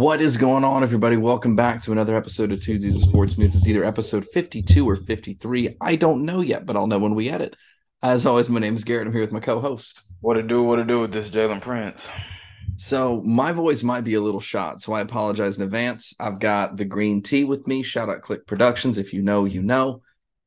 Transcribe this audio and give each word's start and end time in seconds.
What 0.00 0.22
is 0.22 0.38
going 0.38 0.64
on, 0.64 0.82
everybody? 0.82 1.18
Welcome 1.18 1.56
back 1.56 1.82
to 1.82 1.92
another 1.92 2.16
episode 2.16 2.52
of 2.52 2.62
Two 2.62 2.78
Dudes 2.78 2.96
of 2.96 3.02
Sports 3.02 3.36
News. 3.36 3.54
It's 3.54 3.68
either 3.68 3.84
episode 3.84 4.24
52 4.24 4.88
or 4.88 4.96
53. 4.96 5.76
I 5.78 5.96
don't 5.96 6.24
know 6.24 6.40
yet, 6.40 6.64
but 6.64 6.74
I'll 6.74 6.86
know 6.86 6.98
when 6.98 7.14
we 7.14 7.28
edit. 7.28 7.54
As 8.02 8.24
always, 8.24 8.48
my 8.48 8.60
name 8.60 8.76
is 8.76 8.84
Garrett. 8.84 9.08
I'm 9.08 9.12
here 9.12 9.20
with 9.20 9.30
my 9.30 9.40
co 9.40 9.60
host. 9.60 10.00
What 10.20 10.34
to 10.36 10.42
do, 10.42 10.62
what 10.62 10.76
to 10.76 10.84
do 10.84 11.00
with 11.00 11.12
this 11.12 11.28
Jalen 11.28 11.60
Prince? 11.60 12.10
So, 12.76 13.20
my 13.26 13.52
voice 13.52 13.82
might 13.82 14.04
be 14.04 14.14
a 14.14 14.22
little 14.22 14.40
shot, 14.40 14.80
so 14.80 14.94
I 14.94 15.02
apologize 15.02 15.58
in 15.58 15.64
advance. 15.64 16.14
I've 16.18 16.40
got 16.40 16.78
the 16.78 16.86
green 16.86 17.20
tea 17.20 17.44
with 17.44 17.66
me. 17.66 17.82
Shout 17.82 18.08
out 18.08 18.22
Click 18.22 18.46
Productions. 18.46 18.96
If 18.96 19.12
you 19.12 19.20
know, 19.20 19.44
you 19.44 19.60
know. 19.60 20.00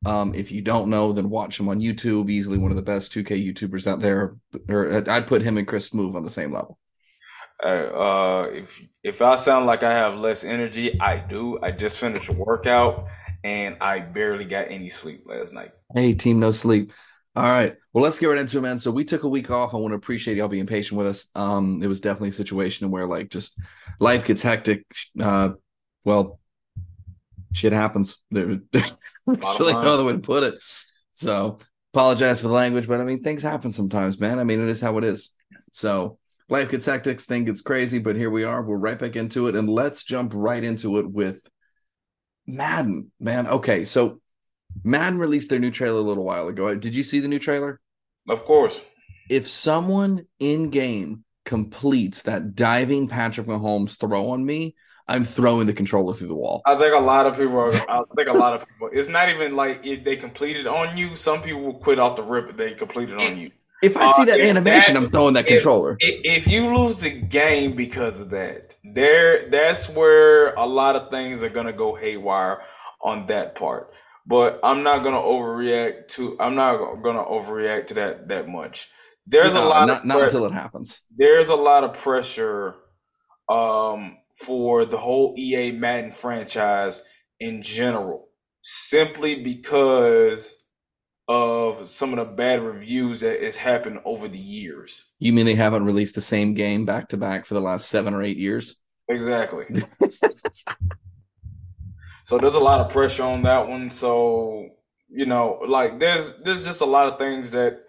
Um, 0.03 0.33
if 0.33 0.51
you 0.51 0.63
don't 0.63 0.89
know, 0.89 1.13
then 1.13 1.29
watch 1.29 1.59
him 1.59 1.69
on 1.69 1.79
YouTube. 1.79 2.31
Easily 2.31 2.57
one 2.57 2.71
of 2.71 2.75
the 2.75 2.81
best 2.81 3.13
2K 3.13 3.53
YouTubers 3.53 3.85
out 3.85 3.99
there. 3.99 4.35
Or 4.67 5.07
I'd 5.07 5.27
put 5.27 5.43
him 5.43 5.59
and 5.59 5.67
Chris 5.67 5.91
Smoove 5.91 6.15
on 6.15 6.23
the 6.23 6.31
same 6.31 6.51
level. 6.51 6.79
Uh, 7.63 8.49
if 8.51 8.81
if 9.03 9.21
I 9.21 9.35
sound 9.37 9.65
like 9.65 9.83
I 9.83 9.91
have 9.91 10.19
less 10.19 10.43
energy, 10.43 10.99
I 10.99 11.19
do. 11.19 11.59
I 11.61 11.71
just 11.71 11.97
finished 11.97 12.29
a 12.29 12.33
workout 12.33 13.07
and 13.43 13.77
I 13.81 13.99
barely 13.99 14.45
got 14.45 14.69
any 14.69 14.89
sleep 14.89 15.23
last 15.25 15.53
night. 15.53 15.71
Hey, 15.93 16.13
team, 16.13 16.39
no 16.39 16.51
sleep. 16.51 16.91
All 17.35 17.43
right. 17.43 17.75
Well, 17.93 18.03
let's 18.03 18.19
get 18.19 18.27
right 18.27 18.37
into 18.37 18.57
it, 18.57 18.61
man. 18.61 18.79
So 18.79 18.91
we 18.91 19.05
took 19.05 19.23
a 19.23 19.29
week 19.29 19.49
off. 19.49 19.73
I 19.73 19.77
want 19.77 19.91
to 19.91 19.95
appreciate 19.95 20.37
y'all 20.37 20.47
being 20.47 20.67
patient 20.67 20.97
with 20.97 21.07
us. 21.07 21.27
Um, 21.35 21.81
it 21.81 21.87
was 21.87 22.01
definitely 22.01 22.29
a 22.29 22.33
situation 22.33 22.91
where 22.91 23.07
like 23.07 23.29
just 23.29 23.59
life 23.99 24.25
gets 24.25 24.41
hectic. 24.41 24.85
Uh, 25.19 25.51
well, 26.05 26.39
shit 27.53 27.73
happens. 27.73 28.17
There's 28.29 28.59
really 29.25 29.73
no 29.73 29.93
other 29.93 30.03
way 30.03 30.13
to 30.13 30.19
put 30.19 30.43
it. 30.43 30.55
So 31.13 31.59
apologize 31.93 32.41
for 32.41 32.49
the 32.49 32.53
language, 32.53 32.87
but 32.87 32.99
I 32.99 33.03
mean 33.03 33.23
things 33.23 33.41
happen 33.41 33.71
sometimes, 33.71 34.19
man. 34.19 34.39
I 34.39 34.43
mean 34.43 34.61
it 34.61 34.67
is 34.67 34.81
how 34.81 34.97
it 34.97 35.03
is. 35.03 35.29
So 35.71 36.19
life 36.49 36.69
gets 36.69 36.85
hectic, 36.85 37.21
thing 37.21 37.45
gets 37.45 37.61
crazy, 37.61 37.99
but 37.99 38.15
here 38.15 38.29
we 38.29 38.43
are. 38.43 38.63
We're 38.63 38.77
right 38.77 38.99
back 38.99 39.15
into 39.15 39.47
it, 39.47 39.55
and 39.55 39.69
let's 39.69 40.03
jump 40.03 40.31
right 40.35 40.63
into 40.63 40.97
it 40.99 41.09
with 41.09 41.39
Madden, 42.45 43.11
man. 43.19 43.47
Okay, 43.47 43.83
so 43.83 44.19
Madden 44.83 45.19
released 45.19 45.49
their 45.49 45.59
new 45.59 45.71
trailer 45.71 45.99
a 45.99 46.03
little 46.03 46.23
while 46.23 46.47
ago. 46.47 46.73
Did 46.75 46.95
you 46.95 47.03
see 47.03 47.19
the 47.19 47.27
new 47.27 47.39
trailer? 47.39 47.79
Of 48.27 48.45
course. 48.45 48.81
If 49.29 49.47
someone 49.47 50.25
in 50.39 50.69
game 50.69 51.23
completes 51.45 52.23
that 52.23 52.55
diving 52.55 53.07
Patrick 53.07 53.47
Mahomes 53.47 53.97
throw 53.97 54.29
on 54.31 54.45
me, 54.45 54.75
I'm 55.07 55.25
throwing 55.25 55.67
the 55.67 55.73
controller 55.73 56.13
through 56.13 56.29
the 56.29 56.35
wall. 56.35 56.61
I 56.65 56.75
think 56.75 56.93
a 56.93 56.99
lot 56.99 57.25
of 57.25 57.35
people 57.35 57.59
are. 57.59 57.73
I 57.73 58.01
think 58.15 58.29
a 58.29 58.33
lot 58.33 58.53
of 58.53 58.67
people. 58.67 58.89
It's 58.93 59.09
not 59.09 59.29
even 59.29 59.55
like 59.55 59.85
if 59.85 60.03
they 60.03 60.15
completed 60.15 60.65
on 60.65 60.95
you. 60.95 61.15
Some 61.15 61.41
people 61.41 61.61
will 61.61 61.79
quit 61.79 61.99
off 61.99 62.15
the 62.15 62.23
rip 62.23 62.49
if 62.49 62.57
they 62.57 62.73
completed 62.73 63.21
on 63.21 63.37
you. 63.37 63.51
If 63.83 63.97
I 63.97 64.11
see 64.13 64.25
that 64.25 64.39
uh, 64.39 64.43
animation, 64.43 64.93
that, 64.93 65.03
I'm 65.03 65.09
throwing 65.09 65.33
that 65.33 65.45
if, 65.45 65.61
controller. 65.61 65.97
If 65.99 66.47
you 66.47 66.75
lose 66.75 66.99
the 66.99 67.11
game 67.11 67.75
because 67.75 68.19
of 68.19 68.29
that, 68.29 68.75
there 68.83 69.49
that's 69.49 69.89
where 69.89 70.53
a 70.53 70.65
lot 70.65 70.95
of 70.95 71.09
things 71.09 71.43
are 71.43 71.49
gonna 71.49 71.73
go 71.73 71.93
haywire 71.93 72.61
on 73.01 73.27
that 73.27 73.55
part. 73.55 73.93
But 74.25 74.61
I'm 74.63 74.83
not 74.83 75.03
gonna 75.03 75.17
overreact 75.17 76.07
to. 76.09 76.37
I'm 76.39 76.55
not 76.55 77.01
gonna 77.01 77.23
overreact 77.23 77.87
to 77.87 77.93
that 77.95 78.29
that 78.29 78.47
much. 78.47 78.89
There's 79.27 79.53
no, 79.53 79.65
a 79.65 79.67
lot. 79.67 79.87
Not, 79.87 79.99
of 80.01 80.05
not 80.05 80.21
until 80.21 80.45
it 80.45 80.53
happens. 80.53 81.01
There's 81.15 81.49
a 81.49 81.55
lot 81.55 81.83
of 81.83 81.93
pressure 81.97 82.75
um, 83.49 84.17
for 84.35 84.85
the 84.85 84.97
whole 84.97 85.35
EA 85.37 85.71
Madden 85.73 86.11
franchise 86.11 87.01
in 87.39 87.61
general, 87.61 88.29
simply 88.61 89.43
because 89.43 90.62
of 91.33 91.87
some 91.87 92.13
of 92.13 92.19
the 92.19 92.25
bad 92.25 92.61
reviews 92.61 93.21
that 93.21 93.41
has 93.41 93.57
happened 93.57 93.99
over 94.05 94.27
the 94.27 94.37
years. 94.37 95.11
You 95.17 95.33
mean 95.33 95.45
they 95.45 95.55
haven't 95.55 95.85
released 95.85 96.13
the 96.13 96.21
same 96.21 96.53
game 96.53 96.85
back 96.85 97.09
to 97.09 97.17
back 97.17 97.47
for 97.47 97.55
the 97.55 97.61
last 97.61 97.89
seven 97.89 98.13
or 98.13 98.21
eight 98.21 98.37
years? 98.37 98.75
Exactly. 99.09 99.65
so 102.23 102.37
there's 102.37 102.53
a 102.53 102.59
lot 102.59 102.81
of 102.81 102.91
pressure 102.91 103.23
on 103.23 103.41
that 103.43 103.67
one. 103.67 103.89
So 103.89 104.69
you 105.09 105.25
know, 105.25 105.59
like 105.67 105.99
there's 105.99 106.33
there's 106.37 106.63
just 106.63 106.81
a 106.81 106.85
lot 106.85 107.11
of 107.11 107.17
things 107.17 107.49
that 107.51 107.79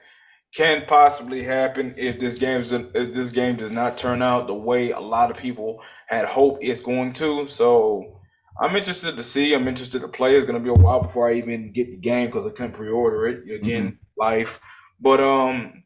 can 0.54 0.84
possibly 0.86 1.42
happen 1.42 1.92
if 1.98 2.18
this 2.18 2.36
game 2.36 2.60
if 2.94 3.12
this 3.12 3.30
game 3.30 3.56
does 3.56 3.72
not 3.72 3.98
turn 3.98 4.22
out 4.22 4.46
the 4.46 4.54
way 4.54 4.90
a 4.90 5.00
lot 5.00 5.30
of 5.30 5.36
people 5.36 5.82
had 6.06 6.24
hoped 6.24 6.64
it's 6.64 6.80
going 6.80 7.12
to. 7.14 7.46
So 7.46 8.20
I'm 8.60 8.76
interested 8.76 9.16
to 9.16 9.22
see. 9.22 9.54
I'm 9.54 9.66
interested 9.66 10.00
to 10.00 10.08
play. 10.08 10.36
It's 10.36 10.46
gonna 10.46 10.60
be 10.60 10.70
a 10.70 10.74
while 10.74 11.02
before 11.02 11.28
I 11.28 11.34
even 11.34 11.72
get 11.72 11.90
the 11.90 11.98
game 11.98 12.26
because 12.26 12.46
I 12.46 12.50
couldn't 12.50 12.74
pre-order 12.74 13.26
it. 13.26 13.50
Again, 13.50 13.84
mm-hmm. 13.84 13.96
life. 14.16 14.60
But 15.00 15.20
um, 15.20 15.84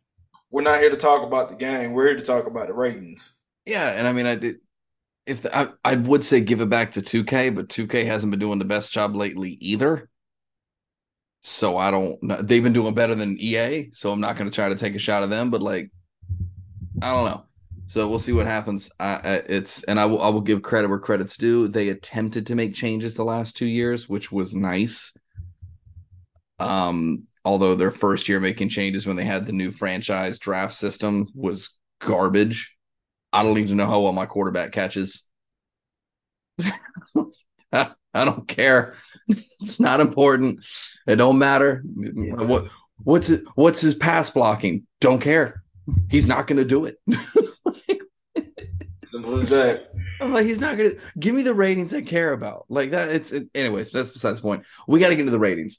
we're 0.50 0.62
not 0.62 0.80
here 0.80 0.90
to 0.90 0.96
talk 0.96 1.22
about 1.22 1.48
the 1.48 1.56
game. 1.56 1.92
We're 1.92 2.08
here 2.08 2.16
to 2.16 2.24
talk 2.24 2.46
about 2.46 2.68
the 2.68 2.74
ratings. 2.74 3.38
Yeah, 3.64 3.88
and 3.88 4.06
I 4.06 4.12
mean, 4.12 4.26
I 4.26 4.34
did. 4.34 4.56
If 5.26 5.42
the, 5.42 5.56
I, 5.56 5.68
I 5.84 5.94
would 5.94 6.24
say 6.24 6.40
give 6.40 6.62
it 6.62 6.70
back 6.70 6.92
to 6.92 7.02
2K, 7.02 7.54
but 7.54 7.68
2K 7.68 8.06
hasn't 8.06 8.30
been 8.30 8.40
doing 8.40 8.58
the 8.58 8.64
best 8.64 8.92
job 8.92 9.14
lately 9.14 9.58
either. 9.60 10.08
So 11.42 11.76
I 11.76 11.90
don't. 11.90 12.18
They've 12.46 12.62
been 12.62 12.72
doing 12.72 12.94
better 12.94 13.14
than 13.14 13.38
EA, 13.38 13.90
so 13.92 14.10
I'm 14.10 14.20
not 14.20 14.36
going 14.36 14.50
to 14.50 14.54
try 14.54 14.68
to 14.68 14.74
take 14.74 14.94
a 14.94 14.98
shot 14.98 15.22
of 15.22 15.30
them. 15.30 15.50
But 15.50 15.62
like, 15.62 15.90
I 17.02 17.12
don't 17.12 17.26
know. 17.26 17.44
So 17.88 18.06
we'll 18.06 18.18
see 18.18 18.32
what 18.32 18.44
happens. 18.44 18.90
Uh, 19.00 19.18
it's 19.48 19.82
and 19.84 19.98
I 19.98 20.04
will 20.04 20.20
I 20.20 20.28
will 20.28 20.42
give 20.42 20.60
credit 20.60 20.88
where 20.88 20.98
credit's 20.98 21.38
due. 21.38 21.68
They 21.68 21.88
attempted 21.88 22.46
to 22.46 22.54
make 22.54 22.74
changes 22.74 23.14
the 23.14 23.24
last 23.24 23.56
two 23.56 23.66
years, 23.66 24.06
which 24.06 24.30
was 24.30 24.54
nice. 24.54 25.16
Um, 26.58 27.26
although 27.46 27.74
their 27.74 27.90
first 27.90 28.28
year 28.28 28.40
making 28.40 28.68
changes 28.68 29.06
when 29.06 29.16
they 29.16 29.24
had 29.24 29.46
the 29.46 29.52
new 29.52 29.70
franchise 29.70 30.38
draft 30.38 30.74
system 30.74 31.28
was 31.34 31.78
garbage. 31.98 32.76
I 33.32 33.42
don't 33.42 33.56
even 33.56 33.78
know 33.78 33.86
how 33.86 34.00
well 34.00 34.12
my 34.12 34.26
quarterback 34.26 34.72
catches. 34.72 35.24
I, 36.60 36.72
I 38.12 38.24
don't 38.26 38.46
care. 38.46 38.96
It's 39.28 39.80
not 39.80 40.00
important. 40.00 40.62
It 41.06 41.16
don't 41.16 41.38
matter. 41.38 41.82
Yeah. 41.96 42.34
What 42.34 42.68
what's 43.02 43.30
it, 43.30 43.44
what's 43.54 43.80
his 43.80 43.94
pass 43.94 44.28
blocking? 44.28 44.86
Don't 45.00 45.20
care. 45.22 45.62
He's 46.10 46.26
not 46.26 46.46
going 46.46 46.58
to 46.58 46.64
do 46.64 46.84
it. 46.84 46.98
Simple 49.00 49.36
as 49.36 49.48
that. 49.50 49.92
I'm 50.20 50.34
like, 50.34 50.46
he's 50.46 50.60
not 50.60 50.76
gonna 50.76 50.94
give 51.18 51.34
me 51.34 51.42
the 51.42 51.54
ratings 51.54 51.94
I 51.94 52.02
care 52.02 52.32
about. 52.32 52.66
Like 52.68 52.90
that. 52.90 53.08
It's 53.08 53.32
it, 53.32 53.48
anyways. 53.54 53.90
That's 53.90 54.10
besides 54.10 54.40
the 54.40 54.42
point. 54.42 54.64
We 54.88 54.98
got 54.98 55.10
to 55.10 55.14
get 55.14 55.20
into 55.20 55.30
the 55.30 55.38
ratings, 55.38 55.78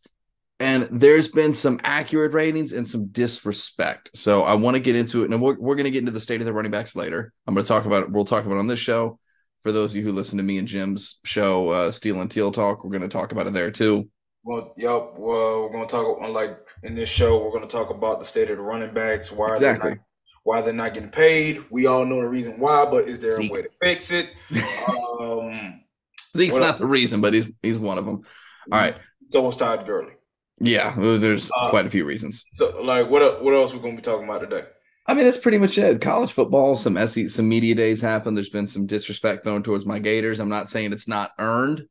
and 0.60 0.84
there's 0.84 1.28
been 1.28 1.54
some 1.54 1.82
accurate 1.84 2.34
ratings 2.34 2.72
and 2.72 2.88
some 2.88 3.08
disrespect. 3.08 4.12
So 4.16 4.44
I 4.44 4.54
want 4.54 4.76
to 4.76 4.80
get 4.80 4.96
into 4.96 5.24
it, 5.24 5.32
and 5.32 5.42
we're 5.42 5.60
we're 5.60 5.76
gonna 5.76 5.90
get 5.90 6.00
into 6.00 6.12
the 6.12 6.20
state 6.20 6.40
of 6.40 6.46
the 6.46 6.54
running 6.54 6.72
backs 6.72 6.96
later. 6.96 7.34
I'm 7.46 7.54
gonna 7.54 7.66
talk 7.66 7.86
about 7.86 8.04
it. 8.04 8.12
We'll 8.12 8.26
talk 8.26 8.46
about 8.46 8.56
it 8.56 8.60
on 8.60 8.68
this 8.68 8.80
show. 8.80 9.20
For 9.64 9.74
those 9.74 9.92
of 9.92 9.98
you 9.98 10.04
who 10.04 10.14
listen 10.14 10.38
to 10.38 10.44
me 10.44 10.58
and 10.58 10.68
Jim's 10.68 11.20
show, 11.26 11.70
uh, 11.70 11.92
Steel 11.92 12.22
and 12.22 12.32
Teal 12.32 12.54
Talk, 12.54 12.86
we're 12.86 12.92
gonna 12.92 13.10
talk 13.10 13.34
about 13.34 13.48
it 13.48 13.54
there 13.54 13.72
too. 13.72 14.10
Well, 14.44 14.74
yep. 14.78 15.14
Well, 15.18 15.64
we're 15.64 15.72
gonna 15.72 15.86
talk 15.86 16.22
on 16.22 16.34
like 16.34 16.58
in 16.84 16.96
this 16.96 17.10
show. 17.10 17.44
We're 17.44 17.52
gonna 17.52 17.68
talk 17.68 17.90
about 17.90 18.20
the 18.20 18.26
state 18.26 18.50
of 18.50 18.58
the 18.58 18.64
running 18.64 18.94
backs. 18.94 19.32
Why 19.32 19.54
exactly. 19.54 19.92
Not, 19.92 20.00
why 20.44 20.62
they're 20.62 20.74
not 20.74 20.94
getting 20.94 21.10
paid. 21.10 21.64
We 21.70 21.86
all 21.86 22.06
know 22.06 22.22
the 22.22 22.30
reason 22.30 22.60
why, 22.60 22.86
but 22.86 23.04
is 23.06 23.20
there 23.20 23.36
Zeke. 23.36 23.52
a 23.52 23.54
way 23.54 23.62
to 23.64 23.70
fix 23.82 24.12
it? 24.12 24.30
Um, 25.20 25.82
Zeke's 26.36 26.58
not 26.58 26.78
the 26.78 26.86
reason, 26.86 27.20
but 27.20 27.34
he's 27.34 27.50
he's 27.62 27.78
one 27.78 27.98
of 27.98 28.06
them. 28.06 28.22
All 28.72 28.80
right. 28.80 28.96
So 29.30 29.42
was 29.42 29.58
Todd 29.58 29.86
Gurley. 29.86 30.14
Yeah, 30.62 30.96
there's 30.98 31.52
uh, 31.54 31.70
quite 31.70 31.86
a 31.86 31.90
few 31.90 32.06
reasons. 32.06 32.46
So, 32.52 32.82
like, 32.82 33.10
what 33.10 33.44
what 33.44 33.54
else 33.54 33.74
we 33.74 33.80
gonna 33.80 33.98
be 33.98 34.02
talking 34.02 34.24
about 34.24 34.40
today? 34.40 34.64
I 35.08 35.14
mean, 35.14 35.26
that's 35.26 35.38
pretty 35.38 35.58
much 35.58 35.78
it. 35.78 36.02
College 36.02 36.32
football, 36.32 36.78
some 36.78 36.96
SE, 36.96 37.28
some 37.28 37.50
media 37.50 37.76
days 37.76 38.02
happen. 38.02 38.34
There's 38.34 38.50
been 38.50 38.68
some 38.68 38.86
disrespect 38.86 39.44
thrown 39.44 39.62
towards 39.62 39.86
my 39.86 40.00
Gators. 40.00 40.40
I'm 40.40 40.50
not 40.50 40.70
saying 40.70 40.94
it's 40.94 41.08
not 41.08 41.32
earned 41.38 41.86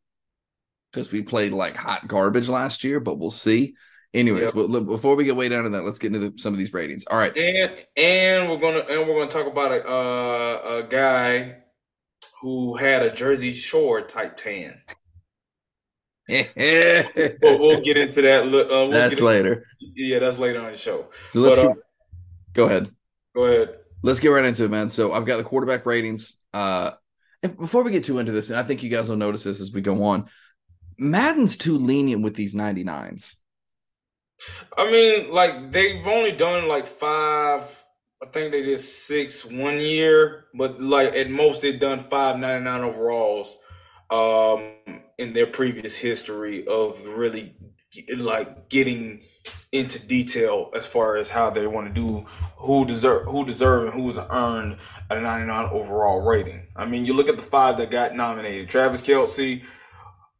because 0.93 1.13
we 1.13 1.23
played 1.23 1.53
like 1.53 1.77
hot 1.77 2.07
garbage 2.09 2.49
last 2.49 2.85
year, 2.85 3.01
but 3.01 3.19
we'll 3.19 3.31
see. 3.31 3.75
Anyways, 4.15 4.45
yep. 4.45 4.55
but 4.55 4.71
look, 4.71 4.87
before 4.87 5.17
we 5.17 5.25
get 5.25 5.37
way 5.37 5.49
down 5.49 5.65
to 5.65 5.71
that, 5.71 5.85
let's 5.85 5.99
get 5.99 6.15
into 6.15 6.31
the, 6.31 6.39
some 6.39 6.55
of 6.55 6.59
these 6.59 6.73
ratings. 6.73 7.05
All 7.07 7.19
right, 7.19 7.37
and 7.37 7.85
and 7.97 8.49
we're 8.49 8.59
gonna 8.59 8.79
and 8.79 9.07
we're 9.07 9.19
gonna 9.19 9.31
talk 9.31 9.47
about 9.47 9.71
a 9.71 9.87
uh, 9.87 10.83
a 10.83 10.89
guy 10.89 11.59
who 12.41 12.77
had 12.77 13.03
a 13.03 13.13
Jersey 13.13 13.53
Shore 13.53 14.01
type 14.01 14.37
tan. 14.37 14.81
but 16.29 17.43
we'll 17.43 17.81
get 17.81 17.97
into 17.97 18.23
that. 18.23 18.45
Uh, 18.45 18.51
we'll 18.51 18.91
that's 18.91 19.21
later. 19.21 19.67
yeah, 19.81 20.19
that's 20.19 20.39
later 20.39 20.61
on 20.61 20.71
the 20.71 20.77
show. 20.77 21.09
So 21.31 21.41
let's 21.41 21.59
but, 21.59 21.67
uh, 21.67 21.75
go 22.55 22.65
ahead. 22.65 22.91
Go 23.35 23.45
ahead. 23.45 23.77
Let's 24.03 24.21
get 24.21 24.29
right 24.29 24.45
into 24.45 24.65
it, 24.65 24.71
man. 24.71 24.89
So 24.91 25.13
I've 25.13 25.27
got 25.27 25.39
the 25.39 25.45
quarterback 25.45 25.87
ratings. 25.87 26.37
Uh, 26.53 26.93
and 27.43 27.57
before 27.57 27.83
we 27.83 27.93
get 27.93 28.05
too 28.05 28.19
into 28.19 28.33
this, 28.33 28.51
and 28.51 28.59
I 28.59 28.63
think 28.63 28.83
you 28.83 28.91
guys 28.91 29.09
will 29.09 29.17
notice 29.17 29.43
this 29.43 29.61
as 29.61 29.73
we 29.73 29.81
go 29.81 30.05
on, 30.05 30.29
Madden's 30.99 31.57
too 31.57 31.79
lenient 31.79 32.23
with 32.23 32.35
these 32.35 32.55
99s. 32.55 33.37
I 34.77 34.91
mean, 34.91 35.33
like 35.33 35.73
they've 35.73 36.07
only 36.07 36.33
done 36.33 36.69
like 36.69 36.87
five. 36.87 37.85
I 38.23 38.27
think 38.27 38.53
they 38.53 38.63
did 38.63 38.81
six 38.81 39.45
one 39.45 39.79
year, 39.79 40.47
but 40.55 40.81
like 40.81 41.15
at 41.15 41.31
most 41.31 41.63
they've 41.63 41.79
done 41.79 41.99
five 41.99 42.39
ninety 42.39 42.65
nine 42.65 42.83
overalls 42.83 43.59
um 44.11 44.73
in 45.19 45.35
their 45.35 45.47
previous 45.47 45.97
history 45.97 46.67
of 46.67 47.05
really 47.05 47.55
like 48.17 48.69
getting 48.69 49.21
into 49.73 49.99
detail 50.07 50.71
as 50.75 50.87
far 50.87 51.17
as 51.17 51.29
how 51.29 51.51
they 51.51 51.67
want 51.67 51.87
to 51.87 51.93
do 51.93 52.21
who 52.57 52.87
deserve 52.87 53.27
who 53.27 53.45
deserve 53.45 53.85
and 53.85 54.01
who's 54.01 54.19
earned 54.31 54.77
a 55.11 55.21
99 55.21 55.69
overall 55.73 56.27
rating. 56.27 56.67
I 56.77 56.87
mean, 56.87 57.05
you 57.05 57.13
look 57.13 57.29
at 57.29 57.37
the 57.37 57.45
five 57.45 57.77
that 57.79 57.91
got 57.91 58.15
nominated: 58.15 58.69
Travis 58.69 59.03
Kelce, 59.03 59.63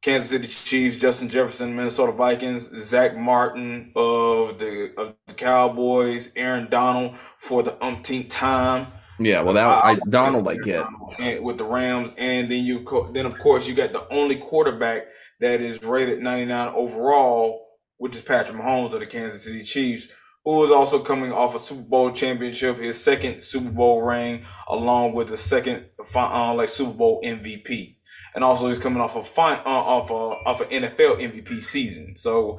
Kansas 0.01 0.31
City 0.31 0.47
Chiefs, 0.47 0.97
Justin 0.97 1.29
Jefferson, 1.29 1.75
Minnesota 1.75 2.13
Vikings, 2.13 2.71
Zach 2.81 3.17
Martin 3.17 3.91
of 3.97 4.59
the 4.59 4.93
of 4.97 5.17
the 5.27 5.35
Cowboys, 5.35 6.31
Aaron 6.37 6.69
Donald 6.71 7.17
for 7.17 7.65
the 7.65 7.83
umpteenth 7.85 8.29
time. 8.29 8.87
Yeah, 9.19 9.43
well, 9.43 9.55
that 9.55 9.67
I, 9.67 9.97
Donald 10.09 10.49
I 10.49 10.55
get 10.55 11.43
with 11.43 11.59
the 11.59 11.65
Rams, 11.65 12.13
and 12.17 12.49
then 12.49 12.65
you 12.65 12.85
then 13.13 13.27
of 13.27 13.37
course 13.39 13.67
you 13.67 13.75
got 13.75 13.93
the 13.93 14.07
only 14.13 14.37
quarterback 14.37 15.09
that 15.41 15.61
is 15.61 15.83
rated 15.83 16.23
99 16.23 16.69
overall, 16.69 17.67
which 17.97 18.15
is 18.15 18.23
Patrick 18.23 18.57
Mahomes 18.57 18.95
of 18.95 19.01
the 19.01 19.07
Kansas 19.07 19.43
City 19.43 19.65
Chiefs, 19.65 20.07
who 20.45 20.63
is 20.63 20.71
also 20.71 21.01
coming 21.01 21.33
off 21.33 21.57
a 21.57 21.59
Super 21.59 21.83
Bowl 21.83 22.13
championship, 22.13 22.79
his 22.79 23.03
second 23.03 23.43
Super 23.43 23.71
Bowl 23.71 24.03
ring, 24.03 24.45
along 24.69 25.15
with 25.15 25.27
the 25.27 25.37
second 25.37 25.87
uh, 26.15 26.55
like 26.55 26.69
Super 26.69 26.95
Bowl 26.95 27.21
MVP 27.25 27.98
and 28.35 28.45
also 28.45 28.69
he's 28.69 28.79
coming 28.79 29.01
off 29.01 29.17
a 29.17 29.23
fine 29.23 29.59
uh, 29.65 29.69
off 29.69 30.11
a 30.11 30.15
off 30.15 30.61
an 30.61 30.69
NFL 30.69 31.21
MVP 31.21 31.63
season. 31.63 32.17
So, 32.17 32.59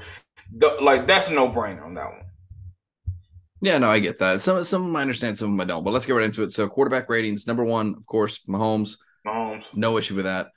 the, 0.51 0.77
like 0.81 1.07
that's 1.07 1.29
a 1.29 1.33
no 1.33 1.49
brainer 1.49 1.85
on 1.85 1.93
that 1.95 2.09
one. 2.09 2.25
Yeah, 3.61 3.77
no, 3.77 3.89
I 3.89 3.99
get 3.99 4.19
that. 4.19 4.41
Some 4.41 4.63
some 4.63 4.81
of 4.81 4.87
them 4.87 4.95
I 4.95 5.01
understand, 5.01 5.37
some 5.37 5.47
of 5.47 5.51
them 5.53 5.61
I 5.61 5.65
don't. 5.65 5.83
But 5.83 5.91
let's 5.91 6.05
get 6.05 6.13
right 6.13 6.25
into 6.25 6.43
it. 6.43 6.51
So, 6.51 6.67
quarterback 6.67 7.09
ratings: 7.09 7.47
number 7.47 7.63
one, 7.63 7.95
of 7.97 8.05
course, 8.05 8.41
Mahomes. 8.47 8.97
Mahomes, 9.25 9.75
no 9.75 9.97
issue 9.97 10.15
with 10.15 10.25
that. 10.25 10.49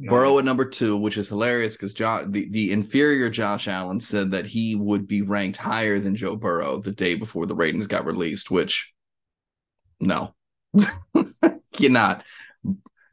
No. 0.00 0.10
Burrow 0.10 0.38
at 0.38 0.44
number 0.44 0.64
two, 0.64 0.96
which 0.96 1.16
is 1.16 1.28
hilarious 1.28 1.76
because 1.76 1.92
the, 1.92 2.46
the 2.50 2.70
inferior 2.70 3.28
Josh 3.28 3.66
Allen 3.66 3.98
said 3.98 4.30
that 4.30 4.46
he 4.46 4.76
would 4.76 5.08
be 5.08 5.22
ranked 5.22 5.56
higher 5.56 5.98
than 5.98 6.14
Joe 6.14 6.36
Burrow 6.36 6.80
the 6.80 6.92
day 6.92 7.16
before 7.16 7.46
the 7.46 7.56
ratings 7.56 7.88
got 7.88 8.04
released, 8.04 8.48
which 8.48 8.94
no, 9.98 10.34
you're 11.78 11.90
not. 11.90 12.24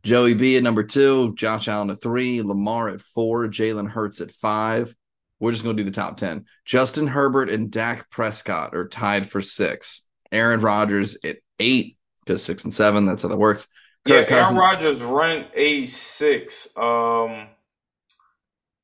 Joey 0.05 0.35
B 0.35 0.55
at 0.55 0.61
number 0.61 0.83
two, 0.83 1.33
Josh 1.33 1.67
Allen 1.67 1.89
at 1.89 1.99
three, 1.99 2.43
Lamar 2.43 2.89
at 2.89 3.01
four, 3.01 3.47
Jalen 3.47 3.89
Hurts 3.89 4.21
at 4.21 4.29
five. 4.29 4.95
We're 5.39 5.51
just 5.51 5.63
going 5.63 5.75
to 5.75 5.83
do 5.83 5.89
the 5.89 5.95
top 5.95 6.17
10. 6.17 6.45
Justin 6.63 7.07
Herbert 7.07 7.49
and 7.49 7.71
Dak 7.71 8.09
Prescott 8.11 8.75
are 8.75 8.87
tied 8.87 9.27
for 9.27 9.41
six. 9.41 10.03
Aaron 10.31 10.61
Rodgers 10.61 11.17
at 11.23 11.37
eight, 11.59 11.97
because 12.23 12.43
six 12.43 12.63
and 12.65 12.73
seven, 12.73 13.07
that's 13.07 13.23
how 13.23 13.29
that 13.29 13.37
works. 13.37 13.67
Kirk 14.05 14.29
yeah, 14.29 14.43
Aaron 14.43 14.55
Rodgers 14.55 15.01
ranked 15.03 15.51
86. 15.55 16.67
Um, 16.77 17.47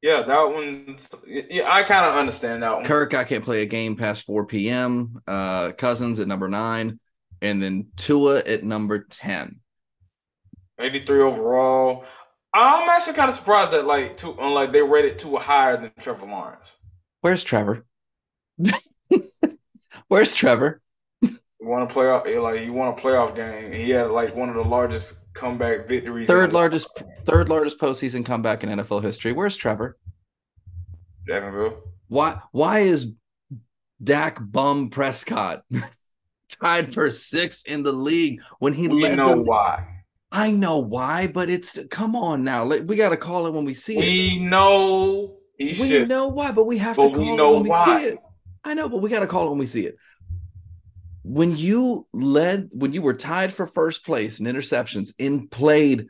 yeah, 0.02 0.24
that 0.24 0.44
one's. 0.52 1.14
Yeah, 1.28 1.72
I 1.72 1.84
kind 1.84 2.08
of 2.08 2.16
understand 2.16 2.64
that 2.64 2.78
one. 2.78 2.86
Kirk, 2.86 3.14
I 3.14 3.26
can't 3.26 3.46
play 3.46 3.62
a 3.62 3.68
game 3.68 3.96
past 3.96 4.24
4 4.24 4.48
p.m. 4.48 5.22
Uh, 5.28 5.74
Cousins 5.74 6.20
at 6.20 6.28
number 6.28 6.50
nine, 6.50 7.00
and 7.44 7.62
then 7.62 7.90
Tua 7.96 8.40
at 8.40 8.64
number 8.64 9.06
10. 9.08 9.60
83 10.82 11.22
overall. 11.22 12.06
I'm 12.54 12.90
actually 12.90 13.14
kind 13.14 13.30
of 13.30 13.36
surprised 13.36 13.72
that 13.72 13.86
like 13.86 14.18
two 14.18 14.40
on 14.40 14.54
like 14.54 14.72
they 14.72 14.82
rated 14.82 15.18
two 15.18 15.38
higher 15.38 15.78
than 15.78 15.92
Trevor 16.00 16.26
Lawrence. 16.26 16.78
Where's 17.22 17.44
Trevor? 17.44 17.86
Where's 20.08 20.34
Trevor? 20.34 20.82
He 21.22 21.30
won 21.62 21.84
a 21.84 21.88
playoff 21.88 22.28
eh, 22.28 22.40
like 22.40 22.60
he 22.60 22.70
won 22.70 22.90
a 22.90 22.96
playoff 22.96 23.36
game. 23.36 23.72
He 23.72 23.92
had 23.92 24.12
like 24.12 24.36
one 24.36 24.50
of 24.50 24.56
the 24.56 24.64
largest 24.64 25.34
comeback 25.34 25.88
victories. 25.88 26.28
Third 26.28 26.52
largest 26.52 26.90
third 27.26 27.48
largest 27.48 27.80
postseason 27.80 28.26
comeback 28.26 28.64
in 28.64 28.70
NFL 28.70 29.04
history. 29.04 29.32
Where's 29.32 29.56
Trevor? 29.56 29.98
Jacksonville. 31.28 31.84
Why 32.08 32.40
why 32.52 32.80
is 32.80 33.14
Dak 34.04 34.40
Bum 34.42 34.90
Prescott 34.90 35.64
tied 36.62 36.94
for 36.94 37.10
sixth 37.12 37.68
in 37.68 37.84
the 37.84 37.92
league 37.92 38.42
when 38.60 38.74
he 38.74 38.88
we 38.88 39.04
led 39.04 39.18
know 39.18 39.36
the, 39.36 39.44
why. 39.44 40.01
I 40.32 40.52
know 40.52 40.78
why, 40.78 41.28
but 41.28 41.50
it's 41.50 41.78
come 41.90 42.16
on 42.16 42.44
now. 42.44 42.66
We 42.66 42.96
got 42.96 43.10
to 43.10 43.18
call 43.18 43.48
it 43.48 43.52
when 43.52 43.66
we 43.66 43.74
see 43.74 43.98
it. 43.98 44.00
We 44.00 44.40
know 44.40 45.38
we 45.60 45.74
should. 45.74 46.08
know 46.08 46.30
why, 46.30 46.52
but 46.52 46.66
we 46.66 46.78
have 46.78 46.96
but 46.96 47.10
to 47.10 47.16
call 47.16 47.40
it 47.40 47.60
when 47.60 47.68
why. 47.68 47.86
we 47.86 48.02
see 48.02 48.08
it. 48.10 48.20
I 48.64 48.74
know, 48.74 48.88
but 48.88 49.02
we 49.02 49.10
got 49.10 49.20
to 49.22 49.28
call 49.28 49.48
it 49.48 49.50
when 49.50 49.60
we 49.60 49.66
see 49.66 49.86
it. 49.86 49.98
When 51.24 51.56
you 51.56 52.08
led, 52.14 52.70
when 52.72 52.94
you 52.94 53.02
were 53.02 53.14
tied 53.14 53.54
for 53.54 53.68
first 53.68 54.06
place 54.06 54.40
in 54.40 54.46
interceptions 54.46 55.14
in 55.20 55.50
played 55.50 56.08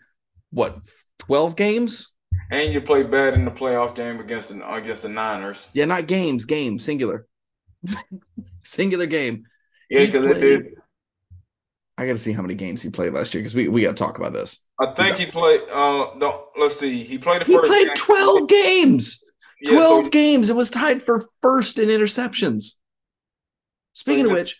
what 0.51 0.77
twelve 1.18 1.56
games, 1.56 2.13
and 2.51 2.71
you 2.71 2.79
played 2.79 3.09
bad 3.09 3.33
in 3.33 3.44
the 3.44 3.51
playoff 3.51 3.95
game 3.95 4.19
against 4.19 4.50
the 4.50 4.73
against 4.73 5.01
the 5.01 5.09
Niners. 5.09 5.69
Yeah, 5.73 5.85
not 5.85 6.07
games, 6.07 6.45
game 6.45 6.79
singular, 6.79 7.27
singular 8.63 9.07
game. 9.07 9.45
Yeah, 9.89 10.06
because 10.06 10.25
it 10.25 10.39
did 10.39 10.81
I 12.01 12.07
got 12.07 12.13
to 12.13 12.19
see 12.19 12.33
how 12.33 12.42
many 12.42 12.56
games 12.56 12.81
he 12.81 12.89
played 12.89 13.13
last 13.13 13.31
year 13.31 13.44
because 13.44 13.53
we, 13.53 13.68
we 13.68 13.83
got 13.83 13.95
to 13.95 14.03
talk 14.03 14.18
about 14.18 14.33
this. 14.33 14.65
I 14.80 14.88
think 14.88 15.18
he 15.18 15.27
played. 15.27 15.62
Uh, 15.71 16.15
no, 16.15 16.45
let's 16.59 16.75
see. 16.75 17.03
He 17.03 17.19
played 17.19 17.42
the 17.42 17.45
he 17.45 17.53
first. 17.53 17.65
He 17.65 17.69
played 17.69 17.88
game. 17.88 17.95
twelve 17.95 18.50
games. 18.50 19.24
Yeah, 19.62 19.74
twelve 19.74 20.06
so 20.06 20.09
games. 20.09 20.50
It 20.50 20.56
was 20.56 20.71
tied 20.71 21.03
for 21.03 21.27
first 21.44 21.77
in 21.77 21.89
interceptions. 21.89 22.74
Speaking 23.94 24.25
so 24.25 24.31
of 24.31 24.39
which, 24.39 24.57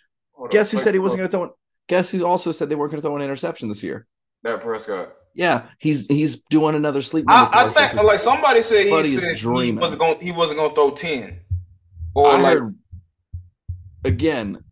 guess 0.52 0.70
who 0.70 0.78
said 0.78 0.94
he 0.94 1.00
wasn't 1.00 1.20
going 1.20 1.30
to 1.30 1.32
throw? 1.32 1.44
An, 1.46 1.50
guess 1.88 2.12
who 2.12 2.24
also 2.24 2.52
said 2.52 2.70
they 2.70 2.76
weren't 2.76 2.92
going 2.92 3.02
to 3.02 3.08
throw 3.08 3.16
an 3.16 3.24
interception 3.24 3.70
this 3.70 3.82
year? 3.82 4.06
That 4.44 4.62
Prescott. 4.62 5.14
Yeah, 5.34 5.68
he's 5.80 6.06
he's 6.06 6.44
doing 6.44 6.76
another 6.76 7.02
sleep. 7.02 7.26
I, 7.28 7.50
I 7.52 7.70
think 7.70 8.04
like 8.04 8.20
somebody 8.20 8.62
said 8.62 8.86
he 8.86 9.04
said 9.04 9.38
he 9.38 9.72
wasn't 9.74 10.00
going 10.00 10.20
he 10.22 10.32
wasn't 10.32 10.60
going 10.60 10.70
to 10.70 10.76
throw 10.76 10.92
ten. 10.92 11.40
Or 12.14 12.28
I 12.28 12.40
like 12.40 12.58
heard, 12.60 12.76
again, 14.04 14.64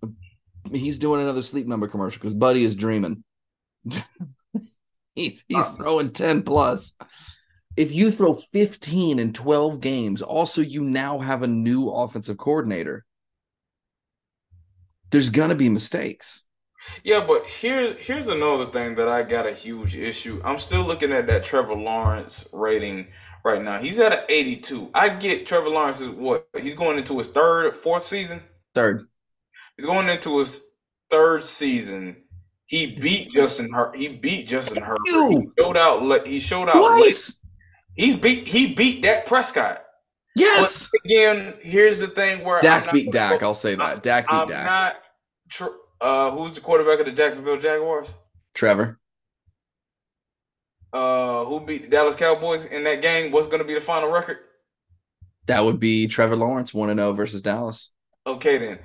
he's 0.72 1.00
doing 1.00 1.22
another 1.22 1.42
sleep 1.42 1.68
number 1.68 1.88
commercial 1.88 2.20
because 2.20 2.34
Buddy 2.34 2.64
is 2.64 2.76
dreaming. 2.76 3.24
he's 5.16 5.44
he's 5.48 5.66
uh, 5.66 5.72
throwing 5.74 6.12
10 6.12 6.44
plus. 6.44 6.96
If 7.78 7.94
you 7.94 8.12
throw 8.12 8.34
15 8.34 9.20
in 9.20 9.34
12 9.34 9.80
games, 9.80 10.22
also 10.22 10.62
you 10.62 10.82
now 10.82 11.20
have 11.20 11.44
a 11.44 11.48
new 11.48 11.90
offensive 11.90 12.38
coordinator. 12.38 13.06
There's 15.12 15.30
gonna 15.30 15.56
be 15.56 15.70
mistakes. 15.70 16.46
Yeah, 17.04 17.26
but 17.26 17.50
here 17.50 17.96
here's 17.98 18.28
another 18.28 18.66
thing 18.66 18.96
that 18.96 19.08
I 19.08 19.24
got 19.24 19.48
a 19.48 19.54
huge 19.54 19.96
issue. 19.96 20.42
I'm 20.44 20.58
still 20.58 20.84
looking 20.84 21.12
at 21.12 21.28
that 21.28 21.44
Trevor 21.44 21.76
Lawrence 21.76 22.48
rating 22.54 23.08
right 23.44 23.62
now. 23.62 23.80
He's 23.80 24.00
at 24.00 24.14
an 24.14 24.26
82. 24.30 24.92
I 24.94 25.10
get 25.10 25.46
Trevor 25.46 25.70
Lawrence 25.70 26.02
is 26.02 26.10
what 26.10 26.48
he's 26.60 26.74
going 26.74 26.98
into 26.98 27.18
his 27.18 27.28
third, 27.28 27.76
fourth 27.76 28.04
season. 28.04 28.42
Third. 28.74 29.09
He's 29.80 29.86
going 29.86 30.10
into 30.10 30.40
his 30.40 30.62
third 31.10 31.42
season. 31.42 32.18
He 32.66 32.98
beat 32.98 33.32
Justin 33.32 33.72
Hurt. 33.72 33.96
He 33.96 34.10
beat 34.10 34.46
Justin 34.46 34.84
Herbert. 34.84 35.00
He 35.06 35.48
showed 35.58 35.78
out. 35.78 36.28
He 36.28 36.42
showed 36.42 36.68
out. 36.68 36.98
Twice. 36.98 37.42
He's 37.96 38.18
beat. 38.18 38.46
He 38.46 38.74
beat 38.74 39.02
Dak 39.02 39.26
Prescott. 39.26 39.82
Yes. 40.36 40.90
But 40.92 41.06
again, 41.06 41.54
here's 41.62 42.02
the 42.02 42.08
thing 42.08 42.44
where 42.44 42.60
Dak 42.60 42.92
beat 42.92 43.10
Dak. 43.14 43.42
I'll 43.42 43.54
say 43.54 43.76
that. 43.76 44.04
Dak 44.04 44.28
beat 44.28 44.36
I'm 44.36 44.50
Dak. 44.50 44.66
Not. 44.66 44.96
Tr- 45.50 45.78
uh, 46.02 46.32
who's 46.32 46.52
the 46.52 46.60
quarterback 46.60 47.00
of 47.00 47.06
the 47.06 47.14
Jacksonville 47.14 47.58
Jaguars? 47.58 48.14
Trevor. 48.54 49.00
Uh, 50.92 51.46
who 51.46 51.62
beat 51.62 51.84
the 51.84 51.88
Dallas 51.88 52.18
Cowboys 52.18 52.66
in 52.66 52.84
that 52.84 53.02
game? 53.02 53.32
What's 53.32 53.48
going 53.48 53.60
to 53.60 53.66
be 53.66 53.76
the 53.76 53.82
final 53.82 54.12
record? 54.12 54.40
That 55.46 55.64
would 55.64 55.80
be 55.80 56.08
Trevor 56.08 56.36
Lawrence, 56.36 56.74
one 56.74 56.90
and 56.90 57.00
zero 57.00 57.12
oh 57.12 57.14
versus 57.14 57.42
Dallas. 57.42 57.92
Okay, 58.28 58.58
then. 58.58 58.80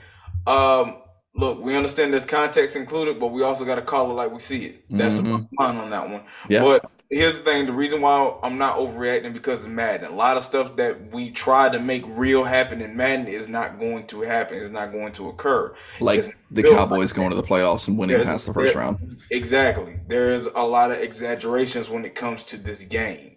Um, 0.47 0.99
look, 1.35 1.63
we 1.63 1.77
understand 1.77 2.13
there's 2.13 2.25
context 2.25 2.77
included, 2.77 3.19
but 3.19 3.29
we 3.29 3.43
also 3.43 3.65
got 3.65 3.77
to 3.77 3.83
call 3.83 4.11
it 4.11 4.15
like 4.15 4.31
we 4.31 4.41
see 4.41 4.67
it. 4.67 4.85
That's 4.91 5.17
mm-hmm. 5.17 5.25
the 5.25 5.49
line 5.59 5.77
on 5.77 5.91
that 5.91 6.09
one. 6.09 6.25
Yeah. 6.49 6.63
But 6.63 6.91
here's 7.11 7.39
the 7.39 7.45
thing: 7.45 7.67
the 7.67 7.73
reason 7.73 8.01
why 8.01 8.37
I'm 8.43 8.59
not 8.59 8.79
overreacting 8.79 9.33
because 9.33 9.65
it's 9.65 9.69
Madden. 9.69 10.11
A 10.11 10.15
lot 10.15 10.37
of 10.37 10.43
stuff 10.43 10.77
that 10.77 11.13
we 11.13 11.31
try 11.31 11.69
to 11.69 11.79
make 11.79 12.05
real 12.07 12.45
happen 12.45 12.81
in 12.81 12.97
Madden 12.97 13.27
is 13.27 13.49
not 13.49 13.79
going 13.79 14.07
to 14.09 14.21
happen. 14.23 14.59
It's 14.59 14.71
not 14.71 14.93
going 14.93 15.13
to 15.15 15.29
occur. 15.29 15.75
Like 16.01 16.21
it's 16.21 16.31
the 16.51 16.63
Cowboys 16.63 17.13
going 17.13 17.31
to 17.31 17.37
the 17.37 17.43
playoffs 17.43 17.89
and 17.89 17.99
winning 17.99 18.23
past 18.23 18.47
the 18.47 18.55
first 18.55 18.75
round. 18.75 19.19
Exactly. 19.31 19.97
There's 20.07 20.47
a 20.47 20.63
lot 20.63 20.91
of 20.91 20.99
exaggerations 20.99 21.91
when 21.91 22.05
it 22.05 22.15
comes 22.15 22.45
to 22.45 22.57
this 22.57 22.85
game. 22.85 23.33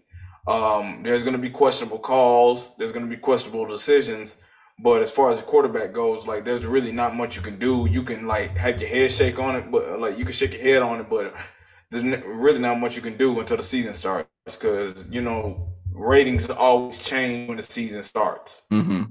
Um, 0.48 1.02
there's 1.04 1.24
going 1.24 1.36
to 1.36 1.42
be 1.42 1.50
questionable 1.50 2.00
calls. 2.00 2.74
There's 2.78 2.94
going 2.94 3.06
to 3.06 3.14
be 3.14 3.20
questionable 3.20 3.66
decisions 3.66 4.38
but 4.80 5.02
as 5.02 5.10
far 5.10 5.32
as 5.32 5.40
the 5.40 5.46
quarterback 5.46 5.92
goes, 5.92 6.28
like 6.28 6.46
there's 6.46 6.66
really 6.66 6.92
not 6.92 7.16
much 7.16 7.36
you 7.36 7.42
can 7.42 7.58
do. 7.58 7.88
You 7.90 8.04
can 8.04 8.28
like 8.28 8.56
have 8.58 8.80
your 8.80 8.90
head 8.90 9.12
shake 9.12 9.40
on 9.40 9.56
it, 9.56 9.72
but 9.72 10.00
like 10.00 10.18
you 10.18 10.24
can 10.24 10.34
shake 10.34 10.54
your 10.54 10.62
head 10.62 10.82
on 10.84 11.00
it, 11.00 11.10
but 11.10 11.34
there's 11.92 12.04
really 12.26 12.60
not 12.60 12.80
much 12.80 12.96
you 12.96 13.02
can 13.02 13.18
do 13.18 13.40
until 13.40 13.58
the 13.58 13.64
season 13.64 13.94
starts 13.94 14.30
because 14.46 15.08
you 15.10 15.22
know 15.22 15.70
ratings 15.92 16.50
always 16.50 17.04
change 17.04 17.48
when 17.48 17.58
the 17.58 17.64
season 17.64 18.04
starts. 18.04 18.64
Mm-hmm. 18.72 19.04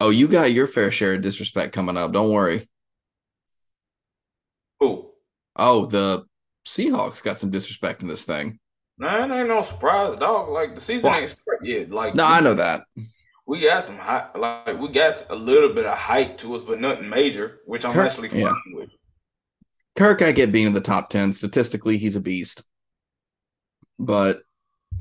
Oh, 0.00 0.10
you 0.10 0.28
got 0.28 0.52
your 0.52 0.66
fair 0.66 0.90
share 0.90 1.14
of 1.14 1.22
disrespect 1.22 1.72
coming 1.72 1.96
up. 1.96 2.12
Don't 2.12 2.30
worry. 2.30 2.68
Who? 4.78 5.10
Oh, 5.56 5.86
the 5.86 6.24
Seahawks 6.66 7.22
got 7.22 7.38
some 7.40 7.50
disrespect 7.50 8.02
in 8.02 8.08
this 8.08 8.24
thing. 8.24 8.60
Nah, 8.98 9.22
ain't 9.22 9.48
no 9.48 9.62
surprise, 9.62 10.16
dog. 10.16 10.50
Like 10.50 10.74
the 10.74 10.80
season 10.80 11.10
well, 11.10 11.20
ain't 11.20 11.30
started 11.30 11.66
yet. 11.66 11.90
Like 11.90 12.14
no, 12.14 12.24
I 12.24 12.40
know 12.40 12.54
that 12.54 12.82
we 13.48 13.60
got 13.62 13.82
some 13.82 13.96
high, 13.96 14.28
like 14.34 14.78
we 14.78 14.88
got 14.88 15.24
a 15.30 15.34
little 15.34 15.72
bit 15.72 15.86
of 15.86 15.96
hype 15.96 16.36
to 16.36 16.54
us, 16.54 16.60
but 16.60 16.80
nothing 16.80 17.08
major, 17.08 17.60
which 17.64 17.82
I'm 17.86 17.94
Kirk, 17.94 18.04
actually 18.04 18.28
fine 18.28 18.42
yeah. 18.42 18.52
with. 18.74 18.90
Kirk, 19.96 20.20
I 20.20 20.32
get 20.32 20.52
being 20.52 20.66
in 20.66 20.74
the 20.74 20.82
top 20.82 21.08
10. 21.08 21.32
Statistically, 21.32 21.96
he's 21.96 22.14
a 22.14 22.20
beast, 22.20 22.62
but 23.98 24.40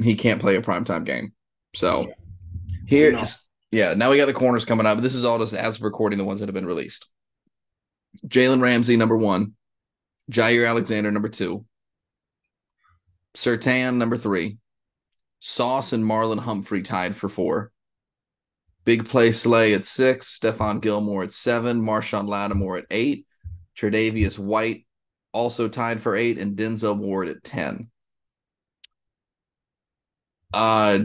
he 0.01 0.15
can't 0.15 0.39
play 0.39 0.55
a 0.55 0.61
primetime 0.61 1.03
game. 1.03 1.33
So 1.75 2.07
here, 2.87 3.11
No. 3.11 3.21
yeah, 3.71 3.93
now 3.95 4.09
we 4.09 4.17
got 4.17 4.27
the 4.27 4.33
corners 4.33 4.63
coming 4.63 4.85
up. 4.85 4.99
This 4.99 5.13
is 5.13 5.25
all 5.25 5.39
just 5.39 5.53
as 5.53 5.75
of 5.75 5.83
recording 5.83 6.17
the 6.17 6.25
ones 6.25 6.39
that 6.39 6.47
have 6.47 6.55
been 6.55 6.65
released. 6.65 7.05
Jalen 8.27 8.61
Ramsey, 8.61 8.95
number 8.95 9.17
one. 9.17 9.55
Jaire 10.31 10.69
Alexander, 10.69 11.11
number 11.11 11.29
two. 11.29 11.65
Surtain, 13.35 13.95
number 13.95 14.15
three. 14.15 14.57
Sauce 15.41 15.91
and 15.91 16.05
Marlon 16.05 16.39
Humphrey 16.39 16.81
tied 16.81 17.13
for 17.13 17.27
four. 17.27 17.73
Big 18.87 19.03
play 19.03 19.33
Slay 19.33 19.73
at 19.73 19.83
six. 19.83 20.39
Stephon 20.39 20.81
Gilmore 20.81 21.23
at 21.23 21.33
seven. 21.33 21.81
Marshon 21.81 22.25
Lattimore 22.25 22.77
at 22.77 22.85
eight. 22.89 23.27
Tre'Davious 23.77 24.39
White 24.39 24.85
also 25.33 25.67
tied 25.67 25.99
for 25.99 26.15
eight. 26.15 26.37
And 26.37 26.55
Denzel 26.55 26.97
Ward 26.97 27.27
at 27.27 27.43
10. 27.43 27.89
Uh, 30.53 30.99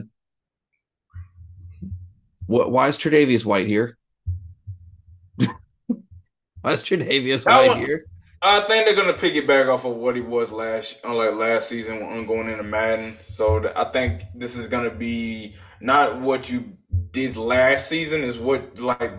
what? 2.46 2.70
Why 2.70 2.86
is 2.86 2.96
Tre'Davious 2.98 3.44
White 3.44 3.66
here? 3.66 3.98
why 5.38 6.70
is 6.70 6.84
Tre'Davious 6.84 7.44
White 7.44 7.78
here? 7.78 8.06
I 8.44 8.60
think 8.60 8.86
they're 8.86 8.94
gonna 8.94 9.14
piggyback 9.14 9.68
off 9.68 9.84
of 9.84 9.96
what 9.96 10.14
he 10.14 10.20
was 10.20 10.52
last, 10.52 11.04
like 11.04 11.34
last 11.34 11.68
season 11.68 12.04
when 12.06 12.26
going 12.26 12.48
into 12.48 12.64
Madden. 12.64 13.16
So 13.22 13.72
I 13.74 13.84
think 13.84 14.22
this 14.36 14.56
is 14.56 14.68
gonna 14.68 14.94
be 14.94 15.54
not 15.82 16.20
what 16.20 16.50
you 16.50 16.76
did 17.10 17.36
last 17.36 17.88
season, 17.88 18.22
is 18.22 18.38
what 18.38 18.78
like 18.78 19.12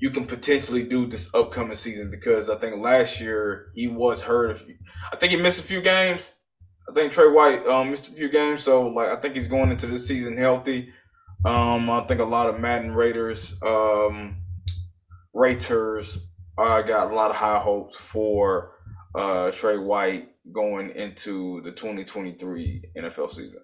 you 0.00 0.10
can 0.10 0.26
potentially 0.26 0.82
do 0.82 1.06
this 1.06 1.32
upcoming 1.34 1.76
season 1.76 2.10
because 2.10 2.50
I 2.50 2.56
think 2.56 2.76
last 2.76 3.20
year 3.20 3.70
he 3.74 3.86
was 3.86 4.22
hurt. 4.22 4.50
A 4.50 4.54
few, 4.54 4.74
I 5.12 5.16
think 5.16 5.32
he 5.32 5.38
missed 5.38 5.60
a 5.60 5.66
few 5.66 5.80
games. 5.80 6.34
I 6.88 6.92
think 6.92 7.12
Trey 7.12 7.30
White 7.30 7.66
um, 7.66 7.90
missed 7.90 8.08
a 8.08 8.12
few 8.12 8.28
games, 8.28 8.62
so 8.62 8.88
like 8.88 9.08
I 9.08 9.16
think 9.16 9.34
he's 9.34 9.48
going 9.48 9.70
into 9.70 9.86
this 9.86 10.06
season 10.06 10.36
healthy. 10.36 10.92
Um, 11.44 11.90
I 11.90 12.00
think 12.00 12.20
a 12.20 12.24
lot 12.24 12.48
of 12.48 12.58
Madden 12.58 12.94
Raiders, 12.94 13.54
um, 13.62 14.38
Raiders, 15.34 16.26
uh, 16.56 16.82
got 16.82 17.10
a 17.10 17.14
lot 17.14 17.30
of 17.30 17.36
high 17.36 17.58
hopes 17.58 17.96
for 17.96 18.72
uh, 19.14 19.50
Trey 19.50 19.76
White 19.76 20.30
going 20.52 20.90
into 20.90 21.60
the 21.62 21.72
2023 21.72 22.84
NFL 22.96 23.30
season. 23.30 23.60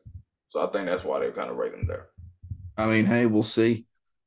So 0.50 0.61
I 0.61 0.66
think 0.66 0.87
that's 0.88 1.04
why 1.04 1.21
they're 1.21 1.30
kind 1.30 1.49
of 1.49 1.57
him 1.73 1.87
there. 1.87 2.09
I 2.76 2.87
mean, 2.87 3.07
hey, 3.07 3.26
we'll 3.26 3.45
see. 3.45 3.85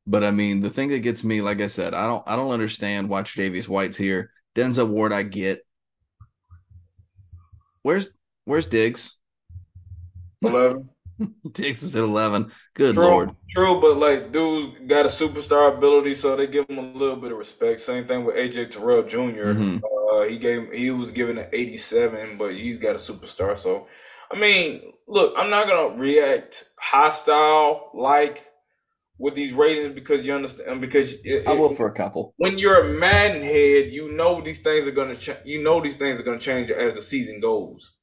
But 0.08 0.24
I 0.24 0.32
mean, 0.32 0.62
the 0.62 0.70
thing 0.70 0.88
that 0.92 1.00
gets 1.00 1.22
me, 1.22 1.42
like 1.42 1.60
I 1.60 1.68
said, 1.68 1.94
I 1.94 2.08
don't 2.08 2.24
I 2.25 2.38
don't 2.38 2.51
understand 2.51 3.10
why 3.10 3.24
Tre'Davious 3.24 3.68
White's 3.68 3.98
here. 3.98 4.32
Denzel 4.56 4.88
Ward, 4.88 5.12
I 5.12 5.24
get. 5.24 5.65
Where's 7.82 8.15
where's 8.46 8.68
Diggs? 8.68 9.15
11. 10.42 10.89
Diggs 11.51 11.84
is 11.84 11.96
at 11.96 12.03
eleven. 12.03 12.51
Good 12.74 12.96
True, 12.96 13.03
lord. 13.03 13.32
true, 13.50 13.80
but 13.82 13.98
like 13.98 14.32
dude's 14.32 14.80
got 14.88 15.06
a 15.06 15.10
superstar 15.10 15.75
ability, 15.77 16.13
so 16.13 16.36
they 16.36 16.48
give 16.48 16.70
him 16.70 16.77
a 16.80 16.82
little 16.98 17.18
bit 17.18 17.32
of 17.32 17.38
respect. 17.38 17.80
Same 17.82 18.06
thing 18.08 18.24
with 18.24 18.36
AJ 18.36 18.68
Terrell 18.68 19.03
junior 19.03 19.53
Mhm. 19.53 19.82
Uh, 19.84 20.24
he 20.24 20.38
gave 20.38 20.72
he 20.72 20.92
was 20.92 21.12
given 21.12 21.38
an 21.38 21.48
87, 21.53 22.38
but 22.38 22.53
he's 22.53 22.77
got 22.77 22.96
a 22.96 23.00
superstar. 23.00 23.58
So, 23.58 23.88
I 24.32 24.39
mean, 24.39 24.93
look, 25.08 25.34
I'm 25.38 25.50
not 25.50 25.68
gonna 25.68 25.96
react 25.98 26.66
hostile 26.80 27.90
like 27.94 28.40
with 29.20 29.36
these 29.36 29.54
ratings 29.54 29.94
because 29.94 30.26
you 30.26 30.34
understand 30.34 30.70
um, 30.70 30.80
because 30.80 31.14
it, 31.24 31.48
I 31.48 31.54
will 31.54 31.76
for 31.76 31.88
a 31.88 31.94
couple. 31.94 32.34
when 32.38 32.58
you're 32.58 32.82
a 32.82 32.94
Madden 33.00 33.42
head, 33.44 33.92
you 33.92 34.12
know 34.12 34.42
these 34.42 34.60
things 34.60 34.88
are 34.88 34.92
gonna 34.92 35.16
ch- 35.16 35.30
you 35.46 35.62
know 35.64 35.80
these 35.82 35.96
things 35.96 36.20
are 36.20 36.24
gonna 36.24 36.40
change 36.40 36.72
as 36.72 36.94
the 36.94 37.02
season 37.02 37.40
goes. 37.40 37.94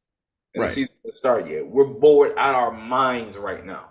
And 0.54 0.60
Right. 0.62 0.66
the 0.68 0.72
season 0.72 0.94
doesn't 1.04 1.16
start 1.16 1.48
yet. 1.48 1.66
We're 1.68 1.84
bored 1.86 2.32
out 2.36 2.54
of 2.54 2.62
our 2.62 2.72
minds 2.72 3.36
right 3.36 3.64
now. 3.64 3.86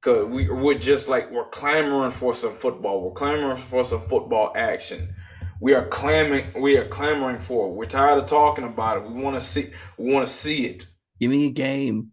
Cause 0.00 0.26
we 0.26 0.48
we're 0.48 0.78
just 0.78 1.08
like 1.08 1.30
we're 1.30 1.48
clamoring 1.48 2.10
for 2.10 2.34
some 2.34 2.52
football. 2.52 3.02
We're 3.02 3.12
clamoring 3.14 3.56
for 3.58 3.84
some 3.84 4.00
football 4.00 4.52
action. 4.56 5.14
We 5.60 5.74
are 5.74 5.86
clamoring 5.86 6.46
we 6.60 6.76
are 6.76 6.86
clamoring 6.88 7.40
for 7.40 7.68
it. 7.68 7.74
We're 7.74 7.86
tired 7.86 8.18
of 8.18 8.26
talking 8.26 8.64
about 8.64 8.98
it. 8.98 9.04
We 9.08 9.22
want 9.22 9.36
to 9.36 9.40
see 9.40 9.70
we 9.96 10.12
want 10.12 10.26
to 10.26 10.32
see 10.32 10.66
it. 10.66 10.86
Give 11.22 11.30
me 11.30 11.46
a 11.46 11.50
game. 11.50 12.10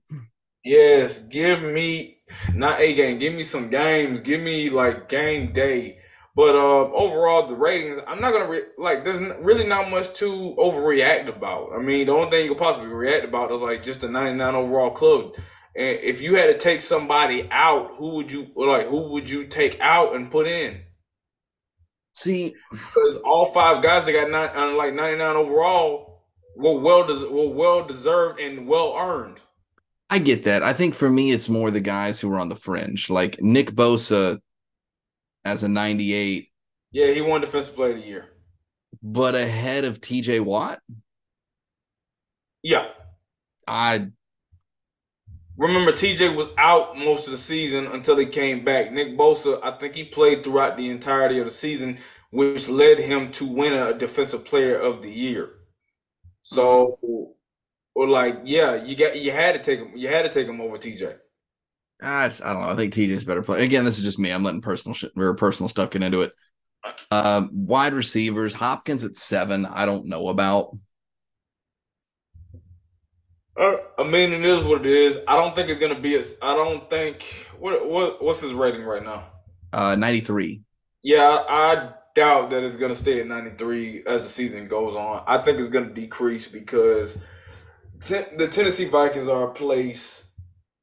Yes, 0.63 1.17
give 1.17 1.63
me 1.63 2.19
not 2.53 2.79
a 2.79 2.93
game. 2.93 3.17
Give 3.17 3.33
me 3.33 3.41
some 3.41 3.71
games. 3.71 4.21
Give 4.21 4.39
me 4.39 4.69
like 4.69 5.09
game 5.09 5.51
day. 5.51 5.97
But 6.35 6.53
uh, 6.53 6.91
overall, 6.93 7.47
the 7.47 7.55
ratings. 7.55 7.99
I'm 8.05 8.21
not 8.21 8.33
gonna 8.33 8.47
re- 8.47 8.67
like. 8.77 9.03
There's 9.03 9.19
really 9.39 9.65
not 9.65 9.89
much 9.89 10.13
to 10.19 10.27
overreact 10.59 11.27
about. 11.27 11.71
I 11.73 11.79
mean, 11.79 12.05
the 12.05 12.13
only 12.13 12.29
thing 12.29 12.43
you 12.43 12.49
could 12.49 12.59
possibly 12.61 12.87
react 12.87 13.25
about 13.25 13.51
is 13.51 13.57
like 13.57 13.81
just 13.81 14.03
a 14.03 14.07
99 14.07 14.53
overall 14.53 14.91
club. 14.91 15.33
And 15.75 15.99
if 16.01 16.21
you 16.21 16.35
had 16.35 16.51
to 16.51 16.57
take 16.59 16.79
somebody 16.79 17.47
out, 17.49 17.89
who 17.93 18.09
would 18.17 18.31
you 18.31 18.51
like? 18.55 18.85
Who 18.85 19.13
would 19.13 19.27
you 19.27 19.47
take 19.47 19.79
out 19.81 20.13
and 20.15 20.29
put 20.29 20.45
in? 20.45 20.83
See, 22.13 22.53
Because 22.69 23.17
all 23.25 23.47
five 23.47 23.81
guys 23.81 24.05
that 24.05 24.11
got 24.11 24.29
nine, 24.29 24.51
uh, 24.55 24.75
like 24.75 24.93
99 24.93 25.35
overall 25.35 26.08
were 26.59 26.77
well 26.79 27.05
des- 27.07 27.27
were 27.27 27.49
well 27.49 27.85
deserved 27.85 28.39
and 28.39 28.67
well 28.67 28.95
earned. 28.97 29.41
I 30.09 30.19
get 30.19 30.43
that. 30.43 30.63
I 30.63 30.73
think 30.73 30.93
for 30.95 31.09
me, 31.09 31.31
it's 31.31 31.47
more 31.49 31.71
the 31.71 31.79
guys 31.81 32.19
who 32.19 32.31
are 32.33 32.39
on 32.39 32.49
the 32.49 32.55
fringe, 32.55 33.09
like 33.09 33.41
Nick 33.41 33.71
Bosa 33.71 34.39
as 35.45 35.63
a 35.63 35.67
98, 35.69 36.49
Yeah, 36.91 37.07
he 37.11 37.21
won 37.21 37.41
Defensive 37.41 37.75
Player 37.75 37.93
of 37.93 38.01
the 38.01 38.07
Year. 38.07 38.25
but 39.03 39.35
ahead 39.35 39.85
of 39.85 40.01
TJ 40.01 40.41
Watt. 40.43 40.79
Yeah. 42.63 42.87
I 43.67 44.07
Remember, 45.57 45.91
TJ 45.91 46.35
was 46.35 46.47
out 46.57 46.97
most 46.97 47.27
of 47.27 47.31
the 47.31 47.37
season 47.37 47.85
until 47.87 48.15
he 48.17 48.25
came 48.25 48.63
back. 48.63 48.91
Nick 48.93 49.17
Bosa, 49.17 49.59
I 49.61 49.71
think 49.71 49.93
he 49.95 50.05
played 50.05 50.43
throughout 50.43 50.77
the 50.77 50.89
entirety 50.89 51.37
of 51.37 51.45
the 51.45 51.51
season, 51.51 51.97
which 52.31 52.67
led 52.69 52.99
him 52.99 53.31
to 53.33 53.45
win 53.45 53.73
a 53.73 53.93
Defensive 53.93 54.45
Player 54.45 54.77
of 54.77 55.01
the 55.01 55.11
Year. 55.11 55.51
So, 56.41 57.35
or 57.95 58.07
like, 58.07 58.41
yeah, 58.45 58.83
you 58.83 58.95
got 58.95 59.17
you 59.17 59.31
had 59.31 59.55
to 59.55 59.59
take 59.61 59.79
him. 59.79 59.91
You 59.95 60.07
had 60.07 60.23
to 60.23 60.29
take 60.29 60.47
him 60.47 60.61
over 60.61 60.77
TJ. 60.77 61.17
I, 62.01 62.27
just, 62.27 62.43
I 62.43 62.53
don't 62.53 62.61
know. 62.61 62.69
I 62.69 62.75
think 62.75 62.93
TJ's 62.93 63.25
better 63.25 63.41
play. 63.41 63.63
Again, 63.63 63.83
this 63.83 63.97
is 63.97 64.03
just 64.03 64.19
me. 64.19 64.31
I'm 64.31 64.43
letting 64.43 64.61
personal 64.61 64.95
shit 64.95 65.11
or 65.17 65.33
personal 65.35 65.67
stuff 65.67 65.89
get 65.89 66.03
into 66.03 66.21
it. 66.21 66.33
Um, 67.11 67.49
wide 67.51 67.93
receivers, 67.93 68.53
Hopkins 68.53 69.03
at 69.03 69.17
seven. 69.17 69.65
I 69.65 69.85
don't 69.85 70.05
know 70.05 70.29
about. 70.29 70.77
Uh, 73.57 73.75
I 73.97 74.03
mean, 74.05 74.31
it 74.31 74.45
is 74.45 74.63
what 74.63 74.79
it 74.79 74.85
is. 74.85 75.19
I 75.27 75.35
don't 75.35 75.53
think 75.53 75.69
it's 75.69 75.81
gonna 75.81 75.99
be. 75.99 76.15
As, 76.15 76.37
I 76.41 76.55
don't 76.55 76.89
think 76.89 77.23
what 77.59 77.89
what 77.89 78.23
what's 78.23 78.41
his 78.41 78.53
rating 78.53 78.83
right 78.83 79.03
now. 79.03 79.27
Uh, 79.73 79.95
93. 79.95 80.61
Yeah, 81.03 81.43
I, 81.47 81.73
I 81.73 81.93
doubt 82.19 82.49
that 82.49 82.65
it's 82.65 82.75
going 82.75 82.91
to 82.91 82.95
stay 82.95 83.21
at 83.21 83.27
93 83.27 84.03
as 84.05 84.21
the 84.21 84.27
season 84.27 84.67
goes 84.67 84.93
on. 84.93 85.23
I 85.25 85.37
think 85.37 85.57
it's 85.57 85.69
going 85.69 85.87
to 85.87 85.93
decrease 85.93 86.47
because 86.47 87.17
ten, 88.01 88.25
the 88.37 88.47
Tennessee 88.47 88.85
Vikings 88.85 89.29
are 89.29 89.49
a 89.49 89.53
place 89.53 90.29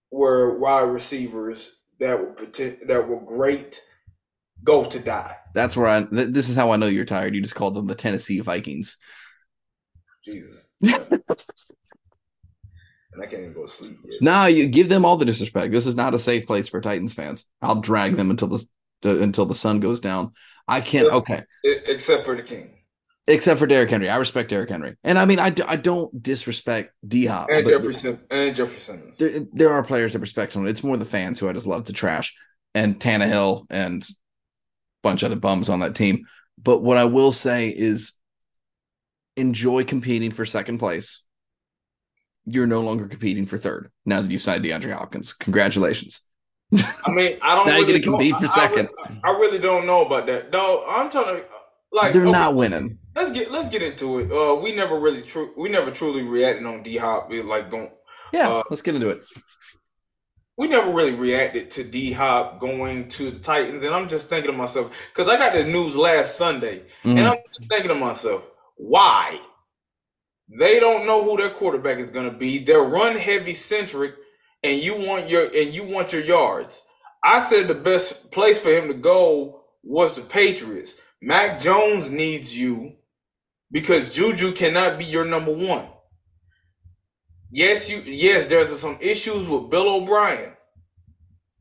where 0.08 0.58
wide 0.58 0.88
receivers 0.88 1.72
that 2.00 2.18
were 2.18 2.32
poten- 2.32 2.86
that 2.86 3.06
were 3.06 3.20
great 3.20 3.82
go 4.64 4.86
to 4.86 4.98
die. 4.98 5.36
That's 5.54 5.76
where 5.76 5.88
I. 5.88 6.04
Th- 6.04 6.30
this 6.30 6.48
is 6.48 6.56
how 6.56 6.70
I 6.70 6.76
know 6.76 6.86
you're 6.86 7.04
tired. 7.04 7.34
You 7.34 7.42
just 7.42 7.54
called 7.54 7.74
them 7.74 7.86
the 7.86 7.94
Tennessee 7.94 8.40
Vikings. 8.40 8.96
Jesus. 10.24 10.72
and 10.82 10.94
I 13.20 13.26
can't 13.26 13.42
even 13.42 13.52
go 13.52 13.66
to 13.66 13.68
sleep 13.68 13.96
yet. 14.04 14.22
No, 14.22 14.46
you 14.46 14.68
give 14.68 14.88
them 14.88 15.04
all 15.04 15.18
the 15.18 15.26
disrespect. 15.26 15.70
This 15.70 15.86
is 15.86 15.96
not 15.96 16.14
a 16.14 16.18
safe 16.18 16.46
place 16.46 16.68
for 16.68 16.80
Titans 16.80 17.12
fans. 17.12 17.44
I'll 17.60 17.82
drag 17.82 18.16
them 18.16 18.30
until 18.30 18.48
the 18.48 18.66
to, 19.02 19.22
until 19.22 19.44
the 19.44 19.54
sun 19.54 19.80
goes 19.80 20.00
down. 20.00 20.32
I 20.68 20.80
can't. 20.80 21.06
So- 21.08 21.16
Okay, 21.18 21.42
Except 21.64 22.24
for 22.24 22.36
the 22.36 22.42
King 22.42 22.72
except 23.28 23.58
for 23.58 23.66
Derrick 23.66 23.90
Henry. 23.90 24.08
I 24.08 24.16
respect 24.16 24.50
Derrick 24.50 24.70
Henry, 24.70 24.96
and 25.02 25.18
I 25.18 25.24
mean, 25.24 25.38
I, 25.40 25.50
do, 25.50 25.64
I 25.66 25.76
don't 25.76 26.22
disrespect 26.22 26.92
D 27.06 27.26
Hop. 27.26 27.48
and 27.50 27.66
Jefferson 27.66 28.20
and 28.30 28.54
Jefferson. 28.54 29.10
There, 29.18 29.46
there 29.52 29.72
are 29.72 29.82
players 29.82 30.12
that 30.12 30.20
respect 30.20 30.54
him. 30.54 30.66
It's 30.66 30.84
more 30.84 30.96
the 30.96 31.04
fans 31.04 31.40
who 31.40 31.48
I 31.48 31.52
just 31.52 31.66
love 31.66 31.84
to 31.84 31.92
trash, 31.92 32.34
and 32.74 32.98
Tannehill 33.00 33.66
and 33.70 34.02
a 34.04 34.06
bunch 35.02 35.22
of 35.22 35.32
other 35.32 35.40
bums 35.40 35.68
on 35.68 35.80
that 35.80 35.94
team. 35.94 36.26
But 36.62 36.82
what 36.82 36.96
I 36.96 37.04
will 37.04 37.32
say 37.32 37.68
is, 37.68 38.12
enjoy 39.36 39.84
competing 39.84 40.30
for 40.30 40.44
second 40.44 40.78
place. 40.78 41.22
You're 42.46 42.68
no 42.68 42.80
longer 42.80 43.08
competing 43.08 43.46
for 43.46 43.58
third 43.58 43.90
now 44.04 44.20
that 44.22 44.30
you've 44.30 44.40
signed 44.42 44.64
DeAndre 44.64 44.92
Hopkins. 44.92 45.32
Congratulations. 45.32 46.20
I 46.74 47.10
mean, 47.10 47.38
I 47.42 47.54
don't. 47.54 47.66
Now 47.66 47.74
really 47.76 48.00
gonna 48.00 48.18
compete 48.18 48.32
know- 48.32 48.38
for 48.40 48.46
I- 48.46 48.64
I 48.64 48.68
second. 48.68 48.88
I 49.24 49.30
really 49.30 49.58
don't 49.58 49.86
know 49.86 50.04
about 50.04 50.26
that. 50.26 50.50
No, 50.52 50.84
I'm 50.88 51.10
trying 51.10 51.36
to 51.36 51.44
like. 51.92 52.12
They're 52.12 52.22
okay, 52.22 52.32
not 52.32 52.54
winning. 52.54 52.98
Let's 53.14 53.30
get 53.30 53.50
let's 53.50 53.68
get 53.68 53.82
into 53.82 54.18
it. 54.18 54.32
Uh, 54.32 54.56
we 54.56 54.74
never 54.74 54.98
really 54.98 55.22
true. 55.22 55.52
We 55.56 55.68
never 55.68 55.90
truly 55.90 56.22
reacted 56.22 56.66
on 56.66 56.82
D 56.82 56.96
Hop. 56.96 57.30
Like 57.32 57.70
going. 57.70 57.90
Yeah, 58.32 58.48
Uh, 58.48 58.62
let's 58.70 58.82
get 58.82 58.96
into 58.96 59.08
it. 59.08 59.22
we 60.56 60.66
never 60.68 60.90
really 60.90 61.14
reacted 61.14 61.70
to 61.72 61.84
D 61.84 62.12
Hop 62.12 62.58
going 62.58 63.08
to 63.10 63.30
the 63.30 63.38
Titans, 63.38 63.84
and 63.84 63.94
I'm 63.94 64.08
just 64.08 64.28
thinking 64.28 64.50
to 64.50 64.56
myself 64.56 65.10
because 65.14 65.30
I 65.30 65.36
got 65.36 65.52
this 65.52 65.66
news 65.66 65.96
last 65.96 66.36
Sunday, 66.36 66.80
mm-hmm. 67.04 67.10
and 67.10 67.20
I'm 67.20 67.38
just 67.54 67.70
thinking 67.70 67.90
to 67.90 67.94
myself, 67.94 68.50
why? 68.76 69.38
They 70.58 70.80
don't 70.80 71.06
know 71.06 71.22
who 71.24 71.36
their 71.36 71.50
quarterback 71.50 71.98
is 71.98 72.10
going 72.10 72.30
to 72.30 72.36
be. 72.36 72.58
They're 72.58 72.82
run 72.82 73.16
heavy 73.16 73.54
centric, 73.54 74.14
and 74.66 74.82
you 74.82 74.96
want 75.06 75.28
your 75.28 75.44
and 75.44 75.72
you 75.72 75.84
want 75.84 76.12
your 76.12 76.22
yards. 76.22 76.82
I 77.22 77.38
said 77.38 77.68
the 77.68 77.74
best 77.74 78.30
place 78.32 78.58
for 78.60 78.70
him 78.70 78.88
to 78.88 78.94
go 78.94 79.62
was 79.82 80.16
the 80.16 80.22
Patriots. 80.22 80.96
Mac 81.22 81.60
Jones 81.60 82.10
needs 82.10 82.58
you 82.58 82.96
because 83.70 84.12
Juju 84.12 84.52
cannot 84.52 84.98
be 84.98 85.04
your 85.04 85.24
number 85.24 85.52
one. 85.52 85.86
Yes, 87.50 87.90
you 87.90 88.02
yes, 88.04 88.46
there's 88.46 88.76
some 88.78 88.98
issues 89.00 89.48
with 89.48 89.70
Bill 89.70 89.88
O'Brien. 90.02 90.52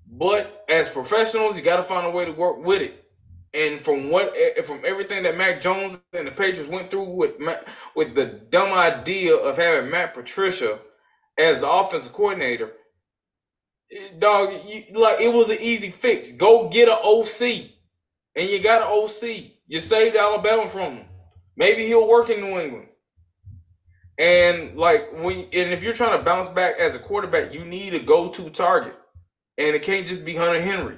But 0.08 0.66
as 0.70 0.90
professionals, 0.90 1.58
you 1.58 1.64
got 1.64 1.78
to 1.78 1.84
find 1.84 2.08
a 2.08 2.10
way 2.10 2.26
to 2.26 2.32
work 2.32 2.66
with 2.66 2.82
it. 2.82 3.06
And 3.54 3.80
from 3.80 4.10
what 4.10 4.34
eh, 4.36 4.62
from 4.64 4.82
everything 4.84 5.24
that 5.24 5.38
Mac 5.38 5.62
Jones 5.62 6.00
and 6.14 6.28
the 6.28 6.32
Patriots 6.32 6.70
went 6.70 6.90
through 6.90 7.10
with 7.12 7.36
with 7.96 8.16
the 8.16 8.26
dumb 8.26 8.74
idea 8.74 9.36
of 9.36 9.58
having 9.58 9.92
Matt 9.92 10.14
Patricia 10.14 10.80
as 11.38 11.60
the 11.60 11.70
offensive 11.70 12.14
coordinator, 12.14 12.74
dog, 14.20 14.54
you, 14.68 14.84
like 14.94 15.22
it 15.22 15.34
was 15.34 15.50
an 15.50 15.58
easy 15.60 15.90
fix. 15.90 16.32
Go 16.32 16.70
get 16.70 16.90
an 16.90 16.98
OC, 17.04 17.70
and 18.36 18.50
you 18.50 18.62
got 18.62 18.82
an 18.82 18.88
OC. 18.90 19.52
You 19.68 19.80
saved 19.80 20.16
Alabama 20.16 20.68
from 20.68 20.98
him. 20.98 21.06
Maybe 21.56 21.86
he'll 21.86 22.08
work 22.08 22.30
in 22.30 22.42
New 22.42 22.60
England. 22.60 22.88
And 24.18 24.78
like 24.78 25.12
when 25.14 25.40
and 25.40 25.74
if 25.74 25.84
you're 25.84 25.94
trying 25.94 26.18
to 26.18 26.24
bounce 26.24 26.50
back 26.50 26.76
as 26.80 26.96
a 26.96 27.00
quarterback, 27.00 27.54
you 27.54 27.66
need 27.66 27.94
a 27.94 28.00
go-to 28.00 28.50
target. 28.50 28.96
And 29.58 29.76
it 29.76 29.84
can't 29.84 30.06
just 30.06 30.26
be 30.26 30.36
Hunter 30.36 30.62
Henry. 30.62 30.98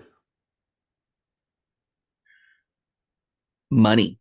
Money. 3.69 4.19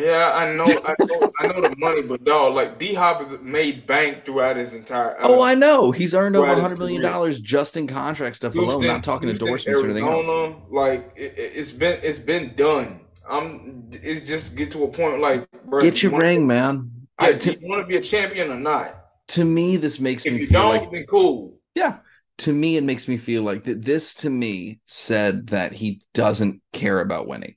Yeah, 0.00 0.32
I 0.34 0.52
know, 0.52 0.64
I 0.64 0.94
know, 1.04 1.32
I 1.38 1.46
know 1.48 1.60
the 1.60 1.74
money, 1.76 2.02
but 2.02 2.24
dog, 2.24 2.54
like 2.54 2.78
D 2.78 2.94
Hop 2.94 3.18
has 3.18 3.40
made 3.40 3.86
bank 3.86 4.24
throughout 4.24 4.56
his 4.56 4.74
entire. 4.74 5.12
Uh, 5.20 5.28
oh, 5.28 5.42
I 5.42 5.54
know. 5.54 5.90
He's 5.90 6.14
earned 6.14 6.36
over 6.36 6.54
hundred 6.60 6.78
million 6.78 7.02
dollars 7.02 7.40
just 7.40 7.76
in 7.76 7.86
contract 7.86 8.36
stuff 8.36 8.52
Houston, 8.52 8.74
alone. 8.76 8.86
Not 8.86 9.04
talking 9.04 9.28
Houston, 9.28 9.48
endorsements 9.48 9.84
Arizona, 9.84 10.10
or 10.10 10.20
anything 10.20 10.54
else. 10.54 10.62
Like 10.70 11.12
it, 11.16 11.54
has 11.54 11.72
been, 11.72 11.98
it's 12.02 12.18
been 12.18 12.54
done. 12.54 13.00
I'm. 13.28 13.88
It's 13.92 14.26
just 14.28 14.56
get 14.56 14.70
to 14.72 14.84
a 14.84 14.88
point 14.88 15.20
like, 15.20 15.48
bro, 15.64 15.82
get 15.82 16.02
your 16.02 16.18
ring, 16.18 16.46
man. 16.46 16.90
I, 17.18 17.32
to, 17.32 17.58
you 17.58 17.68
want 17.68 17.82
to 17.82 17.86
be 17.86 17.96
a 17.96 18.00
champion 18.00 18.50
or 18.50 18.58
not? 18.58 18.94
To 19.28 19.44
me, 19.44 19.76
this 19.76 19.98
makes 19.98 20.24
if 20.24 20.32
me 20.32 20.46
feel 20.46 20.68
like 20.68 20.90
then 20.90 21.04
cool. 21.06 21.58
Yeah. 21.74 21.98
To 22.38 22.52
me, 22.52 22.76
it 22.76 22.84
makes 22.84 23.08
me 23.08 23.16
feel 23.16 23.42
like 23.42 23.64
that. 23.64 23.82
This 23.82 24.14
to 24.14 24.30
me 24.30 24.80
said 24.86 25.48
that 25.48 25.72
he 25.72 26.02
doesn't 26.14 26.62
care 26.72 27.00
about 27.00 27.26
winning, 27.26 27.56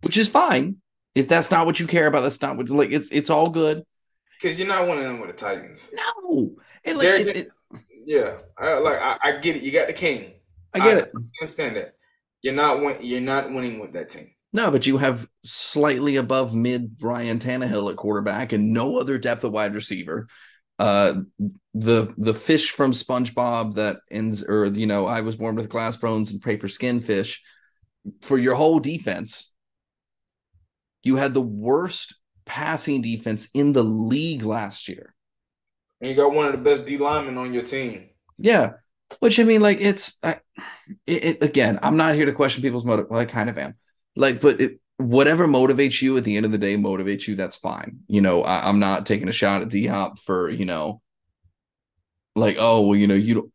which 0.00 0.16
is 0.16 0.28
fine. 0.28 0.76
If 1.18 1.28
that's 1.28 1.50
not 1.50 1.66
what 1.66 1.80
you 1.80 1.86
care 1.86 2.06
about, 2.06 2.22
that's 2.22 2.40
not 2.40 2.56
what 2.56 2.68
like 2.70 2.90
it's 2.90 3.08
it's 3.10 3.30
all 3.30 3.48
good. 3.50 3.84
Because 4.40 4.58
you're 4.58 4.68
not 4.68 4.86
one 4.86 4.98
of 4.98 5.04
them 5.04 5.18
with 5.18 5.30
the 5.30 5.36
Titans. 5.36 5.90
No, 5.92 6.56
and 6.84 6.98
like 6.98 7.06
it, 7.08 7.36
it, 7.36 7.48
yeah, 8.06 8.38
I, 8.56 8.78
like 8.78 9.00
I, 9.00 9.18
I, 9.22 9.32
get 9.38 9.56
it. 9.56 9.62
You 9.62 9.72
got 9.72 9.88
the 9.88 9.92
king. 9.92 10.32
I 10.72 10.78
get 10.78 10.96
I, 10.96 11.00
it. 11.00 11.12
I 11.14 11.20
understand 11.40 11.76
that. 11.76 11.94
You're 12.40 12.54
not 12.54 12.80
win- 12.80 12.98
You're 13.00 13.20
not 13.20 13.52
winning 13.52 13.80
with 13.80 13.92
that 13.94 14.08
team. 14.08 14.30
No, 14.52 14.70
but 14.70 14.86
you 14.86 14.96
have 14.96 15.28
slightly 15.44 16.16
above 16.16 16.54
mid 16.54 16.96
Ryan 17.00 17.38
Tannehill 17.38 17.90
at 17.90 17.96
quarterback 17.96 18.52
and 18.52 18.72
no 18.72 18.98
other 18.98 19.18
depth 19.18 19.44
at 19.44 19.52
wide 19.52 19.74
receiver. 19.74 20.28
Uh, 20.78 21.14
the 21.74 22.14
the 22.16 22.34
fish 22.34 22.70
from 22.70 22.92
SpongeBob 22.92 23.74
that 23.74 23.98
ends, 24.10 24.44
or 24.44 24.66
you 24.66 24.86
know, 24.86 25.06
I 25.06 25.20
was 25.22 25.36
born 25.36 25.56
with 25.56 25.68
glass 25.68 25.96
bones 25.96 26.30
and 26.30 26.40
paper 26.40 26.68
skin 26.68 27.00
fish. 27.00 27.42
For 28.22 28.38
your 28.38 28.54
whole 28.54 28.78
defense, 28.78 29.52
you 31.08 31.16
had 31.16 31.32
the 31.32 31.40
worst 31.40 32.14
passing 32.44 33.00
defense 33.00 33.48
in 33.54 33.72
the 33.72 33.82
league 33.82 34.42
last 34.42 34.88
year. 34.88 35.14
And 36.00 36.10
you 36.10 36.16
got 36.16 36.34
one 36.34 36.46
of 36.46 36.52
the 36.52 36.58
best 36.58 36.84
D 36.84 36.98
linemen 36.98 37.38
on 37.38 37.54
your 37.54 37.62
team. 37.62 38.10
Yeah, 38.36 38.74
which 39.20 39.40
I 39.40 39.44
mean, 39.44 39.62
like 39.62 39.80
it's 39.80 40.18
I, 40.22 40.40
it, 41.06 41.24
it, 41.24 41.42
again. 41.42 41.78
I'm 41.82 41.96
not 41.96 42.14
here 42.14 42.26
to 42.26 42.32
question 42.32 42.62
people's 42.62 42.84
motive. 42.84 43.06
Well, 43.08 43.18
I 43.18 43.24
kind 43.24 43.48
of 43.48 43.56
am 43.56 43.74
like, 44.16 44.42
but 44.42 44.60
it, 44.60 44.80
whatever 44.98 45.46
motivates 45.46 46.02
you 46.02 46.16
at 46.18 46.24
the 46.24 46.36
end 46.36 46.44
of 46.44 46.52
the 46.52 46.58
day 46.58 46.76
motivates 46.76 47.26
you. 47.26 47.34
That's 47.36 47.56
fine. 47.56 48.00
You 48.06 48.20
know, 48.20 48.42
I, 48.42 48.68
am 48.68 48.80
not 48.80 49.06
taking 49.06 49.28
a 49.28 49.32
shot 49.32 49.62
at 49.62 49.70
D 49.70 49.86
Hop 49.86 50.18
for 50.18 50.50
you 50.50 50.66
know, 50.66 51.00
like 52.36 52.56
oh 52.60 52.86
well, 52.86 52.96
you 52.96 53.06
know 53.06 53.14
you 53.14 53.34
don't 53.34 53.52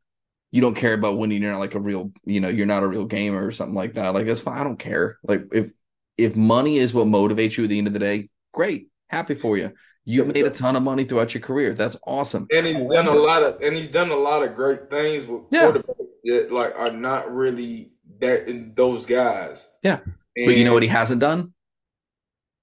you 0.51 0.59
don't 0.59 0.75
care 0.75 0.95
about 0.95 1.19
winning. 1.19 1.41
You're 1.41 1.51
not 1.51 1.59
like 1.59 1.75
a 1.75 1.79
real 1.79 2.11
you 2.25 2.39
know 2.39 2.49
you're 2.49 2.65
not 2.65 2.83
a 2.83 2.87
real 2.87 3.05
gamer 3.05 3.45
or 3.45 3.51
something 3.51 3.75
like 3.75 3.93
that. 3.93 4.15
Like 4.15 4.25
that's 4.25 4.41
fine. 4.41 4.59
I 4.59 4.63
don't 4.63 4.79
care. 4.79 5.19
Like 5.23 5.45
if 5.53 5.71
if 6.17 6.35
money 6.35 6.77
is 6.77 6.93
what 6.93 7.07
motivates 7.07 7.57
you 7.57 7.63
at 7.63 7.69
the 7.69 7.77
end 7.77 7.87
of 7.87 7.93
the 7.93 7.99
day, 7.99 8.29
great, 8.53 8.89
happy 9.07 9.35
for 9.35 9.57
you. 9.57 9.73
You 10.05 10.25
made 10.25 10.45
a 10.45 10.49
ton 10.49 10.75
of 10.75 10.83
money 10.83 11.05
throughout 11.05 11.33
your 11.33 11.41
career. 11.41 11.73
That's 11.73 11.95
awesome. 12.05 12.47
And 12.51 12.67
he's 12.67 12.83
done 12.83 13.07
a 13.07 13.13
lot 13.13 13.41
of 13.41 13.61
and 13.61 13.75
he's 13.75 13.87
done 13.87 14.09
a 14.09 14.15
lot 14.15 14.43
of 14.43 14.53
great 14.53 14.89
things 14.89 15.25
with 15.25 15.43
yeah. 15.49 15.71
quarterbacks 15.71 16.17
that 16.25 16.51
like 16.51 16.77
are 16.77 16.91
not 16.91 17.33
really 17.33 17.93
that 18.19 18.75
those 18.75 19.05
guys. 19.05 19.69
Yeah. 19.81 19.99
And 20.35 20.45
but 20.45 20.57
you 20.57 20.65
know 20.65 20.73
what 20.73 20.83
he 20.83 20.89
hasn't 20.89 21.21
done? 21.21 21.53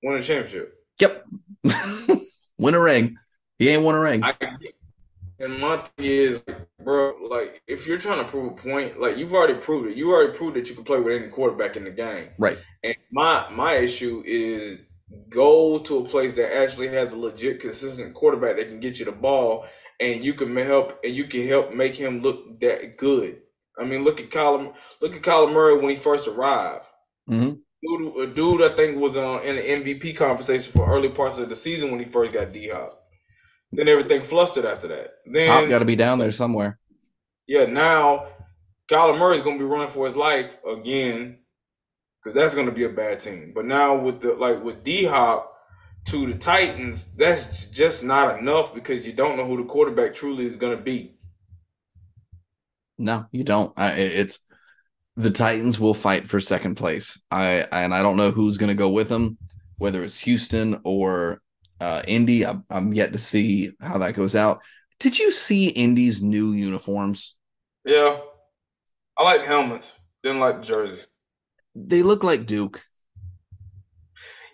Won 0.03 0.17
a 0.17 0.23
championship. 0.23 0.75
Yep. 1.01 1.25
win 2.59 2.75
a 2.75 2.81
ring. 2.81 3.17
He 3.59 3.71
ain't 3.71 3.83
won 3.83 3.95
a 3.95 4.01
ring. 4.01 4.23
I, 4.23 4.35
and 5.40 5.59
my 5.59 5.79
thing 5.79 6.07
is, 6.07 6.44
bro, 6.85 7.14
like 7.29 7.62
if 7.66 7.87
you're 7.87 7.98
trying 7.98 8.22
to 8.22 8.31
prove 8.31 8.53
a 8.53 8.55
point, 8.55 9.00
like 9.00 9.16
you've 9.16 9.33
already 9.33 9.55
proved 9.55 9.90
it. 9.90 9.96
You 9.96 10.12
already 10.12 10.37
proved 10.37 10.55
that 10.57 10.68
you 10.68 10.74
can 10.74 10.85
play 10.85 11.00
with 11.00 11.20
any 11.20 11.29
quarterback 11.29 11.76
in 11.76 11.85
the 11.85 11.90
game. 11.90 12.29
Right. 12.38 12.59
And 12.85 12.94
my 13.11 13.48
my 13.50 13.76
issue 13.76 14.22
is 14.26 14.81
go 15.29 15.79
to 15.79 15.98
a 15.98 16.05
place 16.05 16.35
that 16.35 16.55
actually 16.55 16.88
has 16.88 17.12
a 17.12 17.16
legit 17.16 17.61
consistent 17.61 18.14
quarterback 18.14 18.57
that 18.57 18.68
can 18.68 18.81
get 18.81 18.98
you 18.98 19.07
the 19.07 19.12
ball 19.12 19.66
and 19.98 20.22
you 20.22 20.35
can 20.35 20.55
help 20.57 21.00
and 21.05 21.14
you 21.14 21.24
can 21.24 21.46
help 21.48 21.74
make 21.74 21.94
him 21.94 22.20
look 22.20 22.61
that 22.61 22.96
good. 22.96 23.40
I 23.79 23.85
mean, 23.85 24.05
look 24.05 24.20
at 24.20 24.31
Kyler 24.31 24.74
look 25.00 25.14
at 25.14 25.22
Kyler 25.22 25.53
Murray 25.53 25.79
when 25.79 25.90
he 25.90 25.96
first 25.96 26.29
arrived. 26.29 26.85
Mm-hmm. 27.29 27.55
Dude, 27.83 28.16
a 28.16 28.35
dude 28.35 28.62
I 28.62 28.74
think 28.76 28.98
was 28.98 29.16
uh, 29.16 29.40
in 29.42 29.57
an 29.57 29.83
MVP 29.83 30.14
conversation 30.16 30.70
for 30.70 30.87
early 30.87 31.09
parts 31.09 31.38
of 31.38 31.48
the 31.48 31.57
season 31.57 31.90
when 31.90 31.98
he 31.98 32.05
first 32.05 32.35
got 32.35 32.53
D 32.53 32.68
Hop. 32.68 33.00
Then 33.72 33.88
everything 33.88 34.22
flustered 34.22 34.64
after 34.64 34.88
that. 34.88 35.14
Then 35.26 35.68
got 35.68 35.78
to 35.78 35.85
be 35.85 35.96
down 35.96 36.18
there 36.18 36.33
somewhere. 36.33 36.78
Yeah, 37.46 37.66
now 37.66 38.26
Kyler 38.90 39.18
Murray's 39.18 39.42
going 39.42 39.59
to 39.59 39.64
be 39.64 39.70
running 39.70 39.88
for 39.88 40.06
his 40.06 40.16
life 40.16 40.56
again 40.64 41.38
because 42.20 42.35
that's 42.35 42.54
going 42.54 42.66
to 42.66 42.72
be 42.72 42.85
a 42.85 42.88
bad 42.88 43.20
team. 43.20 43.52
But 43.54 43.66
now 43.66 43.96
with 43.96 44.20
the 44.20 44.35
like 44.35 44.62
with 44.62 44.83
D 44.83 45.04
Hop 45.04 45.56
to 46.06 46.26
the 46.26 46.37
Titans, 46.37 47.14
that's 47.14 47.66
just 47.66 48.02
not 48.02 48.38
enough 48.38 48.74
because 48.74 49.06
you 49.06 49.12
don't 49.12 49.37
know 49.37 49.46
who 49.46 49.59
the 49.59 49.64
quarterback 49.64 50.14
truly 50.14 50.44
is 50.44 50.56
going 50.56 50.76
to 50.76 50.83
be. 50.83 51.16
No, 52.98 53.26
you 53.30 53.44
don't. 53.44 53.72
I, 53.76 53.92
it's 53.92 54.40
the 55.16 55.30
Titans 55.30 55.78
will 55.78 55.94
fight 55.94 56.28
for 56.28 56.40
second 56.40 56.74
place. 56.74 57.20
I 57.30 57.66
and 57.72 57.94
I 57.94 58.02
don't 58.02 58.16
know 58.16 58.30
who's 58.30 58.59
going 58.59 58.68
to 58.68 58.74
go 58.74 58.90
with 58.90 59.09
them, 59.09 59.38
whether 59.78 60.02
it's 60.02 60.20
Houston 60.20 60.80
or 60.85 61.40
uh, 61.81 62.03
Indy. 62.07 62.45
I'm, 62.45 62.64
I'm 62.71 62.93
yet 62.93 63.12
to 63.12 63.19
see 63.19 63.73
how 63.81 63.99
that 63.99 64.14
goes 64.14 64.37
out. 64.37 64.61
Did 64.99 65.19
you 65.19 65.31
see 65.31 65.69
Indy's 65.69 66.23
new 66.23 66.53
uniforms? 66.53 67.37
Yeah, 67.85 68.19
I 69.16 69.25
like 69.25 69.45
helmets. 69.45 69.99
Didn't 70.23 70.40
like 70.40 70.61
the 70.61 70.66
jerseys. 70.66 71.07
They 71.75 72.03
look 72.03 72.23
like 72.23 72.47
Duke. 72.47 72.85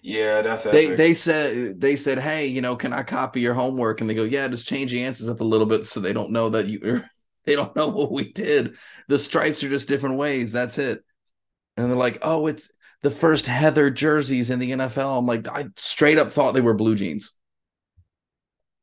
Yeah, 0.02 0.42
that's 0.42 0.62
they. 0.62 0.94
They 0.94 1.14
said 1.14 1.80
they 1.80 1.96
said, 1.96 2.18
"Hey, 2.18 2.46
you 2.46 2.60
know, 2.60 2.76
can 2.76 2.92
I 2.92 3.02
copy 3.02 3.40
your 3.40 3.54
homework?" 3.54 4.00
And 4.00 4.08
they 4.08 4.14
go, 4.14 4.22
"Yeah, 4.22 4.46
just 4.46 4.68
change 4.68 4.92
the 4.92 5.02
answers 5.02 5.28
up 5.28 5.40
a 5.40 5.44
little 5.44 5.66
bit 5.66 5.84
so 5.84 5.98
they 5.98 6.12
don't 6.12 6.30
know 6.30 6.50
that 6.50 6.66
you 6.66 7.02
they 7.44 7.56
don't 7.56 7.74
know 7.74 7.88
what 7.88 8.12
we 8.12 8.32
did. 8.32 8.76
The 9.08 9.18
stripes 9.18 9.64
are 9.64 9.68
just 9.68 9.88
different 9.88 10.18
ways. 10.18 10.52
That's 10.52 10.78
it. 10.78 11.02
And 11.76 11.90
they're 11.90 11.96
like, 11.96 12.18
oh, 12.22 12.46
it's 12.46 12.70
the 13.06 13.10
first 13.12 13.46
Heather 13.46 13.88
jerseys 13.88 14.50
in 14.50 14.58
the 14.58 14.72
NFL. 14.72 15.20
I'm 15.20 15.26
like, 15.26 15.46
I 15.46 15.66
straight 15.76 16.18
up 16.18 16.32
thought 16.32 16.54
they 16.54 16.60
were 16.60 16.74
blue 16.74 16.96
jeans. 16.96 17.36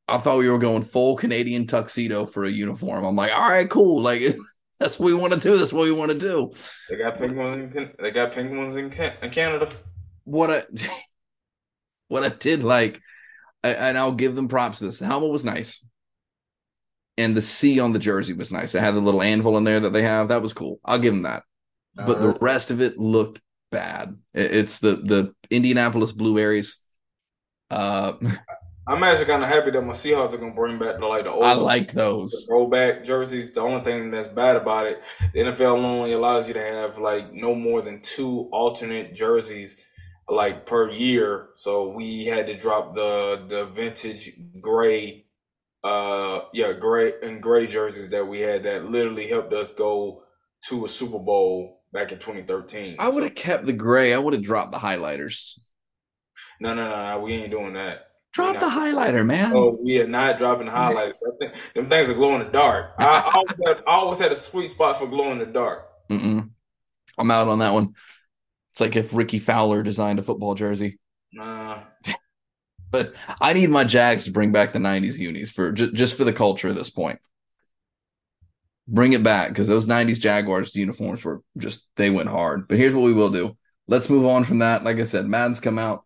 I 0.08 0.18
thought 0.18 0.38
we 0.38 0.48
were 0.48 0.60
going 0.60 0.86
full 0.86 1.18
Canadian 1.18 1.68
tuxedo 1.68 2.26
for 2.26 2.46
a 2.46 2.50
uniform. 2.50 3.04
I'm 3.04 3.18
like, 3.18 3.34
all 3.34 3.50
right, 3.50 3.70
cool. 3.70 4.02
Like 4.02 4.22
that's 4.80 4.98
what 4.98 5.08
we 5.08 5.14
want 5.14 5.34
to 5.34 5.40
do. 5.42 5.58
That's 5.58 5.74
what 5.74 5.84
we 5.84 5.92
want 5.92 6.14
to 6.14 6.18
do. 6.18 6.54
They 6.90 6.96
got 6.96 7.18
pink 7.18 7.36
ones. 7.36 7.76
In, 7.76 7.92
they 8.00 8.12
got 8.12 8.32
pink 8.32 8.54
ones 8.54 8.78
in, 8.78 8.90
Canada. 8.90 9.70
What 10.24 10.50
I 10.50 10.64
what 12.08 12.24
I 12.24 12.30
did 12.30 12.64
like, 12.64 13.02
and 13.62 13.98
I'll 13.98 14.14
give 14.14 14.36
them 14.36 14.48
props. 14.48 14.80
This 14.80 15.00
the 15.00 15.06
helmet 15.06 15.32
was 15.32 15.44
nice 15.44 15.86
and 17.18 17.36
the 17.36 17.42
C 17.42 17.78
on 17.82 17.92
the 17.92 18.00
jersey 18.00 18.32
was 18.32 18.54
nice. 18.54 18.74
It 18.74 18.80
had 18.80 18.96
the 18.96 19.02
little 19.02 19.22
anvil 19.22 19.58
in 19.58 19.66
there 19.66 19.82
that 19.82 19.92
they 19.92 20.04
have. 20.04 20.30
That 20.30 20.42
was 20.42 20.54
cool. 20.54 20.80
I'll 20.86 20.98
give 20.98 21.14
them 21.14 21.24
that. 21.24 21.44
But 21.98 22.20
the 22.20 22.30
uh-huh. 22.30 22.38
rest 22.40 22.72
of 22.72 22.80
it 22.80 22.98
looked 22.98 23.42
bad. 23.74 24.18
It's 24.34 24.80
the 24.80 24.96
the 24.96 25.34
Indianapolis 25.50 26.12
Blueberries. 26.14 26.78
Uh, 27.70 28.14
I'm 28.88 29.02
actually 29.02 29.26
kind 29.26 29.44
of 29.44 29.50
happy 29.50 29.72
that 29.72 29.82
my 29.82 29.94
Seahawks 29.94 30.34
are 30.34 30.38
gonna 30.38 30.54
bring 30.54 30.78
back 30.78 31.00
the 31.00 31.08
like 31.08 31.24
the 31.24 31.32
old 31.32 31.44
I 31.44 31.54
like 31.54 31.92
those. 31.94 32.46
throwback 32.48 33.06
jerseys. 33.06 33.52
The 33.54 33.62
only 33.62 33.82
thing 33.82 34.12
that's 34.12 34.28
bad 34.28 34.58
about 34.58 34.88
it, 34.88 35.02
the 35.34 35.40
NFL 35.40 35.84
only 35.84 36.14
allows 36.14 36.48
you 36.48 36.54
to 36.54 36.62
have 36.62 36.98
like 36.98 37.34
no 37.34 37.56
more 37.56 37.82
than 37.82 38.02
two 38.02 38.50
alternate 38.52 39.16
jerseys 39.16 39.82
like 40.28 40.66
per 40.66 40.90
year. 40.90 41.50
So 41.56 41.90
we 41.92 42.26
had 42.26 42.48
to 42.48 42.58
drop 42.58 42.94
the 42.94 43.46
the 43.48 43.66
vintage 43.68 44.32
gray, 44.60 45.26
uh, 45.84 46.42
yeah, 46.54 46.74
gray 46.74 47.14
and 47.24 47.42
gray 47.42 47.68
jerseys 47.68 48.10
that 48.10 48.28
we 48.28 48.42
had 48.42 48.64
that 48.64 48.86
literally 48.86 49.28
helped 49.28 49.54
us 49.54 49.72
go 49.72 50.24
to 50.70 50.86
a 50.86 50.90
Super 50.90 51.20
Bowl 51.20 51.83
back 51.94 52.12
in 52.12 52.18
2013. 52.18 52.98
I 53.00 53.10
would 53.10 53.24
have 53.24 53.36
kept 53.36 53.66
the 53.66 53.74
gray. 53.74 54.14
I 54.14 54.18
would 54.18 54.34
have 54.34 54.44
dropped 54.44 54.72
the 54.72 54.80
highlighters. 54.80 55.58
No, 56.60 56.74
no, 56.74 56.90
no, 56.90 57.14
no, 57.14 57.20
we 57.22 57.34
ain't 57.34 57.52
doing 57.52 57.74
that. 57.74 58.08
Drop 58.34 58.56
the 58.56 58.66
highlighter, 58.66 59.24
man. 59.24 59.56
Oh, 59.56 59.78
we 59.80 60.02
are 60.02 60.08
not 60.08 60.40
dropping 60.40 60.66
the 60.66 60.72
highlights. 60.76 61.20
Them 61.76 61.88
things 61.88 62.10
are 62.10 62.16
glow 62.16 62.34
in 62.34 62.46
the 62.46 62.52
dark. 62.52 62.94
I, 62.98 63.06
I 63.06 63.32
always 63.36 63.60
had, 63.66 63.78
I 63.86 63.92
always 63.92 64.20
had 64.20 64.32
a 64.32 64.36
sweet 64.36 64.72
spot 64.72 64.98
for 64.98 65.08
glow 65.08 65.32
in 65.32 65.38
the 65.38 65.46
dark. 65.46 65.88
Mm-mm. 66.10 66.50
I'm 67.18 67.32
out 67.32 67.48
on 67.48 67.60
that 67.60 67.74
one. 67.74 67.94
It's 68.72 68.82
like 68.82 68.96
if 68.96 69.14
Rickie 69.14 69.38
Fowler 69.38 69.84
designed 69.84 70.18
a 70.18 70.24
football 70.24 70.56
jersey. 70.56 71.00
Nah. 71.32 71.84
but 72.92 73.14
I 73.40 73.54
need 73.54 73.70
my 73.70 73.84
Jags 73.84 74.24
to 74.24 74.32
bring 74.32 74.52
back 74.52 74.74
the 74.74 74.80
'90s 74.80 75.20
unis 75.20 75.52
for 75.52 75.72
just, 75.72 75.94
just 75.94 76.18
for 76.18 76.24
the 76.24 76.34
culture 76.34 76.70
at 76.70 76.76
this 76.76 76.90
point. 76.90 77.20
Bring 78.88 79.14
it 79.14 79.24
back 79.24 79.50
because 79.50 79.68
those 79.68 79.88
'90s 79.88 80.20
Jaguars 80.20 80.76
uniforms 80.76 81.24
were 81.24 81.42
just 81.58 81.88
they 81.96 82.10
went 82.10 82.30
hard. 82.30 82.68
But 82.68 82.78
here's 82.78 82.94
what 82.94 83.06
we 83.06 83.14
will 83.14 83.30
do. 83.30 83.56
Let's 83.88 84.10
move 84.10 84.26
on 84.26 84.44
from 84.44 84.60
that. 84.60 84.84
Like 84.84 84.98
I 84.98 85.04
said, 85.04 85.26
Madden's 85.26 85.60
come 85.60 85.80
out 85.80 86.04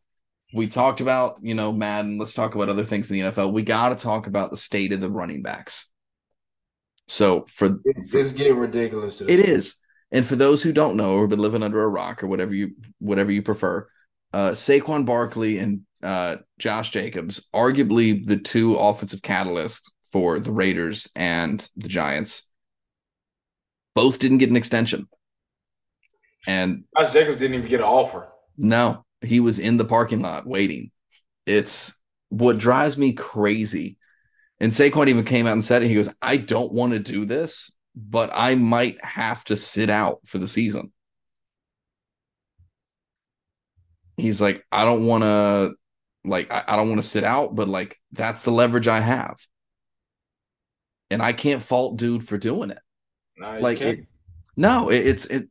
we 0.54 0.68
talked 0.68 1.02
about, 1.02 1.40
you 1.42 1.54
know, 1.54 1.72
Madden. 1.72 2.18
Let's 2.18 2.34
talk 2.34 2.56
about 2.56 2.70
other 2.70 2.84
things 2.84 3.12
in 3.12 3.20
the 3.20 3.32
NFL. 3.32 3.52
We 3.52 3.64
got 3.64 3.90
to 3.90 3.96
talk 3.96 4.28
about 4.28 4.50
the 4.50 4.58
state 4.58 4.94
of 4.94 5.02
the 5.02 5.10
running 5.10 5.42
backs. 5.42 5.88
So 7.08 7.46
for 7.50 7.80
it's 7.86 8.32
getting 8.32 8.58
ridiculous. 8.58 9.22
It 9.22 9.40
is. 9.40 9.76
And 10.12 10.26
for 10.26 10.36
those 10.36 10.64
who 10.64 10.72
don't 10.72 10.96
know 10.96 11.16
or 11.16 11.28
been 11.28 11.40
living 11.40 11.64
under 11.64 11.84
a 11.84 11.88
rock 11.88 12.24
or 12.24 12.28
whatever 12.28 12.54
you 12.54 12.72
whatever 13.00 13.32
you 13.32 13.42
prefer, 13.42 13.88
uh, 14.34 14.52
Saquon 14.52 15.06
Barkley 15.06 15.58
and 15.58 15.82
uh, 16.02 16.38
Josh 16.60 16.92
Jacobs, 16.92 17.46
arguably 17.54 18.26
the 18.26 18.38
two 18.38 18.76
offensive 18.76 19.22
catalysts 19.22 19.84
for 20.12 20.40
the 20.40 20.52
Raiders 20.52 21.10
and 21.16 21.68
the 21.76 21.90
Giants, 21.90 22.50
both 23.98 24.20
didn't 24.20 24.38
get 24.38 24.52
an 24.52 24.56
extension. 24.56 25.08
And 26.46 26.84
Josh 26.96 27.14
Jacobs 27.14 27.40
didn't 27.40 27.56
even 27.56 27.68
get 27.68 27.80
an 27.80 27.88
offer. 27.88 28.30
No, 28.56 29.04
he 29.22 29.40
was 29.40 29.58
in 29.58 29.78
the 29.78 29.86
parking 29.86 30.22
lot 30.22 30.46
waiting. 30.46 30.92
It's 31.48 32.00
what 32.30 32.60
drives 32.60 32.96
me 32.96 33.14
crazy. 33.14 33.98
And 34.60 34.72
Saquon 34.72 35.08
even 35.08 35.26
came 35.26 35.48
out 35.48 35.54
and 35.54 35.66
said 35.66 35.82
it. 35.82 35.88
He 35.88 35.96
goes, 35.96 36.10
I 36.22 36.38
don't 36.38 36.72
want 36.74 36.94
to 36.94 37.00
do 37.00 37.26
this, 37.26 37.72
but 37.96 38.30
I 38.32 38.54
might 38.54 39.04
have 39.04 39.44
to 39.46 39.56
sit 39.56 39.90
out 39.90 40.20
for 40.26 40.38
the 40.38 40.48
season. 40.48 40.94
He's 44.16 44.40
like, 44.40 44.64
I 44.72 44.86
don't 44.86 45.08
want 45.08 45.24
to, 45.24 45.74
like, 46.24 46.52
I, 46.52 46.64
I 46.68 46.76
don't 46.76 46.90
want 46.90 47.02
to 47.02 47.08
sit 47.08 47.24
out, 47.24 47.56
but 47.56 47.68
like, 47.68 47.98
that's 48.12 48.44
the 48.44 48.52
leverage 48.52 48.88
I 48.88 49.00
have. 49.00 49.40
And 51.10 51.20
I 51.20 51.34
can't 51.34 51.64
fault 51.64 51.98
dude 51.98 52.28
for 52.28 52.38
doing 52.38 52.70
it. 52.70 52.80
No, 53.38 53.60
like, 53.60 53.82
it, 53.82 54.06
no, 54.56 54.90
it, 54.90 55.06
it's, 55.06 55.26
it, 55.28 55.48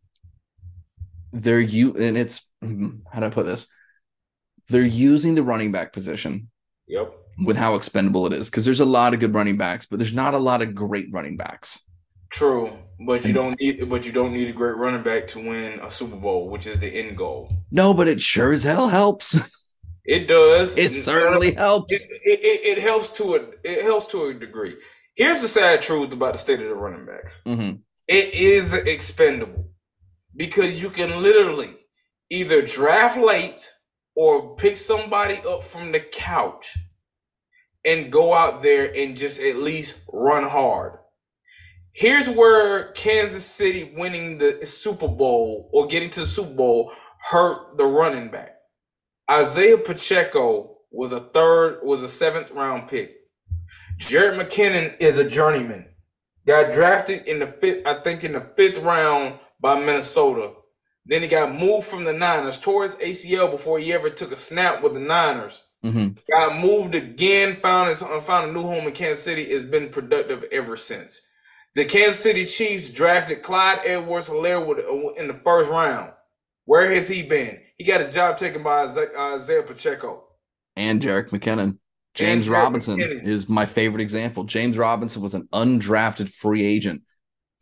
they're 1.32 1.60
you, 1.60 1.94
and 1.96 2.16
it's, 2.16 2.50
how 2.62 3.20
do 3.20 3.26
I 3.26 3.30
put 3.30 3.46
this? 3.46 3.68
They're 4.68 4.82
using 4.82 5.34
the 5.34 5.42
running 5.42 5.72
back 5.72 5.92
position. 5.92 6.50
Yep. 6.88 7.14
With 7.44 7.56
how 7.58 7.74
expendable 7.74 8.26
it 8.26 8.32
is, 8.32 8.48
because 8.48 8.64
there's 8.64 8.80
a 8.80 8.86
lot 8.86 9.12
of 9.12 9.20
good 9.20 9.34
running 9.34 9.58
backs, 9.58 9.84
but 9.84 9.98
there's 9.98 10.14
not 10.14 10.32
a 10.32 10.38
lot 10.38 10.62
of 10.62 10.74
great 10.74 11.08
running 11.12 11.36
backs. 11.36 11.82
True, 12.30 12.70
but 13.06 13.26
you 13.26 13.34
don't 13.34 13.60
need, 13.60 13.88
but 13.90 14.06
you 14.06 14.12
don't 14.12 14.32
need 14.32 14.48
a 14.48 14.52
great 14.52 14.76
running 14.76 15.02
back 15.02 15.28
to 15.28 15.38
win 15.38 15.78
a 15.80 15.90
Super 15.90 16.16
Bowl, 16.16 16.48
which 16.48 16.66
is 16.66 16.78
the 16.78 16.88
end 16.88 17.16
goal. 17.16 17.52
No, 17.70 17.92
but 17.92 18.08
it 18.08 18.22
sure 18.22 18.52
as 18.52 18.62
hell 18.62 18.88
helps. 18.88 19.38
It 20.06 20.28
does. 20.28 20.76
It 20.76 20.90
certainly 20.90 21.54
helps. 21.54 21.92
It, 21.92 22.08
it, 22.22 22.78
it, 22.78 22.78
helps 22.78 23.10
to 23.12 23.34
a 23.34 23.40
it 23.64 23.82
helps 23.82 24.06
to 24.06 24.26
a 24.26 24.34
degree. 24.34 24.76
Here's 25.16 25.40
the 25.40 25.48
sad 25.48 25.80
truth 25.80 26.12
about 26.12 26.34
the 26.34 26.38
state 26.38 26.60
of 26.60 26.68
the 26.68 26.74
running 26.74 27.06
backs. 27.06 27.42
Mm-hmm. 27.46 27.78
It 28.06 28.34
is 28.34 28.74
expendable 28.74 29.70
because 30.36 30.80
you 30.82 30.90
can 30.90 31.22
literally 31.22 31.74
either 32.30 32.62
draft 32.62 33.18
late 33.18 33.72
or 34.14 34.54
pick 34.56 34.76
somebody 34.76 35.38
up 35.48 35.62
from 35.62 35.92
the 35.92 36.00
couch 36.00 36.76
and 37.84 38.12
go 38.12 38.34
out 38.34 38.62
there 38.62 38.92
and 38.94 39.16
just 39.16 39.40
at 39.40 39.56
least 39.56 40.00
run 40.12 40.42
hard. 40.42 40.98
Here's 41.92 42.28
where 42.28 42.92
Kansas 42.92 43.46
City 43.46 43.94
winning 43.96 44.36
the 44.36 44.66
Super 44.66 45.08
Bowl 45.08 45.70
or 45.72 45.86
getting 45.86 46.10
to 46.10 46.20
the 46.20 46.26
Super 46.26 46.52
Bowl 46.52 46.92
hurt 47.30 47.78
the 47.78 47.86
running 47.86 48.28
back. 48.28 48.56
Isaiah 49.30 49.78
Pacheco 49.78 50.76
was 50.90 51.12
a 51.12 51.20
third, 51.20 51.80
was 51.82 52.02
a 52.02 52.08
seventh 52.08 52.50
round 52.50 52.88
pick. 52.88 53.16
Jerick 53.98 54.38
McKinnon 54.38 54.96
is 55.00 55.18
a 55.18 55.28
journeyman. 55.28 55.86
Got 56.46 56.72
drafted 56.72 57.26
in 57.26 57.38
the 57.38 57.46
fifth, 57.46 57.86
I 57.86 58.00
think 58.02 58.22
in 58.24 58.32
the 58.32 58.40
fifth 58.40 58.78
round 58.78 59.38
by 59.60 59.80
Minnesota. 59.80 60.52
Then 61.04 61.22
he 61.22 61.28
got 61.28 61.54
moved 61.54 61.86
from 61.86 62.04
the 62.04 62.12
Niners, 62.12 62.58
tore 62.58 62.82
his 62.82 62.96
ACL 62.96 63.50
before 63.50 63.78
he 63.78 63.92
ever 63.92 64.10
took 64.10 64.32
a 64.32 64.36
snap 64.36 64.82
with 64.82 64.94
the 64.94 65.00
Niners. 65.00 65.64
Mm-hmm. 65.84 66.18
Got 66.30 66.60
moved 66.60 66.94
again, 66.94 67.56
found 67.56 67.88
his 67.88 68.02
found 68.02 68.50
a 68.50 68.52
new 68.52 68.62
home 68.62 68.86
in 68.86 68.92
Kansas 68.92 69.22
City. 69.22 69.44
Has 69.52 69.62
been 69.62 69.88
productive 69.88 70.44
ever 70.50 70.76
since. 70.76 71.20
The 71.74 71.84
Kansas 71.84 72.18
City 72.18 72.44
Chiefs 72.44 72.88
drafted 72.88 73.42
Clyde 73.42 73.80
Edwards-Helaire 73.84 75.16
in 75.16 75.28
the 75.28 75.34
first 75.34 75.70
round. 75.70 76.12
Where 76.64 76.90
has 76.92 77.08
he 77.08 77.22
been? 77.22 77.60
He 77.78 77.84
got 77.84 78.00
his 78.00 78.12
job 78.12 78.38
taken 78.38 78.62
by 78.62 78.84
Isaiah 78.84 79.62
Pacheco 79.62 80.24
and 80.74 81.00
Jerick 81.00 81.28
McKinnon. 81.28 81.78
James 82.16 82.48
Robinson 82.48 82.98
is 83.00 83.48
my 83.48 83.66
favorite 83.66 84.00
example. 84.00 84.44
James 84.44 84.76
Robinson 84.76 85.22
was 85.22 85.34
an 85.34 85.48
undrafted 85.52 86.28
free 86.28 86.64
agent 86.64 87.02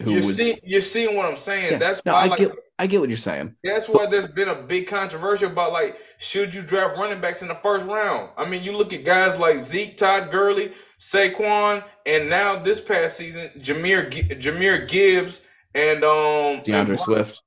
who 0.03 0.11
you're 0.11 0.17
was. 0.17 0.37
See, 0.37 0.59
you're 0.63 0.81
seeing 0.81 1.17
what 1.17 1.27
I'm 1.27 1.37
saying. 1.37 1.73
Yeah, 1.73 1.79
That's 1.79 2.05
no, 2.05 2.13
why 2.13 2.23
I 2.23 2.27
like, 2.27 2.39
get 2.39 2.53
I 2.79 2.87
get 2.87 3.01
what 3.01 3.09
you're 3.09 3.19
saying. 3.19 3.55
That's 3.63 3.89
why 3.89 4.07
there's 4.07 4.27
been 4.27 4.49
a 4.49 4.55
big 4.55 4.87
controversy 4.87 5.47
about 5.47 5.73
like 5.73 5.97
should 6.19 6.55
you 6.55 6.63
draft 6.63 6.99
running 6.99 7.21
backs 7.21 7.43
in 7.43 7.49
the 7.49 7.55
first 7.55 7.87
round? 7.87 8.31
I 8.37 8.49
mean, 8.49 8.63
you 8.63 8.77
look 8.77 8.93
at 8.93 9.05
guys 9.05 9.39
like 9.39 9.57
Zeke, 9.59 9.97
Todd 9.97 10.31
Gurley, 10.31 10.73
Saquon, 10.99 11.85
and 12.07 12.29
now 12.29 12.57
this 12.57 12.81
past 12.81 13.17
season, 13.17 13.51
Jahmyr 13.59 14.11
Jahmyr 14.41 14.89
Gibbs 14.89 15.43
and 15.75 16.05
um 16.05 16.63
D'Andre 16.63 16.95
and, 16.95 17.01
Swift. 17.01 17.43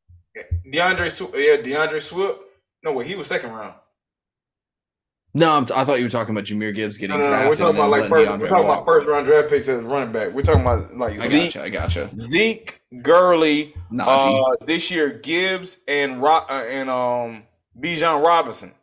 D'Andre 0.72 1.10
yeah, 1.36 1.58
D'Andre 1.58 2.00
Swift. 2.00 2.40
No, 2.84 2.94
wait, 2.94 3.08
he 3.08 3.16
was 3.16 3.28
second 3.28 3.52
round. 3.52 3.74
No, 5.34 5.52
I'm 5.52 5.66
t- 5.66 5.74
i 5.76 5.84
thought 5.84 6.00
you 6.00 6.06
were 6.06 6.10
talking 6.10 6.34
about 6.34 6.46
Jahmyr 6.46 6.74
Gibbs 6.74 6.98
getting 6.98 7.18
no, 7.18 7.22
no, 7.22 7.30
no. 7.30 7.50
We're 7.50 7.56
talking 7.56 7.76
about 7.76 7.92
like 7.92 8.10
first, 8.10 8.32
we're 8.40 8.48
talking 8.48 8.66
about 8.66 8.86
first 8.86 9.08
round 9.08 9.26
draft 9.26 9.50
picks 9.50 9.68
as 9.70 9.84
running 9.86 10.12
back. 10.12 10.32
We're 10.32 10.42
talking 10.42 10.62
about 10.62 10.96
like 10.96 11.20
I 11.20 11.28
Zeke. 11.28 11.54
Gotcha, 11.54 11.64
I 11.64 11.70
gotcha. 11.70 12.12
Zeke, 12.16 12.82
Gurley, 13.04 13.76
uh, 14.00 14.56
this 14.66 14.90
year 14.90 15.12
Gibbs 15.12 15.80
and 15.88 16.24
uh, 16.24 16.46
and 16.50 16.90
um 16.90 17.44
Bijan 17.80 18.24
Robinson. 18.24 18.74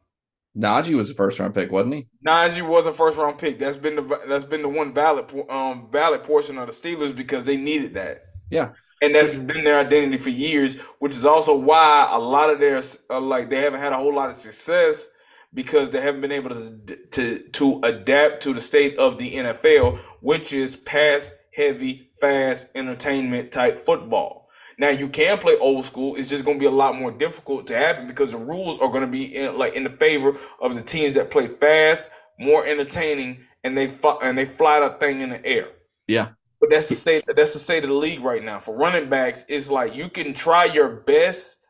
Najee 0.57 0.95
was 0.95 1.11
a 1.11 1.15
first 1.15 1.41
round 1.41 1.55
pick, 1.55 1.73
wasn't 1.73 1.95
he? 1.95 2.09
Najee 2.27 2.67
was 2.67 2.87
a 2.87 2.93
first 2.93 3.19
round 3.19 3.39
pick. 3.39 3.59
That's 3.59 3.77
been 3.77 3.97
the 3.97 4.21
that's 4.29 4.45
been 4.45 4.63
the 4.63 4.69
one 4.69 4.95
valid 4.95 5.33
um 5.49 5.89
valid 5.91 6.23
portion 6.23 6.59
of 6.59 6.67
the 6.67 6.73
Steelers 6.73 7.17
because 7.17 7.45
they 7.45 7.57
needed 7.57 7.95
that. 7.95 8.27
Yeah. 8.51 8.71
And 9.03 9.15
that's 9.15 9.33
been 9.33 9.65
their 9.65 9.81
identity 9.81 10.19
for 10.19 10.31
years, 10.31 10.81
which 11.01 11.13
is 11.13 11.25
also 11.25 11.57
why 11.57 12.09
a 12.11 12.19
lot 12.19 12.51
of 12.51 12.61
their 12.61 12.81
uh, 13.11 13.21
like 13.21 13.51
they 13.51 13.61
haven't 13.61 13.81
had 13.81 13.93
a 13.93 13.97
whole 13.97 14.15
lot 14.15 14.31
of 14.31 14.37
success 14.37 15.09
because 15.55 15.91
they 15.91 16.01
haven't 16.01 16.21
been 16.21 16.33
able 16.33 16.51
to 16.51 16.97
to 17.13 17.39
to 17.39 17.81
adapt 17.85 18.43
to 18.43 18.53
the 18.53 18.61
state 18.61 18.99
of 18.99 19.19
the 19.19 19.35
NFL, 19.35 19.99
which 20.21 20.53
is 20.53 20.77
pass 20.77 21.33
heavy, 21.55 22.11
fast 22.21 22.69
entertainment 22.75 23.53
type 23.53 23.79
football. 23.79 24.49
Now 24.79 24.91
you 24.91 25.09
can 25.09 25.39
play 25.39 25.57
old 25.59 25.85
school. 25.85 26.17
It's 26.17 26.29
just 26.29 26.45
going 26.45 26.59
to 26.59 26.61
be 26.61 26.67
a 26.67 26.71
lot 26.71 26.97
more 26.97 27.13
difficult 27.13 27.69
to 27.69 27.77
happen 27.77 28.09
because 28.09 28.33
the 28.33 28.37
rules 28.37 28.81
are 28.81 28.89
going 28.89 29.05
to 29.05 29.11
be 29.11 29.25
in, 29.25 29.57
like 29.57 29.75
in 29.75 29.85
the 29.85 29.91
favor 29.91 30.37
of 30.61 30.75
the 30.75 30.83
teams 30.83 31.13
that 31.15 31.31
play 31.31 31.47
fast, 31.47 32.11
more 32.41 32.67
entertaining, 32.67 33.45
and 33.63 33.79
they 33.79 33.93
and 34.23 34.37
they 34.37 34.45
fly 34.45 34.81
that 34.81 34.99
thing 34.99 35.21
in 35.21 35.31
the 35.31 35.45
air. 35.47 35.69
Yeah. 36.09 36.31
But 36.61 36.71
that's 36.71 36.89
the 36.89 36.95
state. 36.95 37.25
That's 37.27 37.53
the 37.53 37.59
state 37.59 37.85
of 37.85 37.91
the 37.91 37.97
league 37.97 38.21
right 38.21 38.43
now. 38.43 38.59
For 38.59 38.75
running 38.75 39.09
backs, 39.09 39.45
it's 39.49 39.71
like 39.71 39.95
you 39.95 40.09
can 40.09 40.33
try 40.33 40.65
your 40.65 40.89
best 40.89 41.61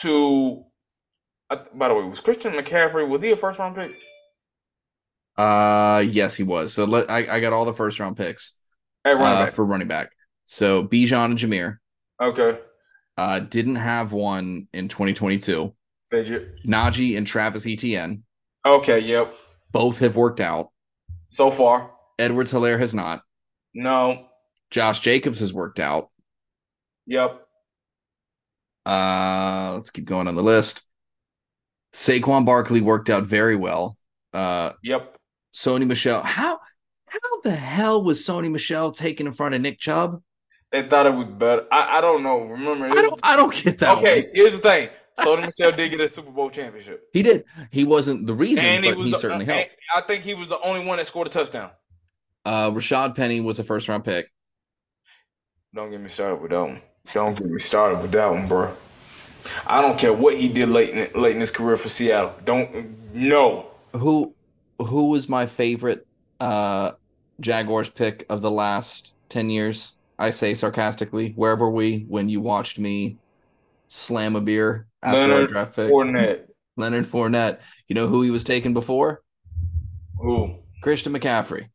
to 0.00 0.64
by 1.48 1.88
the 1.88 1.94
way, 1.94 2.04
was 2.04 2.20
Christian 2.20 2.52
McCaffrey 2.52 3.08
was 3.08 3.22
he 3.22 3.30
a 3.30 3.36
first 3.36 3.58
round 3.58 3.76
pick? 3.76 4.00
Uh, 5.36 6.04
yes, 6.06 6.36
he 6.36 6.42
was. 6.42 6.72
So 6.72 6.84
let 6.84 7.10
I, 7.10 7.36
I 7.36 7.40
got 7.40 7.52
all 7.52 7.64
the 7.64 7.74
first 7.74 7.98
round 8.00 8.16
picks 8.16 8.52
Hey, 9.04 9.14
running 9.14 9.48
uh, 9.48 9.50
for 9.50 9.64
running 9.64 9.88
back. 9.88 10.12
So 10.46 10.86
Bijan 10.86 11.26
and 11.26 11.38
Jahmyr. 11.38 11.78
Okay. 12.20 12.58
Uh, 13.16 13.40
didn't 13.40 13.76
have 13.76 14.12
one 14.12 14.68
in 14.72 14.88
2022. 14.88 15.74
Figure. 16.08 16.54
Najee 16.66 17.16
and 17.16 17.26
Travis 17.26 17.66
Etienne. 17.66 18.24
Okay. 18.64 19.00
Yep. 19.00 19.34
Both 19.72 19.98
have 19.98 20.16
worked 20.16 20.40
out. 20.40 20.70
So 21.28 21.50
far. 21.50 21.90
Edwards 22.18 22.52
Helaire 22.52 22.78
has 22.78 22.94
not. 22.94 23.22
No. 23.74 24.26
Josh 24.70 25.00
Jacobs 25.00 25.40
has 25.40 25.52
worked 25.52 25.80
out. 25.80 26.10
Yep. 27.06 27.40
Uh, 28.86 29.72
let's 29.74 29.90
keep 29.90 30.04
going 30.04 30.28
on 30.28 30.34
the 30.34 30.42
list. 30.42 30.82
Saquon 31.94 32.44
Barkley 32.44 32.80
worked 32.80 33.08
out 33.08 33.24
very 33.24 33.56
well. 33.56 33.96
Uh, 34.32 34.72
yep. 34.82 35.16
Sony 35.54 35.86
Michel, 35.86 36.22
How 36.22 36.58
how 37.06 37.40
the 37.42 37.52
hell 37.52 38.02
was 38.02 38.26
Sony 38.26 38.50
Michel 38.50 38.90
taken 38.90 39.28
in 39.28 39.32
front 39.32 39.54
of 39.54 39.60
Nick 39.60 39.78
Chubb? 39.78 40.20
They 40.72 40.88
thought 40.88 41.06
it 41.06 41.14
was 41.14 41.26
better. 41.26 41.66
I, 41.70 41.98
I 41.98 42.00
don't 42.00 42.24
know. 42.24 42.42
Remember, 42.42 42.86
I 42.86 43.02
don't 43.02 43.20
I 43.22 43.36
don't 43.36 43.54
get 43.54 43.78
that. 43.78 43.98
Okay, 43.98 44.22
one. 44.22 44.30
here's 44.34 44.58
the 44.58 44.58
thing. 44.58 44.88
Sony 45.20 45.42
Michel 45.42 45.70
did 45.70 45.90
get 45.90 46.00
a 46.00 46.08
Super 46.08 46.32
Bowl 46.32 46.50
championship. 46.50 47.04
He 47.12 47.22
did. 47.22 47.44
He 47.70 47.84
wasn't 47.84 48.26
the 48.26 48.34
reason, 48.34 48.64
and 48.64 48.84
he 48.84 48.90
but 48.90 49.00
he 49.00 49.10
the, 49.12 49.18
certainly 49.18 49.44
helped. 49.44 49.70
I 49.94 50.00
think 50.00 50.24
he 50.24 50.34
was 50.34 50.48
the 50.48 50.60
only 50.60 50.84
one 50.84 50.98
that 50.98 51.06
scored 51.06 51.28
a 51.28 51.30
touchdown. 51.30 51.70
Uh, 52.44 52.70
Rashaad 52.70 53.14
Penny 53.14 53.40
was 53.40 53.60
a 53.60 53.64
first 53.64 53.88
round 53.88 54.04
pick. 54.04 54.26
Don't 55.72 55.90
get 55.90 56.00
me 56.00 56.08
started 56.08 56.42
with 56.42 56.50
that 56.50 56.60
one. 56.60 56.80
Don't 57.12 57.36
get 57.36 57.46
me 57.46 57.60
started 57.60 58.02
with 58.02 58.10
that 58.12 58.30
one, 58.30 58.48
bro. 58.48 58.72
I 59.66 59.80
don't 59.80 59.98
care 59.98 60.12
what 60.12 60.36
he 60.36 60.48
did 60.48 60.68
late 60.68 60.90
in, 60.90 61.20
late 61.20 61.34
in 61.34 61.40
his 61.40 61.50
career 61.50 61.76
for 61.76 61.88
Seattle. 61.88 62.34
Don't 62.44 63.14
no. 63.14 63.66
Who 63.92 64.34
who 64.78 65.08
was 65.08 65.28
my 65.28 65.46
favorite 65.46 66.06
uh 66.40 66.92
Jaguars 67.40 67.88
pick 67.88 68.26
of 68.28 68.42
the 68.42 68.50
last 68.50 69.14
10 69.28 69.50
years? 69.50 69.94
I 70.18 70.30
say 70.30 70.54
sarcastically. 70.54 71.32
Where 71.36 71.56
were 71.56 71.70
we 71.70 72.06
when 72.08 72.28
you 72.28 72.40
watched 72.40 72.78
me 72.78 73.16
slam 73.88 74.36
a 74.36 74.40
beer 74.40 74.86
after 75.02 75.18
Leonard 75.18 75.48
draft 75.48 75.76
pick? 75.76 75.90
Fournette. 75.90 76.46
Leonard 76.76 77.06
Fournette. 77.06 77.58
You 77.88 77.94
know 77.94 78.08
who 78.08 78.22
he 78.22 78.30
was 78.30 78.44
taken 78.44 78.74
before? 78.74 79.22
Who? 80.18 80.56
Christian 80.82 81.12
McCaffrey. 81.12 81.68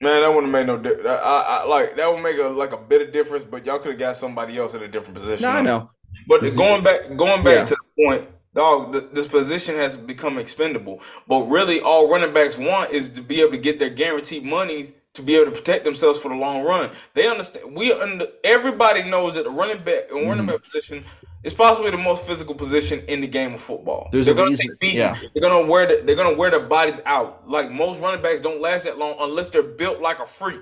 Man, 0.00 0.22
that 0.22 0.34
wouldn't 0.34 0.52
make 0.52 0.66
no 0.66 0.78
difference. 0.78 1.06
I, 1.06 1.62
I, 1.62 1.66
like 1.66 1.94
that 1.94 2.12
would 2.12 2.22
make 2.22 2.36
a 2.36 2.48
like 2.48 2.72
a 2.72 2.76
bit 2.76 3.02
of 3.02 3.12
difference, 3.12 3.44
but 3.44 3.64
y'all 3.64 3.78
could 3.78 3.92
have 3.92 4.00
got 4.00 4.16
somebody 4.16 4.58
else 4.58 4.74
in 4.74 4.82
a 4.82 4.88
different 4.88 5.14
position. 5.14 5.44
No, 5.44 5.50
I 5.50 5.62
know. 5.62 5.90
But 6.26 6.40
going 6.56 6.82
back, 6.82 7.16
going 7.16 7.42
back 7.42 7.56
yeah. 7.56 7.64
to 7.64 7.76
the 7.76 8.04
point, 8.04 8.28
dog, 8.54 8.92
the, 8.92 9.00
this 9.00 9.26
position 9.26 9.74
has 9.76 9.96
become 9.96 10.38
expendable. 10.38 11.00
But 11.26 11.42
really, 11.42 11.80
all 11.80 12.10
running 12.10 12.32
backs 12.32 12.58
want 12.58 12.90
is 12.90 13.08
to 13.10 13.22
be 13.22 13.40
able 13.40 13.52
to 13.52 13.58
get 13.58 13.78
their 13.78 13.90
guaranteed 13.90 14.44
monies 14.44 14.92
to 15.14 15.22
be 15.22 15.36
able 15.36 15.50
to 15.50 15.58
protect 15.58 15.84
themselves 15.84 16.18
for 16.18 16.28
the 16.30 16.34
long 16.34 16.64
run. 16.64 16.90
They 17.14 17.28
understand. 17.28 17.76
We 17.76 17.92
under, 17.92 18.26
everybody 18.44 19.02
knows 19.02 19.34
that 19.34 19.44
the 19.44 19.50
running 19.50 19.84
back, 19.84 20.08
mm-hmm. 20.08 20.28
running 20.28 20.46
back 20.46 20.62
position 20.62 21.04
is 21.44 21.52
possibly 21.52 21.90
the 21.90 21.98
most 21.98 22.26
physical 22.26 22.54
position 22.54 23.00
in 23.08 23.20
the 23.20 23.26
game 23.26 23.52
of 23.52 23.60
football. 23.60 24.08
There's 24.12 24.26
they're 24.26 24.34
gonna 24.34 24.56
take 24.56 24.78
beat. 24.78 24.94
Yeah. 24.94 25.14
They're 25.34 25.42
gonna 25.42 25.66
wear 25.66 25.86
the, 25.86 26.02
they're 26.04 26.16
gonna 26.16 26.36
wear 26.36 26.50
their 26.50 26.66
bodies 26.66 27.00
out. 27.04 27.48
Like 27.48 27.70
most 27.70 28.00
running 28.00 28.22
backs 28.22 28.40
don't 28.40 28.60
last 28.60 28.84
that 28.84 28.98
long 28.98 29.16
unless 29.20 29.50
they're 29.50 29.62
built 29.62 30.00
like 30.00 30.20
a 30.20 30.26
freak, 30.26 30.60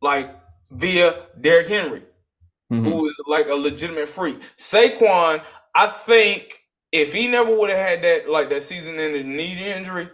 like 0.00 0.34
via 0.70 1.26
Derrick 1.40 1.68
Henry 1.68 2.02
mm-hmm. 2.72 2.84
who 2.84 3.06
is 3.06 3.20
like 3.26 3.48
a 3.48 3.54
legitimate 3.54 4.08
freak. 4.08 4.38
Saquon, 4.56 5.44
I 5.74 5.86
think 5.86 6.60
if 6.92 7.12
he 7.12 7.28
never 7.28 7.54
would 7.54 7.70
have 7.70 7.88
had 7.88 8.02
that 8.02 8.28
like 8.28 8.48
that 8.50 8.62
season 8.62 8.98
ending 8.98 9.36
knee 9.36 9.72
injury, 9.72 10.08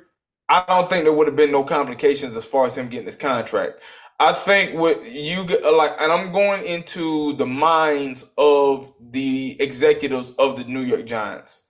I 0.48 0.64
don't 0.66 0.90
think 0.90 1.04
there 1.04 1.12
would 1.12 1.28
have 1.28 1.36
been 1.36 1.52
no 1.52 1.62
complications 1.62 2.36
as 2.36 2.46
far 2.46 2.66
as 2.66 2.76
him 2.76 2.88
getting 2.88 3.06
his 3.06 3.16
contract. 3.16 3.80
I 4.18 4.32
think 4.32 4.78
what 4.78 5.00
you 5.10 5.46
get 5.46 5.62
like, 5.62 5.92
and 5.98 6.12
I'm 6.12 6.32
going 6.32 6.64
into 6.64 7.32
the 7.34 7.46
minds 7.46 8.26
of 8.36 8.92
the 9.00 9.56
executives 9.60 10.32
of 10.32 10.56
the 10.56 10.64
New 10.64 10.80
York 10.80 11.06
Giants. 11.06 11.64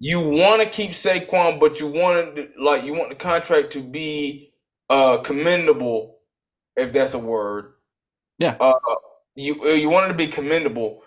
You 0.00 0.28
want 0.28 0.60
to 0.60 0.68
keep 0.68 0.90
Saquon, 0.90 1.60
but 1.60 1.80
you 1.80 1.86
want 1.86 2.36
to 2.36 2.48
like 2.60 2.84
you 2.84 2.94
want 2.94 3.10
the 3.10 3.16
contract 3.16 3.72
to 3.72 3.80
be 3.80 4.52
uh 4.90 5.18
commendable, 5.18 6.18
if 6.76 6.92
that's 6.92 7.14
a 7.14 7.18
word. 7.18 7.74
Yeah. 8.38 8.56
Uh, 8.58 8.74
you 9.36 9.60
uh, 9.62 9.68
you 9.68 9.90
wanted 9.90 10.08
to 10.08 10.14
be 10.14 10.26
commendable 10.26 11.02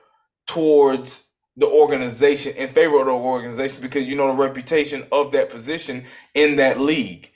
towards 0.46 1.24
the 1.56 1.68
organization 1.68 2.54
in 2.56 2.70
favor 2.70 3.00
of 3.00 3.08
the 3.08 3.12
organization 3.12 3.82
because 3.82 4.06
you 4.06 4.16
know 4.16 4.28
the 4.28 4.34
reputation 4.34 5.06
of 5.12 5.32
that 5.32 5.50
position 5.50 6.04
in 6.34 6.56
that 6.58 6.80
league. 6.80 7.32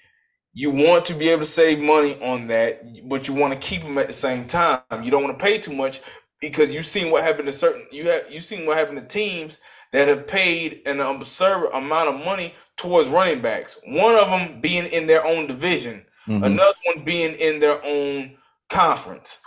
You 0.54 0.70
want 0.72 1.06
to 1.06 1.14
be 1.14 1.30
able 1.30 1.44
to 1.44 1.46
save 1.46 1.80
money 1.80 2.22
on 2.22 2.48
that, 2.48 3.08
but 3.08 3.28
you 3.28 3.34
want 3.34 3.54
to 3.54 3.68
keep 3.68 3.84
them 3.84 3.98
at 3.98 4.08
the 4.08 4.14
same 4.14 4.46
time. 4.48 4.82
You 5.02 5.10
don't 5.10 5.24
want 5.24 5.40
to 5.40 5.44
pay 5.44 5.58
too 5.58 5.74
much 5.74 6.02
because 6.42 6.74
you've 6.74 6.86
seen 6.86 7.10
what 7.12 7.24
happened 7.24 7.48
to 7.48 7.54
certain 7.54 7.86
you 7.92 8.10
have 8.10 8.24
you've 8.30 8.44
seen 8.44 8.66
what 8.66 8.78
happened 8.78 8.98
to 8.98 9.06
teams 9.06 9.60
that 9.94 10.08
have 10.08 10.28
paid 10.28 10.82
an 10.86 11.00
absurd 11.00 11.70
amount 11.74 12.10
of 12.10 12.26
money 12.26 12.54
towards 12.78 13.10
running 13.10 13.42
backs. 13.42 13.80
One 13.88 14.16
of 14.16 14.30
them 14.30 14.62
being 14.62 14.86
in 14.86 15.08
their 15.08 15.26
own 15.26 15.48
division, 15.48 16.06
mm-hmm. 16.28 16.44
another 16.44 16.78
one 16.86 17.04
being 17.04 17.36
in 17.36 17.60
their 17.60 17.84
own 17.84 18.38
conference 18.70 19.40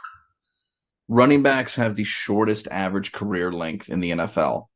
running 1.08 1.42
backs 1.42 1.76
have 1.76 1.96
the 1.96 2.04
shortest 2.04 2.68
average 2.68 3.12
career 3.12 3.52
length 3.52 3.88
in 3.88 4.00
the 4.00 4.12
NFL. 4.12 4.66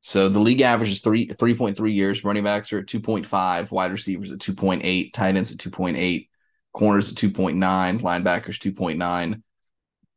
So 0.00 0.28
the 0.28 0.40
league 0.40 0.60
average 0.60 0.90
is 0.90 1.00
three 1.00 1.28
three 1.28 1.54
point 1.54 1.76
three 1.76 1.94
years. 1.94 2.24
Running 2.24 2.44
backs 2.44 2.72
are 2.72 2.80
at 2.80 2.86
two 2.86 3.00
point 3.00 3.26
five, 3.26 3.72
wide 3.72 3.90
receivers 3.90 4.32
at 4.32 4.40
two 4.40 4.54
point 4.54 4.82
eight, 4.84 5.14
tight 5.14 5.36
ends 5.36 5.52
at 5.52 5.58
two 5.58 5.70
point 5.70 5.96
eight, 5.96 6.28
corners 6.72 7.10
at 7.10 7.16
two 7.16 7.30
point 7.30 7.56
nine, 7.56 7.98
linebackers 7.98 8.58
two 8.58 8.72
point 8.72 8.98
nine. 8.98 9.42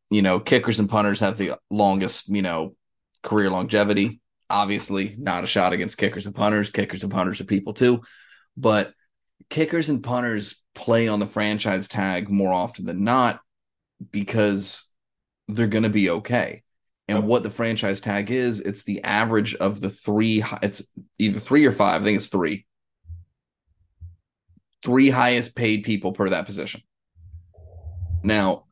You 0.10 0.22
know, 0.22 0.40
kickers 0.40 0.80
and 0.80 0.90
punters 0.90 1.22
have 1.22 1.38
the 1.38 1.54
longest, 1.70 2.30
you 2.30 2.42
know, 2.42 2.76
career 3.24 3.50
longevity. 3.50 4.20
Obviously, 4.50 5.16
not 5.18 5.44
a 5.44 5.48
shot 5.48 5.74
against 5.74 5.98
kickers 5.98 6.26
and 6.26 6.36
punters. 6.36 6.72
Kickers 6.72 7.04
and 7.04 7.12
punters 7.12 7.40
are 7.40 7.46
people 7.46 7.74
too, 7.74 8.02
but 8.56 8.94
kickers 9.50 9.90
and 9.90 10.04
punters 10.04 10.62
play 10.76 11.08
on 11.08 11.20
the 11.20 11.26
franchise 11.26 11.88
tag 11.88 12.30
more 12.30 12.54
often 12.54 12.86
than 12.86 13.04
not 13.04 13.40
because 14.12 14.87
they're 15.48 15.68
going 15.68 15.84
to 15.84 15.90
be 15.90 16.10
okay. 16.10 16.64
And 17.08 17.26
what 17.26 17.44
the 17.44 17.50
franchise 17.50 18.02
tag 18.02 18.32
is, 18.32 18.60
it's 18.60 18.84
the 18.84 19.04
average 19.04 19.56
of 19.56 19.80
the 19.80 19.90
three, 19.90 20.44
it's 20.62 20.84
either 21.18 21.40
three 21.40 21.66
or 21.66 21.72
five. 21.72 22.02
I 22.02 22.06
think 22.06 22.18
it's 22.18 22.28
three. 22.28 22.66
Three 24.84 25.10
highest 25.10 25.56
paid 25.56 25.84
people 25.84 26.12
per 26.12 26.30
that 26.30 26.46
position. 26.46 26.82
Now, 28.24 28.66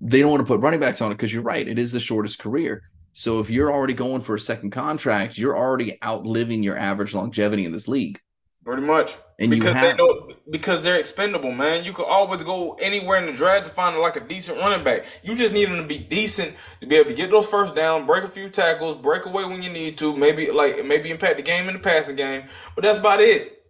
they 0.00 0.20
don't 0.20 0.30
want 0.30 0.40
to 0.40 0.46
put 0.46 0.60
running 0.60 0.80
backs 0.80 1.00
on 1.00 1.12
it 1.12 1.14
because 1.14 1.32
you're 1.32 1.42
right. 1.42 1.66
It 1.66 1.78
is 1.78 1.92
the 1.92 2.00
shortest 2.00 2.38
career. 2.38 2.82
So 3.12 3.38
if 3.40 3.50
you're 3.50 3.72
already 3.72 3.94
going 3.94 4.22
for 4.22 4.34
a 4.34 4.40
second 4.40 4.70
contract, 4.70 5.36
you're 5.36 5.56
already 5.56 5.98
outliving 6.02 6.62
your 6.62 6.78
average 6.78 7.14
longevity 7.14 7.66
in 7.66 7.72
this 7.72 7.86
league. 7.86 8.18
Pretty 8.64 8.82
much. 8.82 9.16
And 9.40 9.50
because 9.50 9.74
have, 9.74 9.82
they 9.82 9.96
know 9.96 10.30
because 10.48 10.82
they're 10.82 10.98
expendable, 10.98 11.50
man. 11.50 11.82
You 11.82 11.92
could 11.92 12.06
always 12.06 12.44
go 12.44 12.74
anywhere 12.80 13.18
in 13.18 13.26
the 13.26 13.32
draft 13.32 13.66
to 13.66 13.72
find 13.72 13.98
like 13.98 14.14
a 14.14 14.20
decent 14.20 14.58
running 14.58 14.84
back. 14.84 15.04
You 15.24 15.34
just 15.34 15.52
need 15.52 15.68
them 15.68 15.78
to 15.78 15.86
be 15.86 15.98
decent 15.98 16.54
to 16.80 16.86
be 16.86 16.94
able 16.94 17.10
to 17.10 17.16
get 17.16 17.30
those 17.30 17.48
first 17.48 17.74
down, 17.74 18.06
break 18.06 18.22
a 18.22 18.28
few 18.28 18.48
tackles, 18.48 19.02
break 19.02 19.26
away 19.26 19.44
when 19.46 19.62
you 19.62 19.70
need 19.70 19.98
to, 19.98 20.16
maybe 20.16 20.52
like 20.52 20.86
maybe 20.86 21.10
impact 21.10 21.38
the 21.38 21.42
game 21.42 21.66
in 21.66 21.74
the 21.74 21.80
passing 21.80 22.14
game. 22.14 22.44
But 22.76 22.84
that's 22.84 22.98
about 22.98 23.20
it. 23.20 23.64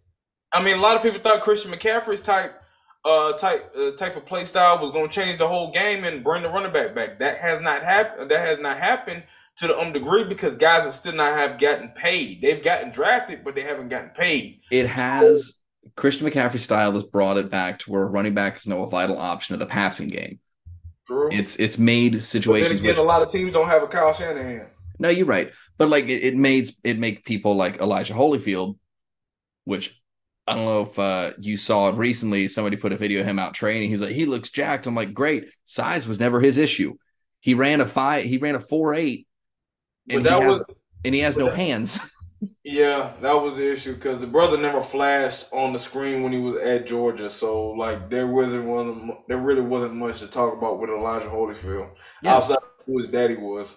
I 0.53 0.63
mean, 0.63 0.77
a 0.77 0.81
lot 0.81 0.97
of 0.97 1.03
people 1.03 1.21
thought 1.21 1.41
Christian 1.41 1.73
McCaffrey's 1.73 2.21
type 2.21 2.59
uh 3.05 3.33
type 3.33 3.75
uh, 3.77 3.93
type 3.93 4.17
of 4.17 4.27
play 4.27 4.45
style 4.45 4.79
was 4.79 4.91
going 4.91 5.09
to 5.09 5.21
change 5.21 5.39
the 5.39 5.49
whole 5.49 5.73
game 5.73 6.05
and 6.05 6.23
bring 6.23 6.43
the 6.43 6.51
running 6.51 6.73
back 6.73 6.95
back. 6.95 7.19
That 7.19 7.39
has 7.39 7.63
not 7.63 7.83
happened. 7.83 8.31
That 8.31 8.47
has 8.47 8.59
not 8.59 8.77
happened 8.77 9.25
to 9.63 9.69
the 9.69 9.79
um 9.79 9.93
degree 9.93 10.25
because 10.25 10.57
guys 10.57 10.87
are 10.87 10.91
still 10.91 11.15
not 11.15 11.39
have 11.39 11.59
gotten 11.59 11.89
paid. 11.91 12.43
They've 12.43 12.63
gotten 12.63 12.91
drafted, 12.91 13.45
but 13.45 13.55
they 13.55 13.63
haven't 13.63 13.89
gotten 13.89 14.11
paid. 14.11 14.59
It 14.71 14.87
has 14.87 15.47
so, 15.47 15.53
Christian 15.97 16.29
McCaffrey 16.29 16.59
style 16.59 16.93
has 16.93 17.05
brought 17.05 17.37
it 17.37 17.51
back 17.51 17.79
to 17.81 17.93
where 17.93 18.07
running 18.07 18.35
back 18.35 18.57
is 18.57 18.67
now 18.67 18.83
a 18.83 18.91
vital 18.91 19.19
option 19.19 19.55
of 19.55 19.61
the 19.61 19.67
passing 19.67 20.09
game. 20.09 20.41
True. 21.07 21.31
It's 21.33 21.57
it's 21.57 21.79
made 21.79 22.21
situations. 22.23 22.81
Again, 22.81 22.91
which, 22.91 22.99
a 22.99 23.03
lot 23.03 23.23
of 23.23 23.31
teams 23.31 23.53
don't 23.53 23.69
have 23.69 23.83
a 23.83 23.87
Kyle 23.87 24.13
Shanahan. 24.13 24.69
No, 24.99 25.09
you're 25.09 25.27
right. 25.27 25.53
But 25.79 25.89
like 25.89 26.05
it, 26.05 26.23
it 26.23 26.35
made 26.35 26.69
it 26.85 26.99
make 26.99 27.25
people 27.25 27.57
like 27.57 27.81
Elijah 27.81 28.15
Holyfield, 28.15 28.79
which 29.65 30.01
I 30.47 30.57
don't 30.57 30.65
know 30.65 30.83
if 30.83 30.99
uh, 30.99 31.31
you 31.39 31.57
saw 31.57 31.89
it 31.89 31.97
recently. 31.97 32.49
Somebody 32.49 32.77
put 32.77 32.93
a 32.93 32.97
video 32.97 33.21
of 33.21 33.27
him 33.27 33.39
out 33.39 33.55
training. 33.55 33.91
He's 33.91 34.01
like, 34.01 34.15
he 34.15 34.27
looks 34.27 34.51
jacked. 34.51 34.89
I'm 34.89 34.97
like, 34.97 35.15
great. 35.15 35.51
Size 35.65 36.07
was 36.09 36.19
never 36.19 36.41
his 36.41 36.59
issue. 36.59 36.97
He 37.41 37.55
ran 37.55 37.81
a 37.81 37.87
five. 37.87 38.25
He 38.25 38.39
ran 38.39 38.57
a 38.57 38.61
four 38.61 38.95
eight. 38.95 39.27
And 40.17 40.27
that 40.27 40.43
has, 40.43 40.61
was, 40.61 40.77
and 41.05 41.15
he 41.15 41.21
has 41.21 41.37
no 41.37 41.47
that, 41.47 41.57
hands. 41.57 41.99
yeah, 42.65 43.13
that 43.21 43.35
was 43.35 43.57
the 43.57 43.71
issue 43.71 43.95
because 43.95 44.19
the 44.19 44.27
brother 44.27 44.57
never 44.57 44.83
flashed 44.83 45.47
on 45.53 45.73
the 45.73 45.79
screen 45.79 46.23
when 46.23 46.33
he 46.33 46.39
was 46.39 46.57
at 46.63 46.87
Georgia. 46.87 47.31
So 47.31 47.71
like, 47.71 48.11
there 48.11 48.27
wasn't 48.27 48.67
one. 48.67 49.13
There 49.29 49.39
really 49.39 49.63
wasn't 49.63 49.95
much 49.95 50.21
to 50.21 50.27
talk 50.27 50.57
about 50.57 50.81
with 50.81 50.91
Elijah 50.91 51.29
Holyfield 51.29 51.97
yeah. 52.23 52.37
outside 52.37 52.59
who 52.87 52.99
his 52.99 53.09
daddy 53.09 53.37
was 53.37 53.77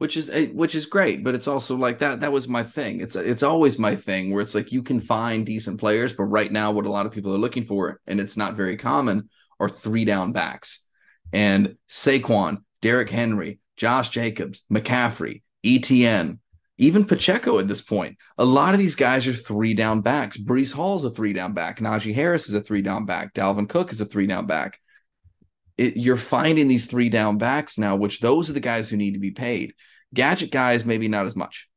which 0.00 0.16
is 0.16 0.30
eh, 0.30 0.46
which 0.46 0.74
is 0.74 0.86
great 0.86 1.22
but 1.22 1.34
it's 1.34 1.46
also 1.46 1.76
like 1.76 1.98
that 1.98 2.20
that 2.20 2.32
was 2.32 2.48
my 2.48 2.62
thing 2.62 3.00
it's 3.00 3.16
it's 3.16 3.42
always 3.42 3.78
my 3.78 3.94
thing 3.94 4.32
where 4.32 4.40
it's 4.40 4.54
like 4.54 4.72
you 4.72 4.82
can 4.82 4.98
find 4.98 5.44
decent 5.44 5.78
players 5.78 6.14
but 6.14 6.24
right 6.24 6.50
now 6.50 6.72
what 6.72 6.86
a 6.86 6.90
lot 6.90 7.04
of 7.04 7.12
people 7.12 7.34
are 7.34 7.38
looking 7.38 7.64
for 7.64 8.00
and 8.06 8.18
it's 8.18 8.36
not 8.36 8.56
very 8.56 8.78
common 8.78 9.28
are 9.60 9.68
three 9.68 10.06
down 10.06 10.32
backs 10.32 10.86
and 11.34 11.76
Saquon 11.88 12.62
Derrick 12.80 13.10
Henry 13.10 13.60
Josh 13.76 14.08
Jacobs 14.08 14.62
McCaffrey 14.72 15.42
Etienne 15.64 16.40
Even 16.78 17.04
Pacheco 17.04 17.58
at 17.58 17.68
this 17.68 17.82
point. 17.82 18.16
A 18.38 18.44
lot 18.44 18.74
of 18.74 18.80
these 18.80 18.96
guys 18.96 19.26
are 19.26 19.32
three 19.32 19.74
down 19.74 20.00
backs. 20.00 20.36
Breece 20.36 20.72
Hall's 20.72 21.04
a 21.04 21.10
three 21.10 21.32
down 21.32 21.52
back. 21.52 21.78
Najee 21.78 22.14
Harris 22.14 22.48
is 22.48 22.54
a 22.54 22.60
three 22.60 22.82
down 22.82 23.04
back. 23.04 23.34
Dalvin 23.34 23.68
Cook 23.68 23.92
is 23.92 24.00
a 24.00 24.06
three 24.06 24.26
down 24.26 24.46
back. 24.46 24.78
It, 25.76 25.96
you're 25.96 26.16
finding 26.16 26.68
these 26.68 26.86
three 26.86 27.08
down 27.08 27.38
backs 27.38 27.78
now, 27.78 27.96
which 27.96 28.20
those 28.20 28.50
are 28.50 28.54
the 28.54 28.60
guys 28.60 28.88
who 28.88 28.96
need 28.96 29.12
to 29.12 29.20
be 29.20 29.30
paid. 29.30 29.74
Gadget 30.12 30.50
guys, 30.50 30.84
maybe 30.84 31.08
not 31.08 31.26
as 31.26 31.36
much. 31.36 31.68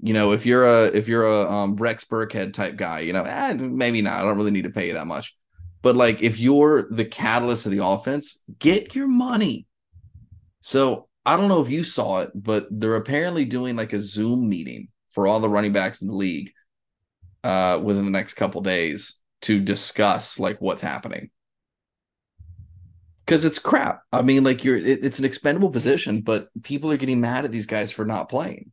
You 0.00 0.12
know, 0.12 0.32
if 0.32 0.44
you're 0.44 0.66
a 0.66 0.84
if 0.86 1.08
you're 1.08 1.24
a 1.24 1.50
um, 1.50 1.76
Rex 1.76 2.04
Burkhead 2.04 2.52
type 2.52 2.76
guy, 2.76 3.00
you 3.00 3.12
know, 3.12 3.22
eh, 3.22 3.54
maybe 3.54 4.02
not. 4.02 4.20
I 4.20 4.22
don't 4.22 4.36
really 4.36 4.50
need 4.50 4.64
to 4.64 4.70
pay 4.70 4.88
you 4.88 4.92
that 4.92 5.06
much. 5.06 5.34
But 5.82 5.96
like, 5.96 6.22
if 6.22 6.38
you're 6.38 6.88
the 6.90 7.04
catalyst 7.04 7.64
of 7.64 7.72
the 7.72 7.84
offense, 7.84 8.42
get 8.58 8.94
your 8.94 9.06
money. 9.06 9.66
So 10.60 11.08
I 11.26 11.36
don't 11.36 11.48
know 11.48 11.60
if 11.60 11.68
you 11.68 11.82
saw 11.82 12.20
it, 12.20 12.30
but 12.34 12.68
they're 12.70 12.94
apparently 12.94 13.44
doing 13.44 13.74
like 13.74 13.92
a 13.92 14.00
Zoom 14.00 14.48
meeting 14.48 14.88
for 15.10 15.26
all 15.26 15.40
the 15.40 15.48
running 15.48 15.72
backs 15.72 16.00
in 16.00 16.06
the 16.06 16.14
league 16.14 16.52
uh, 17.42 17.80
within 17.82 18.04
the 18.04 18.12
next 18.12 18.34
couple 18.34 18.60
days 18.60 19.16
to 19.42 19.60
discuss 19.60 20.38
like 20.38 20.60
what's 20.60 20.82
happening. 20.82 21.30
Because 23.24 23.44
it's 23.44 23.58
crap. 23.58 24.02
I 24.12 24.22
mean, 24.22 24.44
like 24.44 24.62
you're, 24.62 24.76
it, 24.76 25.04
it's 25.04 25.18
an 25.18 25.24
expendable 25.24 25.70
position, 25.70 26.20
but 26.20 26.48
people 26.62 26.92
are 26.92 26.96
getting 26.96 27.20
mad 27.20 27.44
at 27.44 27.50
these 27.50 27.66
guys 27.66 27.90
for 27.90 28.04
not 28.04 28.28
playing. 28.28 28.70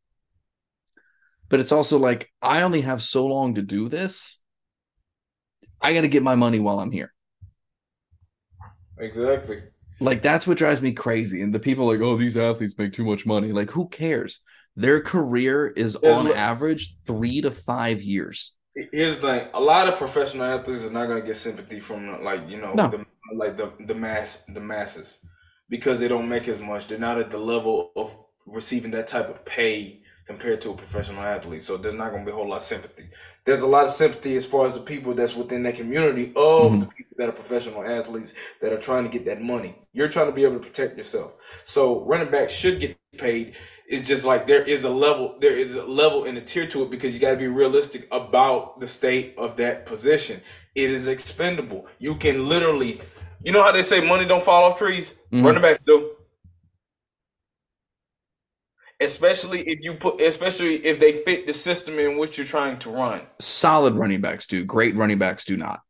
But 1.50 1.60
it's 1.60 1.72
also 1.72 1.98
like 1.98 2.30
I 2.40 2.62
only 2.62 2.82
have 2.82 3.02
so 3.02 3.26
long 3.26 3.56
to 3.56 3.64
do 3.64 3.90
this. 3.90 4.40
I 5.82 5.96
got 5.96 6.02
to 6.02 6.08
get 6.08 6.22
my 6.22 6.36
money 6.36 6.60
while 6.60 6.80
I'm 6.80 6.92
here. 6.92 7.12
Exactly. 9.00 9.64
Like 10.00 10.22
that's 10.22 10.46
what 10.48 10.58
drives 10.58 10.82
me 10.82 10.94
crazy. 10.94 11.42
And 11.42 11.54
the 11.54 11.60
people 11.60 11.88
like, 11.88 12.02
oh, 12.02 12.16
these 12.16 12.38
athletes 12.38 12.78
make 12.78 12.94
too 12.94 13.06
much 13.06 13.26
money. 13.26 13.52
Like, 13.52 13.72
who 13.72 13.88
cares? 13.88 14.40
Their 14.76 15.02
career 15.02 15.68
is 15.68 15.98
There's 16.02 16.18
on 16.18 16.32
average 16.32 16.96
three 17.06 17.42
to 17.42 17.52
five 17.52 18.02
years. 18.02 18.54
Here's 18.92 19.18
the 19.20 19.28
thing: 19.28 19.48
a 19.54 19.62
lot 19.62 19.88
of 19.88 19.98
professional 19.98 20.46
athletes 20.46 20.86
are 20.86 20.92
not 20.92 21.08
going 21.08 21.22
to 21.22 21.26
get 21.26 21.36
sympathy 21.36 21.80
from 21.80 22.24
like 22.24 22.50
you 22.50 22.58
know 22.58 22.74
no. 22.74 22.88
the, 22.88 23.06
like 23.36 23.56
the 23.56 23.72
the 23.86 23.94
mass 23.94 24.44
the 24.50 24.60
masses 24.60 25.20
because 25.70 26.00
they 26.00 26.08
don't 26.08 26.28
make 26.28 26.48
as 26.48 26.60
much. 26.60 26.88
They're 26.88 26.98
not 26.98 27.20
at 27.20 27.30
the 27.30 27.38
level 27.38 27.92
of 27.96 28.16
receiving 28.46 28.92
that 28.92 29.08
type 29.08 29.30
of 29.30 29.46
pay 29.46 30.03
compared 30.26 30.62
to 30.62 30.72
a 30.72 30.76
professional 30.76 31.22
athlete. 31.22 31.62
So 31.62 31.78
there's 31.78 31.94
not 31.94 32.12
going 32.12 32.24
to 32.24 32.26
be 32.26 32.32
a 32.32 32.36
whole 32.36 32.48
lot 32.48 32.58
of 32.58 32.64
sympathy. 32.64 33.06
There's 33.46 33.62
a 33.62 33.68
lot 33.68 33.84
of 33.84 33.90
sympathy 33.90 34.36
as 34.36 34.46
far 34.46 34.66
as 34.66 34.74
the 34.74 34.80
people 34.80 35.14
that's 35.14 35.36
within 35.36 35.64
that 35.64 35.76
community 35.76 36.32
of 36.36 36.72
mm-hmm. 36.72 36.80
the 36.80 36.86
people 36.88 37.16
that 37.18 37.30
are 37.30 37.34
professional 37.34 37.84
athletes 37.84 38.34
that 38.62 38.72
are 38.72 38.80
trying 38.80 39.04
to 39.04 39.10
get 39.10 39.26
that 39.26 39.42
money. 39.42 39.76
You're 39.92 40.10
trying 40.10 40.28
to 40.28 40.32
be 40.32 40.44
able 40.44 40.56
to 40.56 40.60
protect 40.60 40.98
yourself. 40.98 41.62
So 41.66 42.06
running 42.06 42.32
back 42.32 42.50
should 42.50 42.80
get 42.80 42.98
paid. 43.18 43.56
It's 43.86 44.08
just 44.08 44.26
like 44.26 44.48
there 44.48 44.64
is 44.64 44.86
a 44.86 44.90
level, 44.90 45.36
there 45.40 45.52
is 45.52 45.76
a 45.76 45.86
level 45.86 46.24
in 46.24 46.36
the 46.36 46.42
tier 46.42 46.66
to 46.68 46.84
it 46.84 46.90
because 46.90 47.14
you 47.14 47.20
got 47.20 47.32
to 47.32 47.38
be 47.38 47.48
realistic 47.48 48.08
about 48.12 48.80
the 48.80 48.88
state 48.88 49.36
of 49.38 49.58
that 49.58 49.86
position. 49.86 50.42
It 50.74 50.90
is 50.90 51.08
expendable. 51.08 51.88
You 52.00 52.16
can 52.16 52.48
literally, 52.48 53.02
you 53.44 53.52
know 53.52 53.62
how 53.62 53.74
they 53.74 53.82
say 53.82 54.06
money 54.08 54.26
don't 54.26 54.42
fall 54.42 54.64
off 54.64 54.78
trees? 54.78 55.16
Mm-hmm. 55.32 55.46
Running 55.46 55.62
backs 55.62 55.84
do 55.84 56.12
especially 59.04 59.60
if 59.62 59.80
you 59.82 59.96
put 59.96 60.20
especially 60.22 60.76
if 60.76 61.00
they 61.00 61.12
fit 61.12 61.48
the 61.48 61.54
system 61.54 62.00
in 62.00 62.18
which 62.18 62.38
you're 62.38 62.48
trying 62.48 62.78
to 62.80 62.90
run. 62.90 63.22
Solid 63.40 63.96
running 63.96 64.22
backs 64.22 64.48
do 64.48 64.64
great 64.66 64.96
running 64.96 65.18
backs 65.18 65.46
do 65.46 65.58
not. 65.58 65.82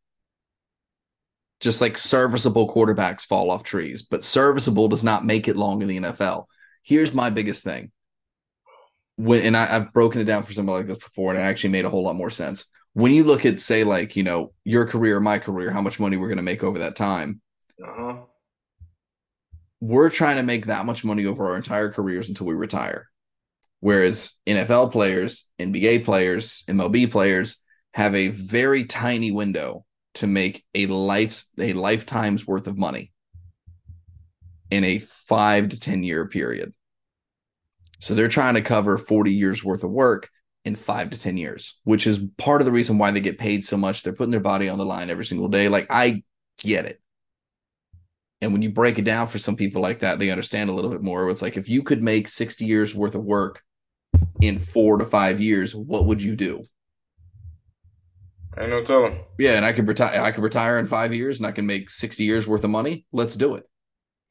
Just 1.60 1.80
like 1.82 1.98
serviceable 1.98 2.68
quarterbacks 2.68 3.26
fall 3.26 3.50
off 3.50 3.64
trees 3.64 4.02
but 4.02 4.24
serviceable 4.24 4.88
does 4.88 5.04
not 5.04 5.26
make 5.26 5.48
it 5.48 5.56
long 5.56 5.82
in 5.82 5.88
the 5.88 6.00
nfl 6.00 6.46
here's 6.84 7.14
my 7.14 7.30
biggest 7.30 7.64
thing. 7.64 7.92
When 9.16 9.42
and 9.42 9.56
I, 9.56 9.66
have 9.68 9.94
broken 9.94 10.22
it 10.22 10.26
down 10.26 10.44
for 10.44 10.54
somebody 10.54 10.80
like 10.80 10.88
this 10.88 10.98
before 10.98 11.32
and 11.32 11.40
it 11.42 11.46
actually 11.46 11.70
made 11.70 11.86
a 11.86 11.90
whole 11.90 12.04
lot 12.04 12.16
more 12.16 12.30
sense. 12.30 12.66
When 12.94 13.12
you 13.12 13.24
look 13.24 13.46
at 13.46 13.60
say 13.60 13.84
like 13.84 14.16
you 14.16 14.24
know 14.24 14.54
your 14.64 14.86
career 14.86 15.20
my 15.20 15.40
career 15.40 15.72
how 15.72 15.82
much 15.82 16.00
money 16.00 16.18
we're 16.18 16.28
going 16.28 16.38
to 16.38 16.44
make 16.44 16.64
over 16.64 16.80
that 16.80 16.96
time 16.96 17.42
uh-huh 17.84 18.18
we're 19.84 20.10
trying 20.10 20.38
to 20.38 20.44
make 20.44 20.68
that 20.68 20.86
much 20.86 21.04
money 21.04 21.26
over 21.26 21.50
our 21.50 21.58
entire 21.58 21.92
careers 21.92 22.30
until 22.30 22.48
we 22.48 22.54
retire. 22.54 23.10
Whereas 23.82 24.34
NFL 24.48 24.94
players, 24.94 25.52
NBA 25.60 26.06
players, 26.06 26.64
MLB 26.70 27.12
players 27.12 27.58
have 27.94 28.16
a 28.16 28.30
very 28.30 28.86
tiny 28.86 29.32
window 29.32 29.84
to 30.16 30.26
make 30.26 30.64
a 30.74 30.86
life 30.86 31.44
a 31.60 31.74
lifetime's 31.74 32.48
worth 32.48 32.68
of 32.68 32.78
money 32.78 33.12
in 34.72 34.86
a 34.86 35.00
5 35.00 35.70
to 35.70 35.80
10 35.80 36.04
year 36.04 36.30
period. 36.30 36.74
So 38.00 38.16
they're 38.16 38.30
trying 38.30 38.54
to 38.54 38.62
cover 38.62 38.98
40 38.98 39.34
years 39.34 39.66
worth 39.66 39.84
of 39.84 39.92
work 39.92 40.30
in 40.64 40.76
5 40.76 41.10
to 41.10 41.20
10 41.20 41.36
years, 41.36 41.82
which 41.84 42.08
is 42.08 42.22
part 42.38 42.62
of 42.62 42.66
the 42.66 42.72
reason 42.72 42.98
why 42.98 43.12
they 43.12 43.20
get 43.20 43.38
paid 43.38 43.66
so 43.66 43.76
much. 43.76 44.02
They're 44.02 44.14
putting 44.14 44.32
their 44.32 44.40
body 44.40 44.70
on 44.70 44.78
the 44.78 44.86
line 44.86 45.10
every 45.10 45.26
single 45.26 45.50
day. 45.50 45.68
Like 45.68 45.88
I 45.90 46.24
get 46.58 46.86
it. 46.86 47.02
And 48.44 48.52
when 48.52 48.62
you 48.62 48.70
break 48.70 49.00
it 49.00 49.06
down 49.06 49.28
for 49.28 49.40
some 49.40 49.56
people 49.56 49.82
like 49.82 50.00
that, 50.00 50.20
they 50.20 50.30
understand 50.30 50.70
a 50.70 50.74
little 50.74 50.92
bit 50.92 51.02
more. 51.02 51.30
It's 51.30 51.42
like 51.42 51.56
if 51.56 51.70
you 51.70 51.82
could 51.82 52.04
make 52.04 52.28
60 52.28 52.66
years 52.66 52.94
worth 52.94 53.16
of 53.16 53.24
work 53.24 53.64
in 54.42 54.60
four 54.60 54.98
to 54.98 55.06
five 55.06 55.40
years, 55.40 55.74
what 55.74 56.06
would 56.06 56.22
you 56.22 56.36
do? 56.36 56.66
I 58.58 58.68
know 58.68 58.84
telling. 58.84 59.24
Yeah, 59.40 59.54
and 59.54 59.66
I 59.66 59.72
could 59.72 59.88
retire 59.88 60.22
I 60.22 60.32
could 60.32 60.44
retire 60.44 60.78
in 60.78 60.88
five 60.88 61.14
years 61.14 61.40
and 61.40 61.48
I 61.48 61.54
can 61.54 61.66
make 61.66 61.90
60 61.90 62.26
years 62.26 62.46
worth 62.46 62.66
of 62.66 62.70
money. 62.70 63.06
Let's 63.14 63.36
do 63.38 63.56
it. 63.56 63.64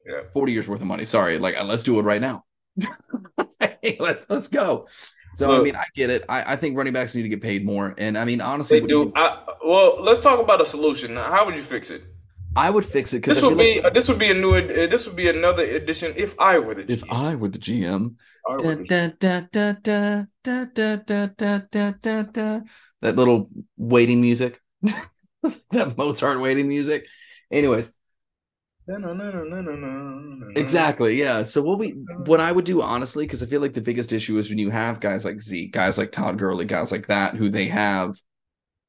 Yeah. 0.05 0.21
40 0.31 0.51
years 0.53 0.67
worth 0.67 0.81
of 0.81 0.87
money. 0.87 1.05
Sorry. 1.05 1.39
Like 1.39 1.57
uh, 1.57 1.63
let's 1.63 1.83
do 1.83 1.99
it 1.99 2.03
right 2.03 2.21
now. 2.21 2.45
hey, 3.59 3.97
let's 3.99 4.29
let's 4.29 4.47
go. 4.47 4.87
So 5.33 5.47
Look, 5.47 5.61
I 5.61 5.63
mean, 5.63 5.75
I 5.75 5.85
get 5.95 6.11
it. 6.11 6.23
I, 6.29 6.53
I 6.53 6.55
think 6.55 6.77
running 6.77 6.93
backs 6.93 7.15
need 7.15 7.23
to 7.23 7.29
get 7.29 7.41
paid 7.41 7.65
more. 7.65 7.95
And 7.97 8.15
I 8.15 8.25
mean, 8.25 8.41
honestly, 8.41 8.79
they 8.79 8.85
do. 8.85 8.99
You, 8.99 9.13
I, 9.15 9.43
well, 9.65 10.01
let's 10.03 10.19
talk 10.19 10.39
about 10.39 10.61
a 10.61 10.65
solution. 10.65 11.15
How 11.15 11.47
would 11.47 11.55
you 11.55 11.61
fix 11.61 11.89
it? 11.89 12.03
I 12.55 12.69
would 12.69 12.85
fix 12.85 13.13
it 13.13 13.17
because 13.17 13.35
this 13.35 13.43
would 13.43 13.57
be 13.57 13.81
like, 13.81 13.93
this 13.93 14.07
would 14.07 14.19
be 14.19 14.29
a 14.29 14.33
new 14.33 14.55
uh, 14.55 14.87
this 14.87 15.07
would 15.07 15.15
be 15.15 15.27
another 15.27 15.63
edition 15.63 16.13
if 16.15 16.39
I 16.39 16.59
were 16.59 16.75
the 16.75 16.83
GM. 16.83 16.91
If 16.91 17.11
I 17.11 17.35
were 17.35 17.49
the 17.49 17.59
GM. 17.59 18.15
That 23.01 23.15
little 23.15 23.49
waiting 23.77 24.21
music. 24.21 24.61
that 25.71 25.97
Mozart 25.97 26.39
waiting 26.41 26.67
music. 26.67 27.05
Anyways. 27.51 27.93
Exactly. 30.55 31.19
Yeah. 31.19 31.43
So 31.43 31.61
what 31.61 31.79
we 31.79 31.91
what 32.25 32.39
I 32.39 32.51
would 32.51 32.65
do 32.65 32.81
honestly, 32.81 33.25
because 33.25 33.41
I 33.41 33.45
feel 33.45 33.61
like 33.61 33.73
the 33.73 33.81
biggest 33.81 34.11
issue 34.13 34.37
is 34.37 34.49
when 34.49 34.57
you 34.57 34.69
have 34.69 34.99
guys 34.99 35.25
like 35.25 35.41
Zeke, 35.41 35.71
guys 35.71 35.97
like 35.97 36.11
Todd 36.11 36.37
Gurley, 36.37 36.65
guys 36.65 36.91
like 36.91 37.07
that, 37.07 37.35
who 37.35 37.49
they 37.49 37.65
have 37.65 38.15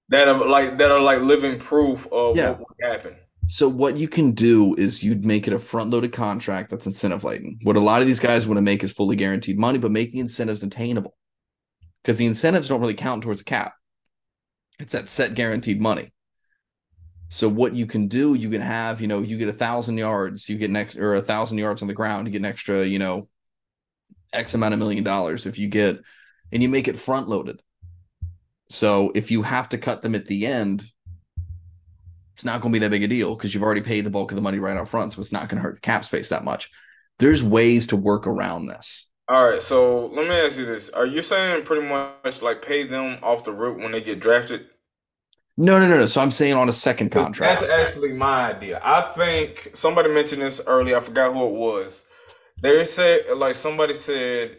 that 0.09 0.29
are 0.29 0.47
like 0.49 0.79
that 0.79 0.91
are 0.91 1.01
like 1.01 1.21
living 1.21 1.59
proof 1.59 2.07
of 2.13 2.37
yeah. 2.37 2.53
what 2.53 2.69
happened. 2.83 3.17
So 3.47 3.69
what 3.69 3.97
you 3.97 4.09
can 4.09 4.33
do 4.33 4.75
is 4.75 5.03
you'd 5.03 5.25
make 5.25 5.47
it 5.47 5.53
a 5.53 5.59
front 5.59 5.91
loaded 5.91 6.13
contract 6.13 6.71
that's 6.71 6.87
incentive 6.87 7.25
laden. 7.25 7.59
What 7.63 7.77
a 7.77 7.81
lot 7.81 8.01
of 8.01 8.07
these 8.07 8.21
guys 8.21 8.47
want 8.47 8.57
to 8.59 8.63
make 8.63 8.83
is 8.83 8.93
fully 8.93 9.17
guaranteed 9.17 9.59
money, 9.59 9.79
but 9.79 9.91
make 9.91 10.13
the 10.13 10.21
incentives 10.21 10.63
attainable. 10.63 11.17
Because 12.03 12.19
the 12.19 12.27
incentives 12.27 12.69
don't 12.69 12.81
really 12.81 12.95
count 12.95 13.23
towards 13.23 13.41
the 13.41 13.45
cap. 13.45 13.75
It's 14.79 14.93
that 14.93 15.09
set 15.09 15.35
guaranteed 15.35 15.81
money. 15.81 16.13
So 17.29 17.49
what 17.49 17.75
you 17.75 17.87
can 17.87 18.09
do, 18.09 18.35
you 18.35 18.51
can 18.51 18.61
have, 18.61 19.01
you 19.01 19.09
know, 19.09 19.21
you 19.21 19.39
get 19.39 19.49
a 19.49 19.53
thousand 19.53 19.99
yards, 19.99 20.49
you 20.49 20.57
get 20.57 20.71
next 20.71 20.97
or 20.97 21.15
a 21.15 21.23
thousand 21.23 21.59
yards 21.59 21.83
on 21.83 21.89
the 21.89 21.95
ground, 21.95 22.27
you 22.27 22.33
get 22.33 22.39
an 22.39 22.45
extra, 22.45 22.85
you 22.85 22.99
know, 22.99 23.29
X 24.33 24.55
amount 24.55 24.75
of 24.75 24.79
million 24.79 25.05
dollars. 25.05 25.47
If 25.47 25.59
you 25.59 25.69
get 25.69 26.01
and 26.53 26.63
you 26.63 26.69
make 26.69 26.89
it 26.89 26.97
front 26.97 27.29
loaded. 27.29 27.61
So 28.69 29.13
if 29.15 29.31
you 29.31 29.43
have 29.43 29.69
to 29.71 29.79
cut 29.79 30.03
them 30.03 30.15
at 30.15 30.27
the 30.27 30.47
end, 30.47 30.85
it's 32.35 32.45
not 32.45 32.61
going 32.61 32.73
to 32.73 32.77
be 32.77 32.81
that 32.81 32.91
big 32.91 33.05
a 33.05 33.09
deal 33.09 33.37
because 33.37 33.55
you've 33.55 33.63
already 33.63 33.81
paid 33.81 34.05
the 34.05 34.11
bulk 34.11 34.33
of 34.33 34.37
the 34.37 34.43
money 34.43 34.59
right 34.59 34.77
up 34.77 34.89
front. 34.89 35.13
So 35.13 35.21
it's 35.21 35.33
not 35.33 35.49
going 35.49 35.59
to 35.59 35.63
hurt 35.63 35.77
the 35.77 35.81
cap 35.81 36.05
space 36.05 36.29
that 36.31 36.45
much. 36.45 36.69
There's 37.19 37.45
ways 37.45 37.87
to 37.89 37.97
work 37.97 38.27
around 38.27 38.67
this. 38.67 39.07
All 39.29 39.51
right. 39.51 39.63
So 39.63 40.07
let 40.07 40.29
me 40.29 40.35
ask 40.35 40.59
you 40.59 40.67
this. 40.67 40.91
Are 40.91 41.07
you 41.07 41.23
saying 41.23 41.65
pretty 41.65 41.87
much 41.87 42.43
like 42.43 42.63
pay 42.63 42.87
them 42.87 43.19
off 43.23 43.45
the 43.45 43.53
root 43.53 43.79
when 43.79 43.93
they 43.93 44.01
get 44.01 44.21
drafted? 44.21 44.67
No, 45.57 45.79
no, 45.79 45.87
no, 45.87 45.99
no. 45.99 46.07
So 46.07 46.21
I'm 46.21 46.33
saying 46.33 46.55
on 46.55 46.69
a 46.69 46.73
second 46.73 47.11
contract. 47.11 47.61
That's 47.61 47.73
actually 47.73 48.13
my 48.13 48.53
idea. 48.53 48.81
I 48.83 49.03
think 49.03 49.71
somebody 49.73 50.13
mentioned 50.13 50.43
this 50.43 50.61
earlier. 50.67 50.97
I 50.97 51.01
forgot 51.01 51.33
who 51.33 51.47
it 51.47 51.53
was. 51.53 52.05
They 52.61 52.83
said, 52.83 53.27
like 53.37 53.55
somebody 53.55 53.95
said, 53.95 54.59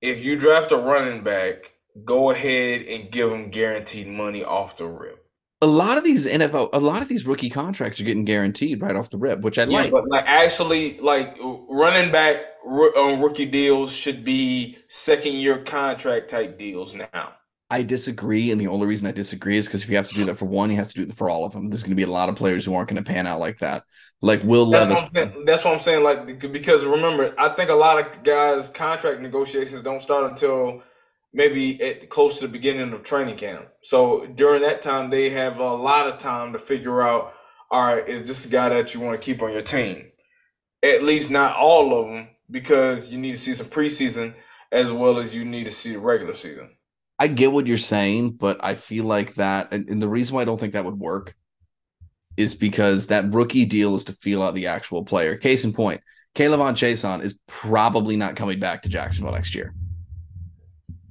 if 0.00 0.24
you 0.24 0.38
draft 0.38 0.70
a 0.70 0.76
running 0.76 1.24
back, 1.24 1.72
go 2.04 2.30
ahead 2.30 2.82
and 2.82 3.10
give 3.10 3.30
them 3.30 3.50
guaranteed 3.50 4.06
money 4.06 4.44
off 4.44 4.76
the 4.76 4.86
rip 4.86 5.19
a 5.62 5.66
lot 5.66 5.98
of 5.98 6.04
these 6.04 6.26
NFL, 6.26 6.70
a 6.72 6.80
lot 6.80 7.02
of 7.02 7.08
these 7.08 7.26
rookie 7.26 7.50
contracts 7.50 8.00
are 8.00 8.04
getting 8.04 8.24
guaranteed 8.24 8.80
right 8.80 8.96
off 8.96 9.10
the 9.10 9.18
rip, 9.18 9.40
which 9.40 9.58
I 9.58 9.64
yeah, 9.64 9.78
like. 9.78 9.90
But 9.90 10.08
like 10.08 10.24
actually, 10.26 10.98
like 10.98 11.36
running 11.68 12.10
back 12.10 12.38
uh, 12.66 13.16
rookie 13.18 13.46
deals 13.46 13.92
should 13.92 14.24
be 14.24 14.78
second 14.88 15.34
year 15.34 15.58
contract 15.58 16.30
type 16.30 16.58
deals 16.58 16.94
now. 16.94 17.34
I 17.72 17.82
disagree, 17.82 18.50
and 18.50 18.60
the 18.60 18.66
only 18.66 18.86
reason 18.86 19.06
I 19.06 19.12
disagree 19.12 19.56
is 19.56 19.66
because 19.66 19.84
if 19.84 19.90
you 19.90 19.96
have 19.96 20.08
to 20.08 20.14
do 20.14 20.24
that 20.24 20.38
for 20.38 20.46
one, 20.46 20.70
you 20.70 20.76
have 20.76 20.88
to 20.88 20.94
do 20.94 21.02
it 21.02 21.16
for 21.16 21.30
all 21.30 21.44
of 21.44 21.52
them. 21.52 21.70
There's 21.70 21.82
going 21.82 21.90
to 21.90 21.96
be 21.96 22.02
a 22.02 22.10
lot 22.10 22.28
of 22.28 22.34
players 22.34 22.64
who 22.64 22.74
aren't 22.74 22.88
going 22.88 23.02
to 23.02 23.08
pan 23.08 23.28
out 23.28 23.38
like 23.38 23.58
that. 23.58 23.84
Like 24.22 24.42
Will 24.42 24.70
that's 24.70 24.88
Levis. 24.88 25.10
What 25.12 25.46
that's 25.46 25.64
what 25.64 25.74
I'm 25.74 25.80
saying. 25.80 26.02
Like 26.02 26.40
because 26.52 26.84
remember, 26.84 27.34
I 27.38 27.50
think 27.50 27.70
a 27.70 27.74
lot 27.74 28.04
of 28.04 28.22
guys' 28.22 28.68
contract 28.68 29.20
negotiations 29.20 29.82
don't 29.82 30.02
start 30.02 30.24
until 30.30 30.82
maybe 31.32 31.80
at 31.82 32.08
close 32.08 32.38
to 32.38 32.46
the 32.46 32.52
beginning 32.52 32.92
of 32.92 33.02
training 33.02 33.36
camp. 33.36 33.68
So 33.82 34.26
during 34.26 34.62
that 34.62 34.82
time, 34.82 35.10
they 35.10 35.30
have 35.30 35.58
a 35.58 35.74
lot 35.74 36.06
of 36.06 36.18
time 36.18 36.52
to 36.52 36.58
figure 36.58 37.02
out, 37.02 37.32
all 37.70 37.94
right, 37.94 38.08
is 38.08 38.24
this 38.24 38.44
the 38.44 38.50
guy 38.50 38.68
that 38.70 38.94
you 38.94 39.00
want 39.00 39.20
to 39.20 39.24
keep 39.24 39.42
on 39.42 39.52
your 39.52 39.62
team? 39.62 40.10
At 40.82 41.02
least 41.04 41.30
not 41.30 41.56
all 41.56 41.94
of 41.94 42.08
them, 42.08 42.28
because 42.50 43.12
you 43.12 43.18
need 43.18 43.32
to 43.32 43.38
see 43.38 43.54
some 43.54 43.68
preseason 43.68 44.34
as 44.72 44.92
well 44.92 45.18
as 45.18 45.34
you 45.34 45.44
need 45.44 45.66
to 45.66 45.72
see 45.72 45.92
the 45.92 46.00
regular 46.00 46.34
season. 46.34 46.70
I 47.18 47.28
get 47.28 47.52
what 47.52 47.66
you're 47.66 47.76
saying, 47.76 48.32
but 48.32 48.58
I 48.64 48.74
feel 48.74 49.04
like 49.04 49.34
that, 49.34 49.72
and 49.72 50.00
the 50.00 50.08
reason 50.08 50.34
why 50.34 50.42
I 50.42 50.46
don't 50.46 50.58
think 50.58 50.72
that 50.72 50.84
would 50.84 50.98
work 50.98 51.36
is 52.36 52.54
because 52.54 53.08
that 53.08 53.32
rookie 53.32 53.66
deal 53.66 53.94
is 53.94 54.04
to 54.04 54.12
feel 54.14 54.42
out 54.42 54.54
the 54.54 54.68
actual 54.68 55.04
player. 55.04 55.36
Case 55.36 55.64
in 55.64 55.72
point, 55.72 56.00
K'Lavon 56.34 56.72
Chaisson 56.72 57.22
is 57.22 57.38
probably 57.46 58.16
not 58.16 58.36
coming 58.36 58.58
back 58.58 58.82
to 58.82 58.88
Jacksonville 58.88 59.34
next 59.34 59.54
year. 59.54 59.74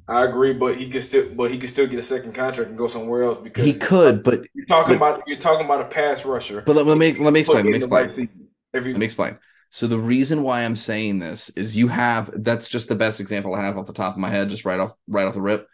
I 0.10 0.26
agree, 0.26 0.54
but 0.54 0.76
he 0.76 0.90
could 0.90 1.04
still, 1.04 1.30
but 1.36 1.52
he 1.52 1.58
could 1.60 1.70
still 1.70 1.86
get 1.86 2.00
a 2.00 2.04
second 2.04 2.34
contract 2.34 2.70
and 2.70 2.78
go 2.78 2.88
somewhere 2.88 3.24
else 3.24 3.40
because 3.44 3.64
he 3.64 3.74
could. 3.74 4.24
But 4.24 4.44
you're 4.56 4.66
talking 4.66 4.98
but, 4.98 5.16
about 5.16 5.28
you're 5.28 5.38
talking 5.38 5.66
about 5.66 5.82
a 5.82 5.86
pass 5.86 6.26
rusher. 6.26 6.64
But 6.66 6.76
let, 6.76 6.88
let 6.88 6.98
me 6.98 7.14
let 7.14 7.32
me 7.32 7.42
explain. 7.42 7.66
Let 7.66 7.72
me 7.72 7.78
explain. 7.78 8.30
Let 8.74 8.84
me 8.84 9.06
explain. 9.06 9.38
So 9.70 9.86
the 9.86 10.00
reason 10.00 10.42
why 10.42 10.64
I'm 10.64 10.76
saying 10.76 11.20
this 11.20 11.50
is 11.50 11.78
you 11.78 11.90
have 11.90 12.32
that's 12.44 12.68
just 12.68 12.90
the 12.90 12.96
best 12.96 13.20
example 13.20 13.54
I 13.54 13.62
have 13.62 13.78
off 13.78 13.86
the 13.86 13.94
top 13.94 14.14
of 14.14 14.20
my 14.20 14.30
head, 14.30 14.50
just 14.50 14.66
right 14.66 14.80
off 14.80 14.94
right 15.08 15.28
off 15.28 15.36
the 15.36 15.42
rip. 15.42 15.68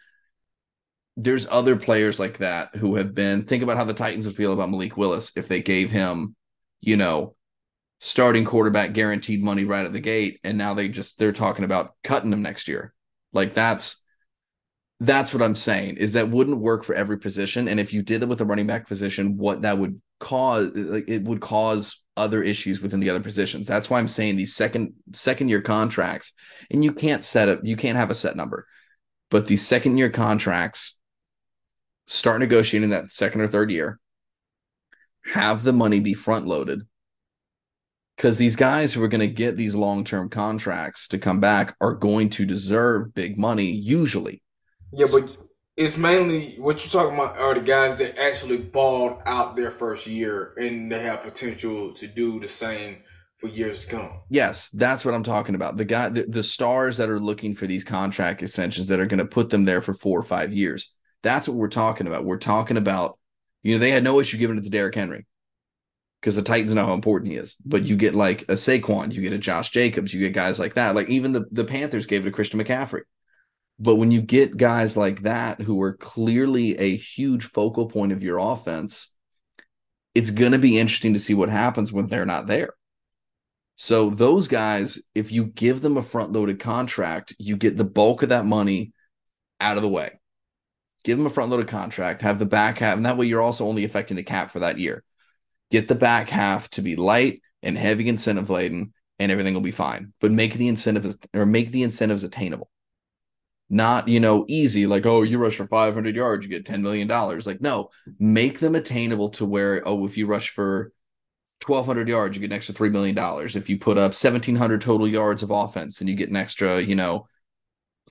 There's 1.16 1.48
other 1.50 1.76
players 1.76 2.20
like 2.20 2.38
that 2.38 2.76
who 2.76 2.96
have 2.96 3.14
been 3.14 3.44
think 3.44 3.62
about 3.62 3.78
how 3.78 3.84
the 3.84 3.94
Titans 3.94 4.26
would 4.26 4.36
feel 4.36 4.52
about 4.52 4.70
Malik 4.70 4.98
Willis 4.98 5.32
if 5.34 5.48
they 5.48 5.62
gave 5.62 5.90
him, 5.90 6.36
you 6.80 6.98
know, 6.98 7.34
starting 8.00 8.44
quarterback 8.44 8.92
guaranteed 8.92 9.42
money 9.42 9.64
right 9.64 9.86
at 9.86 9.94
the 9.94 10.00
gate, 10.00 10.40
and 10.44 10.58
now 10.58 10.74
they 10.74 10.88
just 10.88 11.18
they're 11.18 11.32
talking 11.32 11.64
about 11.64 11.94
cutting 12.04 12.34
him 12.34 12.42
next 12.42 12.68
year. 12.68 12.92
Like 13.32 13.54
that's 13.54 14.04
that's 15.00 15.34
what 15.34 15.42
I'm 15.42 15.56
saying 15.56 15.98
is 15.98 16.14
that 16.14 16.30
wouldn't 16.30 16.60
work 16.60 16.82
for 16.84 16.94
every 16.94 17.18
position. 17.18 17.68
And 17.68 17.78
if 17.78 17.92
you 17.92 18.02
did 18.02 18.22
it 18.22 18.28
with 18.28 18.40
a 18.40 18.46
running 18.46 18.66
back 18.66 18.88
position, 18.88 19.36
what 19.36 19.62
that 19.62 19.78
would 19.78 20.00
cause 20.20 20.70
like 20.74 21.08
it 21.08 21.22
would 21.24 21.40
cause 21.40 22.02
other 22.16 22.42
issues 22.42 22.80
within 22.80 23.00
the 23.00 23.10
other 23.10 23.20
positions. 23.20 23.66
That's 23.66 23.90
why 23.90 23.98
I'm 23.98 24.08
saying 24.08 24.36
these 24.36 24.54
second 24.54 24.94
second 25.12 25.50
year 25.50 25.60
contracts, 25.60 26.32
and 26.70 26.82
you 26.82 26.92
can't 26.92 27.22
set 27.22 27.48
up, 27.48 27.60
you 27.62 27.76
can't 27.76 27.98
have 27.98 28.10
a 28.10 28.14
set 28.14 28.36
number, 28.36 28.66
but 29.30 29.46
these 29.46 29.66
second 29.66 29.98
year 29.98 30.10
contracts 30.10 30.98
start 32.06 32.40
negotiating 32.40 32.90
that 32.90 33.10
second 33.10 33.40
or 33.42 33.48
third 33.48 33.70
year, 33.70 33.98
have 35.24 35.62
the 35.62 35.72
money 35.72 36.00
be 36.00 36.14
front 36.14 36.46
loaded. 36.46 36.80
Because 38.16 38.38
these 38.38 38.56
guys 38.56 38.94
who 38.94 39.02
are 39.02 39.08
going 39.08 39.20
to 39.20 39.26
get 39.26 39.56
these 39.56 39.74
long 39.74 40.02
term 40.02 40.30
contracts 40.30 41.08
to 41.08 41.18
come 41.18 41.38
back 41.38 41.76
are 41.82 41.94
going 41.94 42.30
to 42.30 42.46
deserve 42.46 43.12
big 43.12 43.36
money, 43.36 43.70
usually. 43.70 44.42
Yeah, 44.92 45.06
but 45.12 45.36
it's 45.76 45.96
mainly 45.96 46.54
what 46.58 46.82
you're 46.82 47.02
talking 47.02 47.18
about 47.18 47.36
are 47.38 47.54
the 47.54 47.60
guys 47.60 47.96
that 47.96 48.18
actually 48.18 48.58
balled 48.58 49.20
out 49.26 49.56
their 49.56 49.70
first 49.70 50.06
year 50.06 50.54
and 50.58 50.90
they 50.90 51.00
have 51.00 51.22
potential 51.22 51.92
to 51.94 52.06
do 52.06 52.40
the 52.40 52.48
same 52.48 52.98
for 53.36 53.48
years 53.48 53.84
to 53.84 53.90
come. 53.90 54.20
Yes, 54.30 54.70
that's 54.70 55.04
what 55.04 55.14
I'm 55.14 55.22
talking 55.22 55.54
about. 55.54 55.76
The 55.76 55.84
guy, 55.84 56.08
the, 56.08 56.24
the 56.24 56.42
stars 56.42 56.96
that 56.96 57.10
are 57.10 57.20
looking 57.20 57.54
for 57.54 57.66
these 57.66 57.84
contract 57.84 58.42
extensions 58.42 58.88
that 58.88 59.00
are 59.00 59.06
going 59.06 59.18
to 59.18 59.26
put 59.26 59.50
them 59.50 59.66
there 59.66 59.82
for 59.82 59.92
four 59.92 60.18
or 60.18 60.22
five 60.22 60.52
years. 60.52 60.94
That's 61.22 61.46
what 61.46 61.58
we're 61.58 61.68
talking 61.68 62.06
about. 62.06 62.24
We're 62.24 62.38
talking 62.38 62.78
about, 62.78 63.18
you 63.62 63.74
know, 63.74 63.78
they 63.78 63.90
had 63.90 64.04
no 64.04 64.20
issue 64.20 64.38
giving 64.38 64.56
it 64.56 64.64
to 64.64 64.70
Derrick 64.70 64.94
Henry 64.94 65.26
because 66.20 66.36
the 66.36 66.42
Titans 66.42 66.74
know 66.74 66.86
how 66.86 66.94
important 66.94 67.32
he 67.32 67.36
is. 67.36 67.54
But 67.66 67.84
you 67.84 67.96
get 67.96 68.14
like 68.14 68.42
a 68.42 68.52
Saquon, 68.52 69.12
you 69.12 69.20
get 69.20 69.34
a 69.34 69.38
Josh 69.38 69.70
Jacobs, 69.70 70.14
you 70.14 70.20
get 70.20 70.32
guys 70.32 70.58
like 70.58 70.74
that. 70.74 70.94
Like 70.94 71.10
even 71.10 71.32
the, 71.32 71.44
the 71.50 71.64
Panthers 71.64 72.06
gave 72.06 72.22
it 72.22 72.24
to 72.24 72.30
Christian 72.30 72.62
McCaffrey. 72.62 73.02
But 73.78 73.96
when 73.96 74.10
you 74.10 74.22
get 74.22 74.56
guys 74.56 74.96
like 74.96 75.22
that 75.22 75.60
who 75.60 75.80
are 75.82 75.94
clearly 75.94 76.78
a 76.78 76.96
huge 76.96 77.44
focal 77.44 77.86
point 77.86 78.12
of 78.12 78.22
your 78.22 78.38
offense, 78.38 79.14
it's 80.14 80.30
going 80.30 80.52
to 80.52 80.58
be 80.58 80.78
interesting 80.78 81.12
to 81.12 81.20
see 81.20 81.34
what 81.34 81.50
happens 81.50 81.92
when 81.92 82.06
they're 82.06 82.24
not 82.24 82.46
there. 82.46 82.70
So, 83.78 84.08
those 84.08 84.48
guys, 84.48 85.02
if 85.14 85.30
you 85.30 85.44
give 85.44 85.82
them 85.82 85.98
a 85.98 86.02
front 86.02 86.32
loaded 86.32 86.58
contract, 86.58 87.34
you 87.38 87.58
get 87.58 87.76
the 87.76 87.84
bulk 87.84 88.22
of 88.22 88.30
that 88.30 88.46
money 88.46 88.94
out 89.60 89.76
of 89.76 89.82
the 89.82 89.88
way. 89.88 90.18
Give 91.04 91.18
them 91.18 91.26
a 91.26 91.30
front 91.30 91.50
loaded 91.50 91.68
contract, 91.68 92.22
have 92.22 92.38
the 92.38 92.46
back 92.46 92.78
half, 92.78 92.96
and 92.96 93.04
that 93.04 93.18
way 93.18 93.26
you're 93.26 93.42
also 93.42 93.66
only 93.66 93.84
affecting 93.84 94.16
the 94.16 94.22
cap 94.22 94.50
for 94.50 94.60
that 94.60 94.78
year. 94.78 95.04
Get 95.70 95.88
the 95.88 95.94
back 95.94 96.30
half 96.30 96.70
to 96.70 96.82
be 96.82 96.96
light 96.96 97.42
and 97.62 97.76
heavy 97.76 98.08
incentive 98.08 98.48
laden, 98.48 98.94
and 99.18 99.30
everything 99.30 99.52
will 99.52 99.60
be 99.60 99.70
fine. 99.70 100.14
But 100.20 100.32
make 100.32 100.54
the 100.54 100.68
incentives 100.68 101.18
or 101.34 101.44
make 101.44 101.70
the 101.70 101.82
incentives 101.82 102.24
attainable 102.24 102.70
not 103.68 104.06
you 104.06 104.20
know 104.20 104.44
easy 104.48 104.86
like 104.86 105.06
oh 105.06 105.22
you 105.22 105.38
rush 105.38 105.56
for 105.56 105.66
500 105.66 106.14
yards 106.14 106.44
you 106.44 106.50
get 106.50 106.64
10 106.64 106.82
million 106.82 107.08
dollars. 107.08 107.46
Like 107.46 107.60
no 107.60 107.90
make 108.18 108.60
them 108.60 108.74
attainable 108.74 109.30
to 109.30 109.44
where 109.44 109.86
oh 109.86 110.04
if 110.06 110.16
you 110.16 110.26
rush 110.26 110.50
for 110.50 110.92
1200 111.66 112.08
yards 112.08 112.36
you 112.36 112.40
get 112.40 112.50
an 112.50 112.56
extra 112.56 112.74
3 112.74 112.90
million 112.90 113.14
dollars. 113.14 113.56
If 113.56 113.68
you 113.68 113.78
put 113.78 113.98
up 113.98 114.12
1700 114.12 114.80
total 114.80 115.08
yards 115.08 115.42
of 115.42 115.50
offense 115.50 116.00
and 116.00 116.08
you 116.08 116.14
get 116.14 116.28
an 116.28 116.36
extra 116.36 116.80
you 116.80 116.94
know 116.94 117.26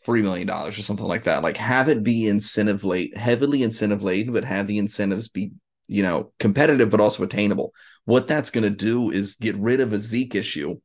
3 0.03 0.22
million 0.22 0.47
dollars 0.47 0.78
or 0.78 0.82
something 0.82 1.06
like 1.06 1.24
that. 1.24 1.41
Like 1.41 1.58
have 1.58 1.88
it 1.88 2.03
be 2.03 2.28
incentive 2.28 2.84
late 2.84 3.18
heavily 3.18 3.64
incentive 3.64 4.03
laden 4.03 4.34
but 4.34 4.43
have 4.43 4.68
the 4.68 4.78
incentives 4.78 5.30
be 5.30 5.51
you 5.88 6.03
know 6.03 6.34
competitive 6.38 6.89
but 6.89 6.99
also 6.99 7.24
attainable. 7.24 7.74
What 8.03 8.28
that's 8.28 8.49
going 8.49 8.66
to 8.66 8.70
do 8.70 9.10
is 9.10 9.36
get 9.36 9.56
rid 9.56 9.80
of 9.80 9.93
a 9.93 9.99
zeke 9.99 10.36
issue 10.36 10.76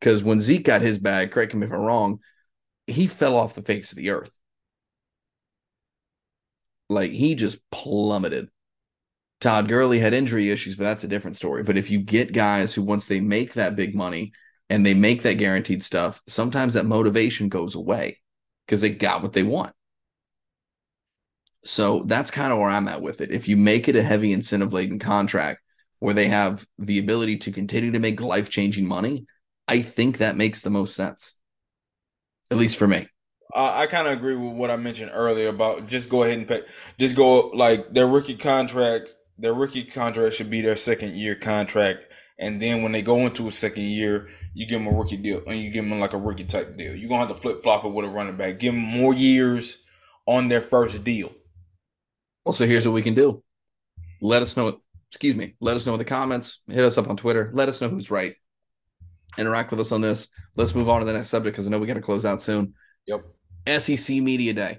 because 0.00 0.22
when 0.22 0.40
zeke 0.40 0.64
got 0.64 0.80
his 0.80 0.98
bag 0.98 1.30
correct 1.30 1.54
me 1.54 1.66
if 1.66 1.72
i'm 1.72 1.80
wrong 1.80 2.18
he 2.90 3.06
fell 3.06 3.36
off 3.36 3.54
the 3.54 3.62
face 3.62 3.92
of 3.92 3.96
the 3.96 4.10
earth. 4.10 4.30
Like 6.88 7.12
he 7.12 7.34
just 7.34 7.58
plummeted. 7.70 8.48
Todd 9.40 9.68
Gurley 9.68 10.00
had 10.00 10.12
injury 10.12 10.50
issues, 10.50 10.76
but 10.76 10.84
that's 10.84 11.04
a 11.04 11.08
different 11.08 11.36
story. 11.36 11.62
But 11.62 11.78
if 11.78 11.90
you 11.90 12.00
get 12.00 12.32
guys 12.32 12.74
who, 12.74 12.82
once 12.82 13.06
they 13.06 13.20
make 13.20 13.54
that 13.54 13.76
big 13.76 13.94
money 13.94 14.32
and 14.68 14.84
they 14.84 14.92
make 14.92 15.22
that 15.22 15.38
guaranteed 15.38 15.82
stuff, 15.82 16.20
sometimes 16.26 16.74
that 16.74 16.84
motivation 16.84 17.48
goes 17.48 17.74
away 17.74 18.20
because 18.66 18.82
they 18.82 18.90
got 18.90 19.22
what 19.22 19.32
they 19.32 19.42
want. 19.42 19.74
So 21.64 22.02
that's 22.04 22.30
kind 22.30 22.52
of 22.52 22.58
where 22.58 22.70
I'm 22.70 22.88
at 22.88 23.02
with 23.02 23.20
it. 23.20 23.30
If 23.30 23.48
you 23.48 23.56
make 23.56 23.88
it 23.88 23.96
a 23.96 24.02
heavy 24.02 24.32
incentive 24.32 24.72
laden 24.72 24.98
contract 24.98 25.60
where 25.98 26.14
they 26.14 26.28
have 26.28 26.66
the 26.78 26.98
ability 26.98 27.38
to 27.38 27.52
continue 27.52 27.92
to 27.92 27.98
make 27.98 28.20
life 28.20 28.50
changing 28.50 28.86
money, 28.86 29.26
I 29.68 29.82
think 29.82 30.18
that 30.18 30.36
makes 30.36 30.62
the 30.62 30.70
most 30.70 30.94
sense 30.94 31.34
at 32.50 32.58
least 32.58 32.78
for 32.78 32.86
me. 32.86 33.06
I, 33.54 33.82
I 33.82 33.86
kind 33.86 34.06
of 34.06 34.12
agree 34.14 34.36
with 34.36 34.54
what 34.54 34.70
I 34.70 34.76
mentioned 34.76 35.10
earlier 35.14 35.48
about 35.48 35.86
just 35.86 36.08
go 36.08 36.22
ahead 36.22 36.38
and 36.38 36.48
pay, 36.48 36.62
just 36.98 37.16
go 37.16 37.48
like 37.48 37.92
their 37.92 38.06
rookie 38.06 38.36
contract. 38.36 39.14
Their 39.38 39.54
rookie 39.54 39.84
contract 39.84 40.34
should 40.34 40.50
be 40.50 40.60
their 40.60 40.76
second 40.76 41.14
year 41.14 41.34
contract, 41.34 42.06
and 42.38 42.60
then 42.60 42.82
when 42.82 42.92
they 42.92 43.02
go 43.02 43.26
into 43.26 43.48
a 43.48 43.52
second 43.52 43.84
year, 43.84 44.28
you 44.52 44.66
give 44.66 44.82
them 44.82 44.92
a 44.92 44.96
rookie 44.96 45.16
deal, 45.16 45.42
and 45.46 45.58
you 45.58 45.70
give 45.70 45.88
them 45.88 45.98
like 45.98 46.12
a 46.12 46.18
rookie 46.18 46.44
type 46.44 46.76
deal. 46.76 46.94
You're 46.94 47.08
gonna 47.08 47.26
have 47.26 47.34
to 47.34 47.40
flip 47.40 47.62
flop 47.62 47.84
it 47.84 47.88
with 47.88 48.04
a 48.04 48.08
running 48.08 48.36
back. 48.36 48.58
Give 48.58 48.74
them 48.74 48.82
more 48.82 49.14
years 49.14 49.82
on 50.26 50.48
their 50.48 50.60
first 50.60 51.02
deal. 51.04 51.32
Well, 52.44 52.52
so 52.52 52.66
here's 52.66 52.86
what 52.86 52.94
we 52.94 53.02
can 53.02 53.14
do. 53.14 53.42
Let 54.20 54.42
us 54.42 54.56
know. 54.56 54.80
Excuse 55.10 55.34
me. 55.34 55.54
Let 55.60 55.76
us 55.76 55.86
know 55.86 55.94
in 55.94 55.98
the 55.98 56.04
comments. 56.04 56.60
Hit 56.68 56.84
us 56.84 56.98
up 56.98 57.08
on 57.08 57.16
Twitter. 57.16 57.50
Let 57.52 57.68
us 57.68 57.80
know 57.80 57.88
who's 57.88 58.10
right 58.10 58.36
interact 59.38 59.70
with 59.70 59.80
us 59.80 59.92
on 59.92 60.00
this. 60.00 60.28
Let's 60.56 60.74
move 60.74 60.88
on 60.88 61.00
to 61.00 61.06
the 61.06 61.12
next 61.12 61.28
subject 61.28 61.54
because 61.54 61.66
I 61.66 61.70
know 61.70 61.78
we 61.78 61.86
got 61.86 61.94
to 61.94 62.00
close 62.00 62.24
out 62.24 62.42
soon. 62.42 62.74
Yep. 63.06 63.24
SEC 63.80 64.16
Media 64.16 64.52
Day. 64.52 64.78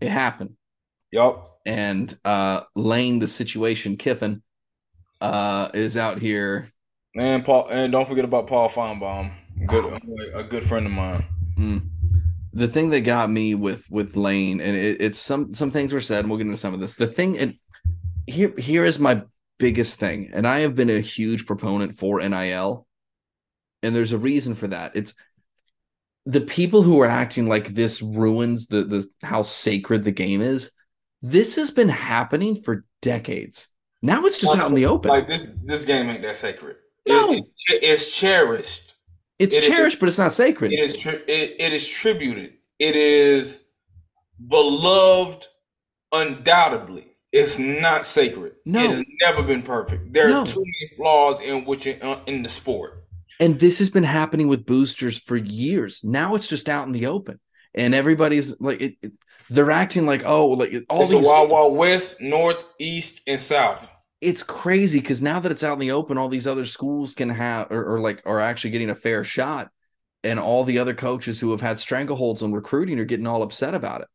It 0.00 0.08
happened. 0.08 0.56
Yep. 1.12 1.44
And 1.66 2.18
uh 2.24 2.62
Lane, 2.74 3.18
the 3.18 3.28
situation 3.28 3.96
Kiffin, 3.96 4.42
uh, 5.20 5.68
is 5.74 5.96
out 5.96 6.18
here. 6.18 6.70
And 7.14 7.44
Paul, 7.44 7.68
and 7.68 7.92
don't 7.92 8.08
forget 8.08 8.24
about 8.24 8.46
Paul 8.46 8.68
Finebaum. 8.68 9.32
good 9.66 10.00
a 10.34 10.44
good 10.44 10.64
friend 10.64 10.86
of 10.86 10.92
mine. 10.92 11.24
Mm. 11.58 11.88
The 12.52 12.68
thing 12.68 12.90
that 12.90 13.02
got 13.02 13.30
me 13.30 13.54
with 13.54 13.84
with 13.90 14.16
Lane, 14.16 14.60
and 14.60 14.76
it, 14.76 15.00
it's 15.00 15.18
some 15.18 15.52
some 15.52 15.70
things 15.70 15.92
were 15.92 16.00
said, 16.00 16.20
and 16.20 16.30
we'll 16.30 16.38
get 16.38 16.46
into 16.46 16.56
some 16.56 16.74
of 16.74 16.80
this. 16.80 16.96
The 16.96 17.06
thing, 17.06 17.38
and 17.38 17.56
here 18.26 18.54
here 18.56 18.84
is 18.84 18.98
my 18.98 19.22
biggest 19.60 20.00
thing. 20.00 20.30
And 20.32 20.48
I 20.48 20.60
have 20.60 20.74
been 20.74 20.90
a 20.90 21.00
huge 21.00 21.46
proponent 21.46 21.96
for 21.96 22.20
NIL. 22.20 22.86
And 23.82 23.94
there's 23.94 24.12
a 24.12 24.18
reason 24.18 24.54
for 24.54 24.66
that. 24.68 24.96
It's 24.96 25.14
the 26.26 26.40
people 26.40 26.82
who 26.82 27.00
are 27.00 27.06
acting 27.06 27.48
like 27.48 27.68
this 27.68 28.02
ruins 28.02 28.66
the, 28.66 28.82
the 28.84 29.06
how 29.22 29.42
sacred 29.42 30.04
the 30.04 30.10
game 30.10 30.40
is. 30.40 30.72
This 31.22 31.56
has 31.56 31.70
been 31.70 31.88
happening 31.88 32.62
for 32.62 32.84
decades. 33.02 33.68
Now 34.02 34.24
it's 34.24 34.38
just 34.38 34.54
like, 34.54 34.62
out 34.62 34.70
in 34.70 34.74
the 34.74 34.86
open. 34.86 35.10
Like 35.10 35.28
this 35.28 35.46
this 35.64 35.84
game 35.84 36.08
ain't 36.08 36.22
that 36.22 36.36
sacred. 36.36 36.76
No. 37.06 37.32
It, 37.32 37.38
it, 37.68 37.82
it's 37.82 38.16
cherished. 38.16 38.94
It's 39.38 39.54
it 39.54 39.62
cherished, 39.62 39.96
is, 39.96 40.00
but 40.00 40.08
it's 40.08 40.18
not 40.18 40.32
sacred. 40.32 40.72
It 40.72 40.80
is 40.80 40.96
tri- 40.96 41.22
it, 41.26 41.60
it 41.60 41.72
is 41.72 41.86
tributed. 41.86 42.54
It 42.78 42.96
is 42.96 43.66
beloved 44.46 45.46
undoubtedly 46.12 47.09
it's 47.32 47.58
not 47.58 48.06
sacred. 48.06 48.54
No, 48.64 48.80
it 48.80 48.90
has 48.90 49.04
never 49.22 49.42
been 49.42 49.62
perfect. 49.62 50.12
There 50.12 50.28
no. 50.28 50.42
are 50.42 50.46
too 50.46 50.60
many 50.60 50.96
flaws 50.96 51.40
in 51.40 51.64
which 51.64 51.86
uh, 51.88 52.20
in 52.26 52.42
the 52.42 52.48
sport. 52.48 53.04
And 53.38 53.58
this 53.58 53.78
has 53.78 53.88
been 53.90 54.04
happening 54.04 54.48
with 54.48 54.66
boosters 54.66 55.18
for 55.18 55.36
years. 55.36 56.02
Now 56.04 56.34
it's 56.34 56.46
just 56.48 56.68
out 56.68 56.86
in 56.86 56.92
the 56.92 57.06
open. 57.06 57.40
and 57.74 57.94
everybody's 57.94 58.60
like 58.60 58.80
it, 58.80 58.96
it, 59.02 59.12
they're 59.48 59.70
acting 59.70 60.06
like 60.06 60.22
oh 60.26 60.48
like 60.48 60.72
all 60.88 61.02
it's 61.02 61.10
these 61.10 61.20
the 61.22 61.26
wild 61.26 61.50
wild 61.50 61.76
west, 61.76 62.20
north, 62.20 62.64
east, 62.78 63.20
and 63.26 63.40
south. 63.40 63.90
it's 64.20 64.42
crazy 64.42 65.00
because 65.00 65.22
now 65.22 65.40
that 65.40 65.52
it's 65.52 65.62
out 65.64 65.74
in 65.74 65.78
the 65.78 65.92
open, 65.92 66.18
all 66.18 66.28
these 66.28 66.46
other 66.46 66.64
schools 66.64 67.14
can 67.14 67.30
have 67.30 67.70
or, 67.70 67.94
or 67.94 68.00
like 68.00 68.22
are 68.26 68.40
actually 68.40 68.70
getting 68.70 68.90
a 68.90 68.94
fair 68.94 69.24
shot, 69.24 69.70
and 70.24 70.38
all 70.38 70.64
the 70.64 70.78
other 70.78 70.94
coaches 70.94 71.40
who 71.40 71.50
have 71.52 71.60
had 71.60 71.76
strangleholds 71.78 72.42
on 72.42 72.52
recruiting 72.52 72.98
are 72.98 73.04
getting 73.04 73.26
all 73.26 73.42
upset 73.42 73.74
about 73.74 74.02
it. 74.02 74.08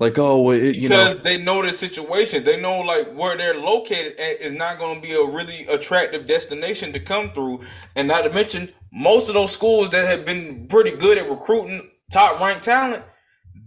Like, 0.00 0.18
oh, 0.18 0.50
it, 0.50 0.76
you 0.76 0.88
because 0.88 1.16
know, 1.16 1.22
they 1.22 1.36
know 1.36 1.62
the 1.62 1.68
situation. 1.68 2.42
They 2.42 2.58
know 2.58 2.80
like 2.80 3.12
where 3.14 3.36
they're 3.36 3.54
located 3.58 4.18
at 4.18 4.40
is 4.40 4.54
not 4.54 4.78
going 4.78 5.00
to 5.00 5.06
be 5.06 5.14
a 5.14 5.22
really 5.24 5.66
attractive 5.70 6.26
destination 6.26 6.92
to 6.94 7.00
come 7.00 7.32
through. 7.32 7.60
And 7.94 8.08
not 8.08 8.22
to 8.22 8.30
mention, 8.30 8.72
most 8.90 9.28
of 9.28 9.34
those 9.34 9.52
schools 9.52 9.90
that 9.90 10.08
have 10.08 10.24
been 10.24 10.66
pretty 10.68 10.96
good 10.96 11.18
at 11.18 11.28
recruiting 11.28 11.90
top 12.10 12.40
ranked 12.40 12.64
talent, 12.64 13.04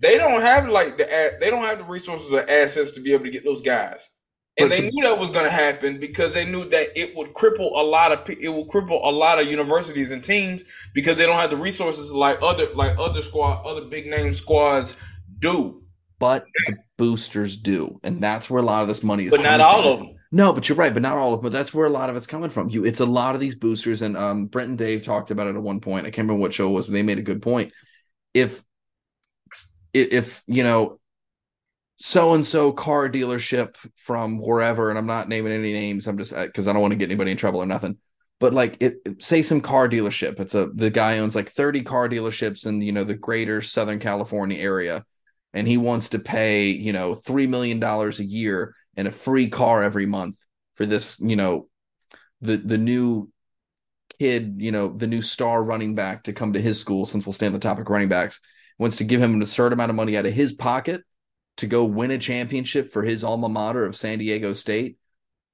they 0.02 0.18
don't 0.18 0.42
have 0.42 0.68
like 0.68 0.98
the 0.98 1.38
they 1.40 1.52
don't 1.52 1.66
have 1.66 1.78
the 1.78 1.84
resources 1.86 2.34
or 2.34 2.50
assets 2.50 2.92
to 2.94 3.02
be 3.02 3.14
able 3.14 3.26
to 3.26 3.32
get 3.32 3.46
those 3.46 3.62
guys. 3.62 4.10
And 4.58 4.70
But 4.70 4.76
they 4.76 4.82
the- 4.82 4.92
knew 4.92 5.04
that 5.04 5.20
was 5.20 5.30
going 5.30 5.46
to 5.46 5.52
happen 5.52 6.00
because 6.00 6.34
they 6.34 6.46
knew 6.46 6.66
that 6.66 6.88
it 7.00 7.16
would 7.16 7.34
cripple 7.36 7.72
a 7.76 7.84
lot 7.84 8.12
of 8.12 8.28
it 8.28 8.50
will 8.50 8.68
cripple 8.68 9.00
a 9.04 9.12
lot 9.12 9.40
of 9.40 9.46
universities 9.46 10.12
and 10.12 10.24
teams 10.24 10.64
because 10.96 11.16
they 11.16 11.28
don't 11.28 11.40
have 11.40 11.52
the 11.52 11.58
resources 11.58 12.12
like 12.12 12.40
other 12.42 12.74
like 12.74 12.98
other 12.98 13.22
squad 13.22 13.64
other 13.68 13.86
big 13.86 14.08
name 14.08 14.34
squads 14.34 14.96
do. 15.38 15.83
But 16.24 16.46
the 16.68 16.78
boosters 16.98 17.58
do, 17.58 18.00
and 18.02 18.24
that's 18.24 18.50
where 18.50 18.62
a 18.62 18.66
lot 18.66 18.82
of 18.82 18.88
this 18.88 19.04
money 19.04 19.26
is. 19.26 19.32
But 19.32 19.42
not 19.42 19.60
all 19.60 19.82
from. 19.82 19.92
of 19.92 20.00
them. 20.00 20.16
No, 20.32 20.54
but 20.54 20.70
you're 20.70 20.78
right, 20.78 20.94
but 20.94 21.02
not 21.02 21.18
all 21.18 21.34
of 21.34 21.42
them. 21.42 21.52
But 21.52 21.58
that's 21.58 21.74
where 21.74 21.86
a 21.86 21.90
lot 21.90 22.10
of 22.10 22.16
it's 22.16 22.28
coming 22.28 22.50
from. 22.50 22.70
You, 22.70 22.86
it's 22.86 23.02
a 23.02 23.06
lot 23.06 23.36
of 23.36 23.42
these 23.42 23.56
boosters, 23.56 24.02
and 24.02 24.16
um, 24.16 24.46
Brent 24.46 24.70
and 24.70 24.78
Dave 24.78 25.04
talked 25.04 25.32
about 25.32 25.48
it 25.48 25.58
at 25.58 25.62
one 25.62 25.82
point. 25.82 26.06
I 26.06 26.12
can't 26.12 26.26
remember 26.26 26.40
what 26.40 26.54
show 26.54 26.70
it 26.70 26.72
was, 26.72 26.88
but 26.88 26.94
they 26.94 27.04
made 27.04 27.20
a 27.20 27.24
good 27.24 27.42
point. 27.42 27.74
If, 28.34 28.64
if, 29.94 30.14
if 30.14 30.44
you 30.48 30.64
know, 30.64 30.98
so 31.98 32.36
and 32.36 32.46
so 32.46 32.72
car 32.72 33.10
dealership 33.10 33.76
from 33.98 34.38
wherever, 34.38 34.90
and 34.90 34.98
I'm 34.98 35.06
not 35.06 35.28
naming 35.28 35.52
any 35.52 35.74
names. 35.74 36.08
I'm 36.08 36.18
just 36.18 36.34
because 36.34 36.70
I 36.70 36.72
don't 36.72 36.82
want 36.82 36.94
to 36.94 36.98
get 36.98 37.10
anybody 37.10 37.32
in 37.32 37.38
trouble 37.38 37.62
or 37.62 37.66
nothing. 37.66 37.98
But 38.40 38.54
like, 38.54 38.78
it 38.80 38.96
say 39.20 39.42
some 39.42 39.60
car 39.60 39.90
dealership. 39.90 40.40
It's 40.40 40.56
a 40.56 40.68
the 40.74 40.90
guy 40.90 41.20
owns 41.20 41.36
like 41.36 41.50
30 41.50 41.84
car 41.84 42.08
dealerships 42.08 42.66
in 42.66 42.82
you 42.82 42.94
know 42.94 43.04
the 43.04 43.14
greater 43.14 43.60
Southern 43.60 44.00
California 44.00 44.58
area, 44.58 45.04
and 45.54 45.68
he 45.68 45.78
wants 45.78 46.10
to 46.10 46.20
pay 46.20 46.68
you 46.70 46.94
know 46.94 47.16
three 47.16 47.48
million 47.48 47.80
dollars 47.80 48.20
a 48.20 48.26
year 48.26 48.76
and 48.96 49.08
a 49.08 49.12
free 49.12 49.50
car 49.50 49.84
every 49.84 50.06
month 50.06 50.38
for 50.76 50.86
this 50.86 51.20
you 51.20 51.36
know 51.36 51.68
the 52.42 52.58
the 52.58 52.78
new 52.78 53.30
kid 54.20 54.56
you 54.58 54.72
know 54.72 54.96
the 54.96 55.08
new 55.08 55.22
star 55.22 55.64
running 55.64 55.96
back 55.96 56.24
to 56.24 56.34
come 56.34 56.54
to 56.54 56.62
his 56.62 56.80
school 56.80 57.06
since 57.06 57.26
we'll 57.26 57.34
stay 57.34 57.48
on 57.48 57.54
the 57.54 57.60
topic 57.60 57.86
of 57.86 57.90
running 57.90 58.10
backs 58.10 58.40
wants 58.78 58.98
to 58.98 59.04
give 59.04 59.22
him 59.22 59.34
an 59.34 59.42
absurd 59.42 59.74
amount 59.74 59.90
of 59.90 59.96
money 59.96 60.18
out 60.18 60.26
of 60.26 60.34
his 60.34 60.52
pocket 60.52 61.02
to 61.58 61.68
go 61.68 61.84
win 61.84 62.12
a 62.12 62.18
championship 62.18 62.92
for 62.92 63.04
his 63.04 63.24
alma 63.24 63.48
mater 63.50 63.86
of 63.86 63.96
San 63.96 64.20
Diego 64.20 64.54
State 64.54 64.98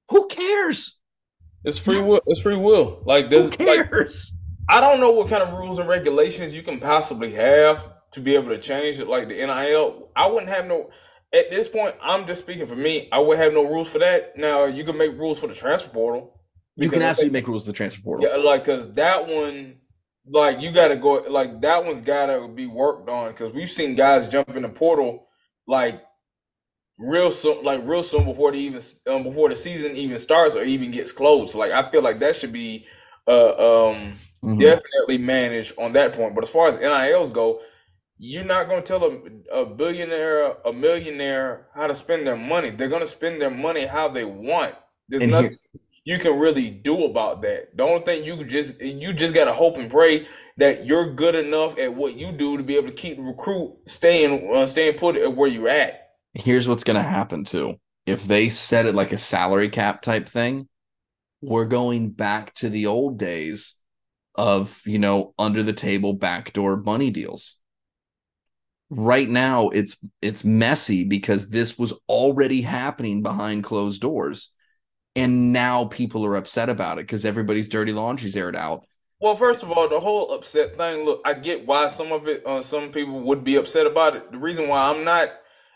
who 0.09 0.27
cares 0.27 0.99
It's 1.63 1.77
free 1.77 1.99
will. 1.99 2.21
It's 2.27 2.41
free 2.41 2.55
will. 2.55 3.01
Like 3.05 3.25
who 3.25 3.29
this. 3.29 3.59
Like 3.59 3.89
cares 3.89 4.35
I 4.69 4.81
don't 4.81 4.99
know 4.99 5.11
what 5.11 5.29
kind 5.29 5.41
of 5.43 5.57
rules 5.57 5.79
and 5.79 5.89
regulations 5.89 6.55
you 6.55 6.61
can 6.61 6.79
possibly 6.79 7.31
have 7.33 7.83
to 8.11 8.19
be 8.19 8.35
able 8.35 8.49
to 8.49 8.57
change 8.57 8.99
it. 8.99 9.07
Like 9.07 9.29
the 9.29 9.35
NIL, 9.35 10.11
I 10.15 10.27
wouldn't 10.27 10.49
have 10.51 10.67
no. 10.67 10.89
At 11.31 11.51
this 11.51 11.67
point, 11.67 11.93
I'm 12.01 12.25
just 12.25 12.41
speaking 12.43 12.65
for 12.65 12.75
me. 12.75 13.07
I 13.11 13.19
would 13.19 13.37
have 13.37 13.53
no 13.53 13.63
rules 13.63 13.91
for 13.91 13.99
that. 13.99 14.35
Now 14.37 14.65
you 14.65 14.83
can 14.83 14.97
make 14.97 15.11
rules 15.17 15.39
for 15.39 15.47
the 15.47 15.53
transfer 15.53 15.89
portal. 15.91 16.39
you 16.75 16.89
can 16.89 17.01
absolutely 17.01 17.25
think- 17.35 17.43
make 17.45 17.47
rules 17.47 17.63
of 17.67 17.73
the 17.73 17.77
transfer 17.77 18.01
portal 18.01 18.27
Yeah, 18.27 18.37
like 18.37 18.63
because 18.63 18.91
that 18.93 19.27
one, 19.27 19.75
like 20.25 20.61
you 20.61 20.71
got 20.71 20.87
to 20.89 20.95
go. 20.95 21.15
Like 21.29 21.61
that 21.61 21.83
one's 21.85 22.01
got 22.01 22.27
to 22.27 22.47
be 22.47 22.65
worked 22.67 23.09
on 23.09 23.31
because 23.31 23.53
we've 23.53 23.69
seen 23.69 23.95
guys 23.95 24.27
jump 24.27 24.49
in 24.55 24.63
the 24.63 24.69
portal 24.69 25.27
like 25.67 26.01
real 26.97 27.31
soon, 27.31 27.63
like 27.63 27.81
real 27.85 28.03
soon 28.03 28.25
before 28.25 28.51
the 28.51 28.57
even 28.57 28.81
um, 29.07 29.23
before 29.23 29.49
the 29.49 29.55
season 29.55 29.95
even 29.95 30.17
starts 30.17 30.55
or 30.55 30.63
even 30.63 30.91
gets 30.91 31.11
closed. 31.11 31.55
Like 31.55 31.71
I 31.71 31.89
feel 31.91 32.01
like 32.01 32.19
that 32.19 32.35
should 32.35 32.53
be 32.53 32.85
uh 33.27 33.49
um 33.93 34.13
Mhm. 34.43 34.57
definitely 34.59 35.17
managed 35.17 35.73
on 35.77 35.93
that 35.93 36.13
point. 36.13 36.33
But 36.33 36.45
as 36.45 36.49
far 36.49 36.69
as 36.69 36.79
NILs 36.79 37.29
go, 37.31 37.59
you're 38.19 38.43
not 38.43 38.67
going 38.67 38.83
to 38.83 38.87
tell 38.87 39.03
a, 39.05 39.61
a 39.61 39.65
billionaire, 39.65 40.57
a 40.65 40.73
millionaire 40.73 41.67
how 41.73 41.87
to 41.87 41.95
spend 41.95 42.27
their 42.27 42.35
money. 42.37 42.69
They're 42.69 42.89
going 42.89 43.01
to 43.01 43.07
spend 43.07 43.41
their 43.41 43.49
money 43.49 43.85
how 43.85 44.09
they 44.09 44.25
want. 44.25 44.75
There's 45.07 45.21
And 45.23 45.31
here- 45.31 45.41
nothing 45.43 45.57
you 46.05 46.17
can 46.19 46.39
really 46.39 46.69
do 46.71 47.05
about 47.05 47.41
that. 47.43 47.75
The 47.75 47.83
only 47.83 48.01
thing 48.03 48.23
you 48.23 48.43
just 48.45 48.81
you 48.81 49.13
just 49.13 49.33
got 49.33 49.45
to 49.45 49.53
hope 49.53 49.77
and 49.77 49.91
pray 49.91 50.25
that 50.57 50.85
you're 50.85 51.13
good 51.13 51.35
enough 51.35 51.77
at 51.79 51.93
what 51.93 52.15
you 52.17 52.31
do 52.31 52.57
to 52.57 52.63
be 52.63 52.77
able 52.77 52.87
to 52.87 52.93
keep 52.93 53.17
the 53.17 53.23
recruit 53.23 53.77
staying 53.85 54.51
uh, 54.55 54.65
staying 54.65 54.97
put 54.97 55.17
at 55.17 55.35
where 55.35 55.49
you're 55.49 55.69
at. 55.69 56.09
here's 56.33 56.67
what's 56.67 56.83
going 56.83 56.95
to 56.97 57.03
happen 57.03 57.43
too. 57.43 57.75
If 58.05 58.25
they 58.25 58.49
set 58.49 58.85
it 58.85 58.95
like 58.95 59.11
a 59.11 59.17
salary 59.17 59.69
cap 59.69 60.01
type 60.01 60.29
thing, 60.29 60.67
we're 61.41 61.65
going 61.65 62.09
back 62.11 62.53
to 62.55 62.69
the 62.69 62.87
old 62.87 63.19
days 63.19 63.75
of, 64.35 64.81
you 64.85 64.99
know, 64.99 65.33
under 65.37 65.63
the 65.63 65.73
table 65.73 66.13
backdoor 66.13 66.77
money 66.77 67.11
deals. 67.11 67.55
Right 68.89 69.29
now 69.29 69.69
it's 69.69 69.97
it's 70.21 70.43
messy 70.43 71.03
because 71.03 71.49
this 71.49 71.77
was 71.77 71.93
already 72.07 72.61
happening 72.61 73.21
behind 73.21 73.63
closed 73.63 74.01
doors. 74.01 74.49
And 75.15 75.51
now 75.51 75.85
people 75.85 76.25
are 76.25 76.35
upset 76.35 76.69
about 76.69 76.97
it 76.97 77.01
because 77.01 77.25
everybody's 77.25 77.69
dirty 77.69 77.91
laundry's 77.91 78.37
aired 78.37 78.55
out. 78.55 78.85
Well, 79.21 79.35
first 79.35 79.63
of 79.63 79.71
all, 79.71 79.89
the 79.89 79.99
whole 79.99 80.33
upset 80.33 80.77
thing. 80.77 81.03
Look, 81.03 81.21
I 81.25 81.33
get 81.33 81.65
why 81.65 81.87
some 81.89 82.11
of 82.11 82.27
it, 82.27 82.45
uh, 82.45 82.61
some 82.61 82.91
people 82.91 83.19
would 83.21 83.43
be 83.43 83.57
upset 83.57 83.85
about 83.85 84.15
it. 84.15 84.31
The 84.31 84.37
reason 84.37 84.69
why 84.69 84.89
I'm 84.89 85.03
not 85.03 85.29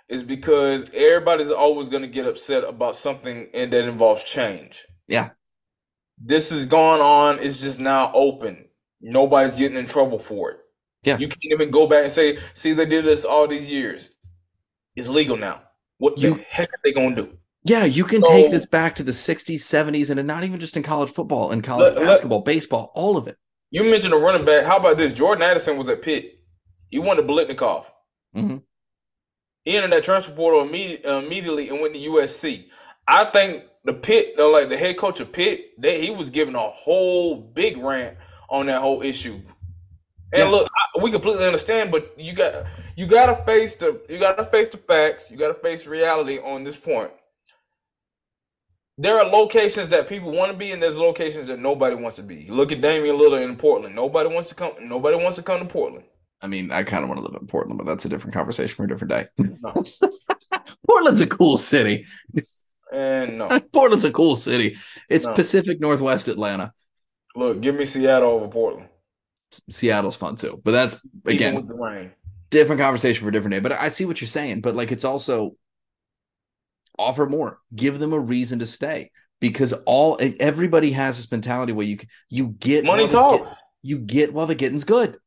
is 0.07 0.23
because 0.23 0.89
everybody's 0.93 1.51
always 1.51 1.89
going 1.89 2.03
to 2.03 2.07
get 2.07 2.25
upset 2.25 2.63
about 2.63 2.95
something 2.95 3.49
and 3.53 3.73
that 3.73 3.87
involves 3.87 4.23
change. 4.23 4.85
Yeah. 5.07 5.31
This 6.17 6.51
is 6.51 6.67
going 6.67 7.01
on. 7.01 7.39
It's 7.39 7.61
just 7.61 7.81
now 7.81 8.11
open. 8.13 8.65
Nobody's 9.01 9.55
getting 9.55 9.77
in 9.77 9.85
trouble 9.85 10.19
for 10.19 10.51
it. 10.51 10.57
Yeah. 11.03 11.17
You 11.17 11.27
can't 11.27 11.45
even 11.51 11.71
go 11.71 11.87
back 11.87 12.03
and 12.03 12.11
say, 12.11 12.37
"See, 12.53 12.73
they 12.73 12.85
did 12.85 13.05
this 13.05 13.25
all 13.25 13.47
these 13.47 13.69
years." 13.71 14.11
It's 14.95 15.07
legal 15.07 15.37
now. 15.37 15.61
What 15.97 16.17
You- 16.17 16.35
the 16.35 16.43
heck 16.49 16.69
are 16.73 16.79
they 16.83 16.91
going 16.91 17.15
to 17.15 17.23
do? 17.25 17.37
Yeah, 17.65 17.85
you 17.85 18.03
can 18.03 18.23
So- 18.23 18.31
take 18.31 18.51
this 18.51 18.65
back 18.65 18.95
to 18.95 19.03
the 19.03 19.13
60s, 19.13 19.63
70s, 19.65 20.09
and 20.09 20.25
not 20.27 20.43
even 20.43 20.59
just 20.59 20.75
in 20.77 20.83
college 20.83 21.09
football 21.09 21.51
and 21.51 21.63
college 21.63 21.93
Let- 21.93 21.97
let- 21.97 22.05
basketball, 22.05 22.41
baseball, 22.41 22.91
all 22.93 23.15
of 23.17 23.27
it. 23.27 23.37
You 23.71 23.83
mentioned 23.85 24.13
a 24.13 24.17
running 24.17 24.45
back. 24.45 24.65
How 24.65 24.77
about 24.77 24.97
this? 24.97 25.13
Jordan 25.13 25.41
Addison 25.43 25.77
was 25.77 25.89
at 25.89 26.01
Pitt. 26.01 26.39
He 26.89 26.99
won 26.99 27.17
the 27.17 27.23
Biletnikoff. 27.23 27.85
Mhm. 28.35 28.61
He 29.63 29.77
entered 29.77 29.91
that 29.93 30.03
transfer 30.03 30.31
portal 30.33 30.61
uh, 30.61 30.63
immediately 31.19 31.69
and 31.69 31.79
went 31.81 31.93
to 31.95 31.99
USC. 32.01 32.69
I 33.07 33.25
think 33.25 33.63
the 33.85 33.93
Pitt, 33.93 34.35
uh, 34.37 34.49
like 34.49 34.69
the 34.69 34.77
head 34.77 34.97
coach 34.97 35.19
of 35.21 35.31
Pitt, 35.31 35.71
they, 35.79 36.05
he 36.05 36.11
was 36.11 36.29
giving 36.29 36.55
a 36.55 36.69
whole 36.69 37.35
big 37.37 37.77
rant 37.77 38.17
on 38.49 38.65
that 38.67 38.81
whole 38.81 39.01
issue. 39.01 39.41
And 40.33 40.43
Yeah. 40.43 40.45
look, 40.49 40.69
we 41.01 41.11
completely 41.11 41.45
understand, 41.45 41.91
but 41.91 42.13
you 42.17 42.33
got 42.33 42.65
you 42.95 43.07
got 43.07 43.25
to 43.35 43.43
face 43.45 43.75
the 43.75 44.01
you 44.09 44.19
got 44.19 44.37
to 44.37 44.45
face 44.45 44.69
the 44.69 44.77
facts. 44.77 45.31
You 45.31 45.37
got 45.37 45.47
to 45.49 45.53
face 45.55 45.87
reality 45.87 46.37
on 46.39 46.63
this 46.63 46.75
point. 46.77 47.11
There 48.97 49.17
are 49.17 49.25
locations 49.25 49.89
that 49.89 50.07
people 50.07 50.31
want 50.31 50.51
to 50.51 50.57
be, 50.57 50.71
and 50.71 50.81
there's 50.81 50.97
locations 50.97 51.47
that 51.47 51.59
nobody 51.59 51.95
wants 51.95 52.17
to 52.17 52.23
be. 52.23 52.47
Look 52.49 52.71
at 52.71 52.81
Damian 52.81 53.15
Lillard 53.15 53.43
in 53.43 53.55
Portland. 53.55 53.95
Nobody 53.95 54.29
wants 54.31 54.49
to 54.49 54.55
come. 54.55 54.73
Nobody 54.81 55.17
wants 55.17 55.35
to 55.37 55.43
come 55.43 55.59
to 55.59 55.65
Portland. 55.65 56.05
I 56.41 56.47
mean, 56.47 56.71
I 56.71 56.83
kind 56.83 57.03
of 57.03 57.09
want 57.09 57.19
to 57.21 57.25
live 57.25 57.41
in 57.41 57.47
Portland, 57.47 57.77
but 57.77 57.87
that's 57.87 58.05
a 58.05 58.09
different 58.09 58.33
conversation 58.35 58.75
for 58.75 58.83
a 58.83 58.87
different 58.87 59.11
day. 59.11 59.27
No. 59.37 59.83
Portland's 60.87 61.21
a 61.21 61.27
cool 61.27 61.57
city. 61.57 62.05
And 62.91 63.37
no, 63.39 63.59
Portland's 63.73 64.05
a 64.05 64.11
cool 64.11 64.35
city. 64.35 64.77
It's 65.09 65.25
No. 65.25 65.33
Pacific 65.33 65.79
Northwest 65.79 66.27
Atlanta. 66.27 66.73
look, 67.35 67.61
give 67.61 67.75
me 67.75 67.85
Seattle 67.85 68.29
over 68.29 68.47
Portland. 68.47 68.89
Seattle's 69.69 70.15
fun 70.15 70.35
too, 70.35 70.61
but 70.63 70.71
that's 70.71 70.99
again 71.25 71.55
with 71.55 71.67
the 71.67 71.75
rain. 71.75 72.11
different 72.49 72.81
conversation 72.81 73.23
for 73.23 73.29
a 73.29 73.31
different 73.31 73.53
day. 73.53 73.59
But 73.59 73.73
I 73.73 73.87
see 73.89 74.05
what 74.05 74.21
you're 74.21 74.27
saying. 74.27 74.61
But 74.61 74.75
like, 74.75 74.91
it's 74.91 75.05
also 75.05 75.55
offer 76.97 77.25
more, 77.25 77.59
give 77.75 77.99
them 77.99 78.13
a 78.13 78.19
reason 78.19 78.59
to 78.59 78.65
stay 78.65 79.11
because 79.39 79.73
all 79.85 80.17
everybody 80.39 80.91
has 80.91 81.17
this 81.17 81.31
mentality 81.31 81.73
where 81.73 81.85
you 81.85 81.97
you 82.29 82.47
get 82.59 82.85
Money 82.85 83.03
the 83.03 83.07
get- 83.07 83.13
talks. 83.13 83.55
you 83.81 83.97
get 83.97 84.33
while 84.33 84.45
the 84.47 84.55
getting's 84.55 84.83
good. 84.83 85.17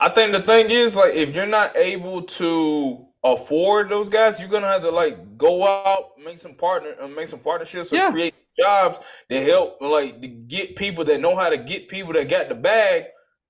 I 0.00 0.08
think 0.08 0.32
the 0.32 0.40
thing 0.40 0.70
is 0.70 0.96
like 0.96 1.14
if 1.14 1.34
you're 1.34 1.46
not 1.46 1.76
able 1.76 2.22
to 2.22 3.06
afford 3.24 3.90
those 3.90 4.08
guys, 4.08 4.38
you're 4.40 4.48
gonna 4.48 4.66
have 4.68 4.82
to 4.82 4.90
like 4.90 5.36
go 5.36 5.66
out, 5.66 6.10
make 6.24 6.38
some 6.38 6.54
partner, 6.54 6.94
uh, 7.00 7.08
make 7.08 7.28
some 7.28 7.40
partnerships, 7.40 7.92
or 7.92 7.96
Yeah. 7.96 8.10
create 8.10 8.34
jobs 8.58 9.00
to 9.30 9.40
help, 9.42 9.80
like 9.80 10.22
to 10.22 10.28
get 10.28 10.76
people 10.76 11.04
that 11.04 11.20
know 11.20 11.36
how 11.36 11.50
to 11.50 11.58
get 11.58 11.88
people 11.88 12.12
that 12.14 12.28
got 12.30 12.48
the 12.48 12.54
bag. 12.54 13.04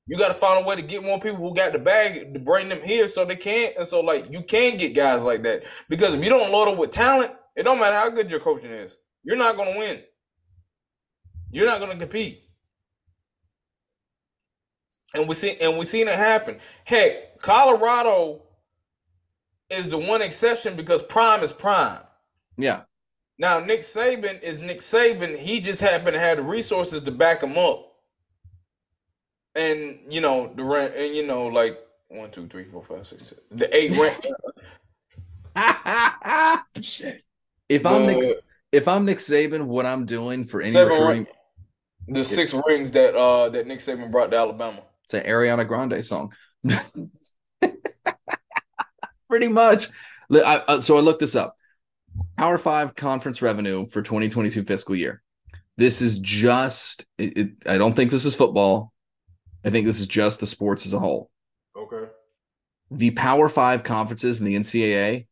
You 0.09 0.19
got 0.19 0.29
to 0.29 0.35
find 0.35 0.65
a 0.65 0.67
way 0.67 0.75
to 0.75 0.83
get 0.83 1.05
more 1.05 1.21
people 1.21 1.37
who 1.37 1.55
got 1.55 1.75
the 1.75 1.79
bag 1.79 2.33
to 2.33 2.41
bring 2.41 2.71
them 2.71 2.81
here, 2.83 3.07
so 3.09 3.27
they 3.27 3.37
can't. 3.37 3.77
and 3.77 3.87
so 3.87 4.01
like 4.01 4.33
you 4.33 4.43
can 4.43 4.79
get 4.79 4.95
guys 4.95 5.23
like 5.23 5.43
that. 5.43 5.65
Because 5.89 6.15
if 6.15 6.25
you 6.25 6.31
don't 6.31 6.51
load 6.51 6.67
them 6.67 6.79
with 6.79 6.91
talent, 6.91 7.33
it 7.55 7.65
don't 7.65 7.79
matter 7.79 7.97
how 7.97 8.09
good 8.09 8.31
your 8.31 8.41
coaching 8.41 8.71
is, 8.71 8.99
you're 9.23 9.37
not 9.37 9.57
gonna 9.57 9.77
win. 9.77 10.01
You're 11.51 11.67
not 11.67 11.81
gonna 11.81 11.97
compete. 11.97 12.43
And 15.15 15.29
we 15.29 15.35
see 15.35 15.57
and 15.61 15.79
we 15.79 15.85
seen 15.85 16.09
it 16.09 16.15
happen. 16.15 16.59
Heck, 16.85 17.39
Colorado 17.41 18.43
is 19.69 19.89
the 19.89 19.99
one 19.99 20.23
exception 20.23 20.75
because 20.75 21.03
prime 21.03 21.43
is 21.43 21.53
prime. 21.53 22.01
Yeah. 22.57 22.83
Now 23.39 23.61
Nick 23.61 23.81
Saban 23.81 24.43
is 24.43 24.61
Nick 24.61 24.79
Saban. 24.79 25.37
He 25.37 25.61
just 25.61 25.83
happened 25.83 26.15
to 26.15 26.19
have 26.19 26.39
the 26.39 26.43
resources 26.43 27.03
to 27.03 27.11
back 27.11 27.43
him 27.43 27.59
up. 27.59 27.88
And 29.59 29.99
you 30.09 30.21
know 30.21 30.53
the 30.55 30.63
rent, 30.63 30.95
and 30.95 31.15
you 31.17 31.27
know 31.27 31.47
like 31.47 31.79
one, 32.09 32.31
two, 32.31 32.47
three, 32.47 32.65
four, 32.65 32.85
five, 32.85 33.07
six, 33.07 33.25
seven, 33.25 33.45
the 33.51 33.77
eight 33.77 33.91
rent. 33.99 34.27
if 37.69 37.85
I'm 37.85 38.07
Nick, 38.07 38.39
if 38.71 38.87
I'm 38.87 39.05
Nick 39.05 39.19
Saban, 39.19 39.65
what 39.67 39.85
I'm 39.85 40.07
doing 40.07 40.47
for 40.47 40.63
any 40.63 40.73
recruiting, 40.73 41.09
ring- 41.09 41.27
the 42.07 42.25
six 42.25 42.55
rings 42.67 42.93
that 42.93 43.15
uh 43.17 43.49
that 43.51 43.67
Nick 43.67 43.81
Saban 43.81 44.11
brought 44.11 44.31
to 44.31 44.37
Alabama. 44.37 44.83
it's 45.05 45.15
an 45.15 45.25
Ariana 45.25 45.67
Grande 45.67 46.05
song. 46.05 46.33
Pretty 49.29 49.49
much. 49.49 49.89
Li- 50.31 50.43
I, 50.43 50.57
uh, 50.57 50.81
so 50.81 50.97
I 50.97 51.01
looked 51.01 51.21
this 51.21 51.35
up. 51.35 51.57
Power 52.37 52.59
Five 52.59 52.95
conference 52.95 53.43
revenue 53.43 53.89
for 53.89 54.03
2022 54.03 54.63
fiscal 54.65 54.95
year. 54.97 55.23
This 55.77 56.01
is 56.01 56.19
just. 56.19 57.05
It, 57.19 57.37
it, 57.37 57.51
I 57.67 57.77
don't 57.77 57.95
think 57.95 58.11
this 58.11 58.25
is 58.25 58.35
football. 58.35 58.93
I 59.65 59.71
think 59.71 59.87
this 59.87 60.01
is 60.01 60.07
just 60.07 60.41
the 60.41 60.47
sports 60.47 60.87
as 60.87 60.93
a 60.93 60.99
whole. 60.99 61.31
Okay. 61.77 62.11
the 62.91 63.11
Power 63.13 63.49
Five 63.49 63.85
conferences 63.85 64.41
in 64.41 64.47
the 64.47 64.57
NCAA 64.57 65.27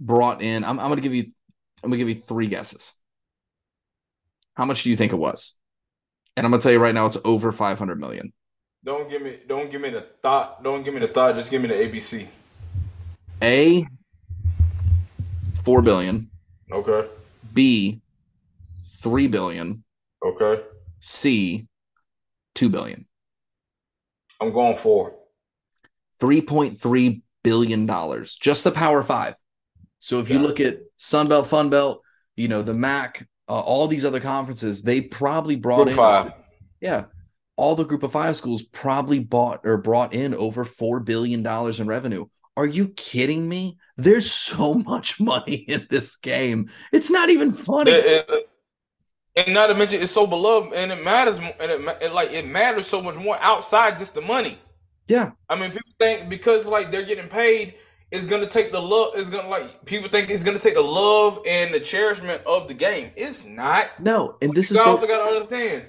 brought 0.00 0.42
in. 0.42 0.64
I'm, 0.64 0.78
I'm 0.80 0.88
going 0.88 0.96
to 0.96 1.02
give 1.02 1.14
you. 1.14 1.32
I'm 1.82 1.90
going 1.90 1.98
to 1.98 2.04
give 2.04 2.16
you 2.16 2.22
three 2.22 2.48
guesses. 2.48 2.94
How 4.54 4.64
much 4.64 4.82
do 4.82 4.90
you 4.90 4.96
think 4.96 5.12
it 5.12 5.16
was? 5.16 5.54
And 6.36 6.44
I'm 6.44 6.50
going 6.50 6.60
to 6.60 6.62
tell 6.62 6.72
you 6.72 6.78
right 6.78 6.94
now, 6.94 7.06
it's 7.06 7.18
over 7.24 7.52
500 7.52 8.00
million. 8.00 8.32
Don't 8.84 9.08
give 9.10 9.22
me 9.22 9.38
don't 9.48 9.70
give 9.70 9.80
me 9.80 9.90
the 9.90 10.02
thought. 10.22 10.62
Don't 10.62 10.82
give 10.82 10.94
me 10.94 11.00
the 11.00 11.08
thought. 11.08 11.34
Just 11.34 11.50
give 11.50 11.60
me 11.62 11.68
the 11.68 11.74
ABC. 11.74 12.26
A, 13.42 13.86
four 15.64 15.82
billion. 15.82 16.30
Okay. 16.72 17.08
B, 17.52 18.00
three 19.00 19.28
billion. 19.28 19.84
Okay. 20.24 20.62
C, 21.00 21.66
two 22.54 22.68
billion. 22.68 23.06
I'm 24.40 24.52
going 24.52 24.76
for. 24.76 25.14
3.3 26.20 27.22
billion 27.42 27.86
dollars. 27.86 28.36
Just 28.36 28.64
the 28.64 28.70
Power 28.72 29.02
Five. 29.02 29.34
So 29.98 30.20
if 30.20 30.30
you 30.30 30.38
look 30.38 30.60
it. 30.60 30.66
at 30.66 30.80
Sunbelt, 30.98 31.46
Funbelt, 31.46 31.98
you 32.36 32.48
know 32.48 32.62
the 32.62 32.74
MAC, 32.74 33.26
uh, 33.48 33.58
all 33.60 33.86
these 33.88 34.04
other 34.04 34.20
conferences, 34.20 34.82
they 34.82 35.00
probably 35.00 35.56
brought 35.56 35.76
Group 35.84 35.88
in 35.88 35.94
five. 35.96 36.32
Yeah. 36.80 37.04
All 37.56 37.74
the 37.74 37.84
group 37.84 38.02
of 38.02 38.12
five 38.12 38.36
schools 38.36 38.62
probably 38.62 39.18
bought 39.18 39.60
or 39.64 39.78
brought 39.78 40.12
in 40.12 40.34
over 40.34 40.62
$4 40.64 41.02
billion 41.02 41.44
in 41.46 41.86
revenue. 41.86 42.26
Are 42.54 42.66
you 42.66 42.88
kidding 42.88 43.48
me? 43.48 43.78
There's 43.96 44.30
so 44.30 44.74
much 44.92 45.18
money 45.18 45.54
in 45.54 45.86
this 45.88 46.16
game. 46.16 46.68
It's 46.92 47.10
not 47.10 47.30
even 47.30 47.52
funny. 47.52 47.92
It- 47.92 48.26
it- 48.28 48.45
and 49.36 49.52
not 49.54 49.66
to 49.68 49.74
mention, 49.74 50.00
it's 50.00 50.12
so 50.12 50.26
beloved, 50.26 50.72
and 50.74 50.90
it 50.92 51.04
matters, 51.04 51.38
and 51.38 51.52
it, 51.60 51.98
it 52.02 52.12
like 52.12 52.30
it 52.32 52.46
matters 52.46 52.86
so 52.86 53.02
much 53.02 53.16
more 53.16 53.36
outside 53.40 53.98
just 53.98 54.14
the 54.14 54.20
money. 54.22 54.58
yeah. 55.08 55.32
I 55.48 55.56
mean, 55.56 55.70
people 55.70 55.92
think 55.98 56.28
because 56.28 56.68
like 56.68 56.90
they're 56.90 57.04
getting 57.04 57.28
paid, 57.28 57.74
it's 58.10 58.26
gonna 58.26 58.46
take 58.46 58.72
the 58.72 58.80
love. 58.80 59.12
It's 59.16 59.30
gonna 59.30 59.48
like 59.48 59.84
people 59.84 60.08
think 60.08 60.30
it's 60.30 60.44
gonna 60.44 60.58
take 60.58 60.74
the 60.74 60.80
love 60.82 61.40
and 61.46 61.74
the 61.74 61.80
cherishment 61.80 62.42
of 62.46 62.68
the 62.68 62.74
game. 62.74 63.10
It's 63.16 63.44
not. 63.44 64.00
No. 64.00 64.36
And 64.40 64.54
this 64.54 64.70
is 64.70 64.76
you 64.76 64.82
the- 64.82 64.88
also 64.88 65.06
got 65.06 65.18
to 65.18 65.24
understand 65.24 65.86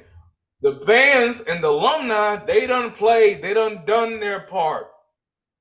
the 0.61 0.79
fans 0.87 1.41
and 1.41 1.63
the 1.63 1.69
alumni. 1.69 2.37
They 2.43 2.65
done 2.67 2.91
played. 2.91 3.41
They 3.43 3.53
done 3.53 3.83
done 3.85 4.19
their 4.19 4.39
part. 4.41 4.87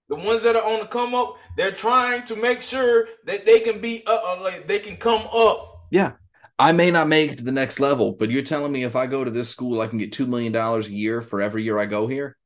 The 0.09 0.17
ones 0.17 0.43
that 0.45 0.55
are 0.57 0.63
on 0.65 0.81
the 0.81 0.87
come 0.87 1.15
up, 1.15 1.37
they're 1.57 1.73
trying 1.73 2.23
to 2.25 2.37
make 2.37 2.63
sure 2.63 3.07
that 3.27 3.45
they 3.45 3.61
can 3.61 3.81
be 3.81 4.03
uh, 4.07 4.19
uh, 4.25 4.41
like 4.43 4.67
they 4.67 4.79
can 4.79 4.97
come 4.97 5.23
up. 5.35 5.87
yeah. 5.91 6.13
I 6.59 6.73
may 6.73 6.91
not 6.91 7.09
make 7.09 7.33
it 7.33 7.39
to 7.39 7.45
the 7.45 7.53
next 7.53 7.81
level, 7.81 8.13
but 8.13 8.31
you're 8.31 8.43
telling 8.43 8.73
me 8.73 8.83
if 8.85 8.97
I 8.97 9.07
go 9.07 9.25
to 9.25 9.31
this 9.31 9.49
school, 9.49 9.81
I 9.81 9.89
can 9.89 9.99
get 9.99 10.13
$2 10.13 10.27
million 10.27 10.55
a 10.57 10.81
year 10.83 11.21
for 11.21 11.43
every 11.43 11.63
year 11.63 11.79
I 11.79 11.87
go 11.87 12.07
here? 12.07 12.37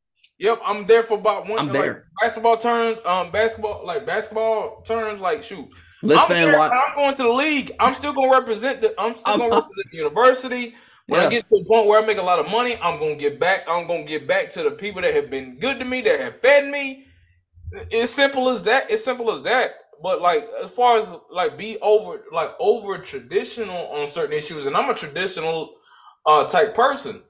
Yep, 0.41 0.61
I'm 0.65 0.87
there 0.87 1.03
for 1.03 1.19
about 1.19 1.49
one. 1.49 1.59
I'm 1.59 1.69
like, 1.69 1.83
there. 1.83 2.05
basketball 2.21 2.57
terms, 2.57 2.99
um, 3.05 3.31
basketball 3.31 3.85
like 3.85 4.07
basketball 4.07 4.81
terms, 4.83 5.21
like 5.21 5.43
shoot. 5.43 5.69
Let's 6.03 6.25
I'm, 6.25 6.31
there, 6.31 6.59
watch. 6.59 6.73
I'm 6.73 6.95
going 6.95 7.15
to 7.15 7.23
the 7.25 7.29
league. 7.29 7.73
I'm 7.79 7.95
still 7.95 8.15
going 8.15 8.31
to 8.31 8.37
represent 8.39 8.81
the. 8.81 8.95
I'm 8.99 9.15
still 9.15 9.37
going 9.37 9.51
to 9.51 9.57
represent 9.59 9.87
the 9.91 9.99
university. 9.99 10.75
When 11.07 11.21
Yeah. 11.21 11.27
I 11.27 11.31
get 11.31 11.47
to 11.49 11.57
a 11.57 11.65
point 11.67 11.87
where 11.89 12.03
I 12.03 12.07
make 12.07 12.17
a 12.17 12.23
lot 12.23 12.39
of 12.39 12.51
money, 12.51 12.75
I'm 12.81 12.99
going 12.99 13.19
to 13.19 13.21
get 13.21 13.39
back. 13.39 13.65
I'm 13.69 13.87
going 13.87 14.07
to 14.07 14.11
get 14.11 14.27
back 14.27 14.49
to 14.51 14.63
the 14.63 14.71
people 14.71 15.03
that 15.03 15.13
have 15.13 15.29
been 15.31 15.59
good 15.59 15.79
to 15.79 15.85
me, 15.85 16.01
that 16.01 16.21
have 16.21 16.37
fed 16.37 16.71
me. 16.71 17.05
It's 17.91 18.11
simple 18.11 18.49
as 18.49 18.63
that. 18.63 18.91
It's 18.91 19.05
simple 19.05 19.31
as 19.31 19.43
that. 19.43 19.75
But 20.03 20.21
like, 20.21 20.43
as 20.63 20.71
far 20.73 20.97
as 20.99 21.17
like 21.31 21.59
be 21.59 21.77
over 21.83 22.23
like 22.33 22.53
over 22.59 22.99
traditional 22.99 23.77
on 23.89 24.07
certain 24.07 24.33
issues, 24.37 24.67
and 24.67 24.77
I'm 24.77 24.89
a 24.91 24.95
traditional 24.95 25.75
uh 26.27 26.47
type 26.49 26.75
person. 26.75 27.23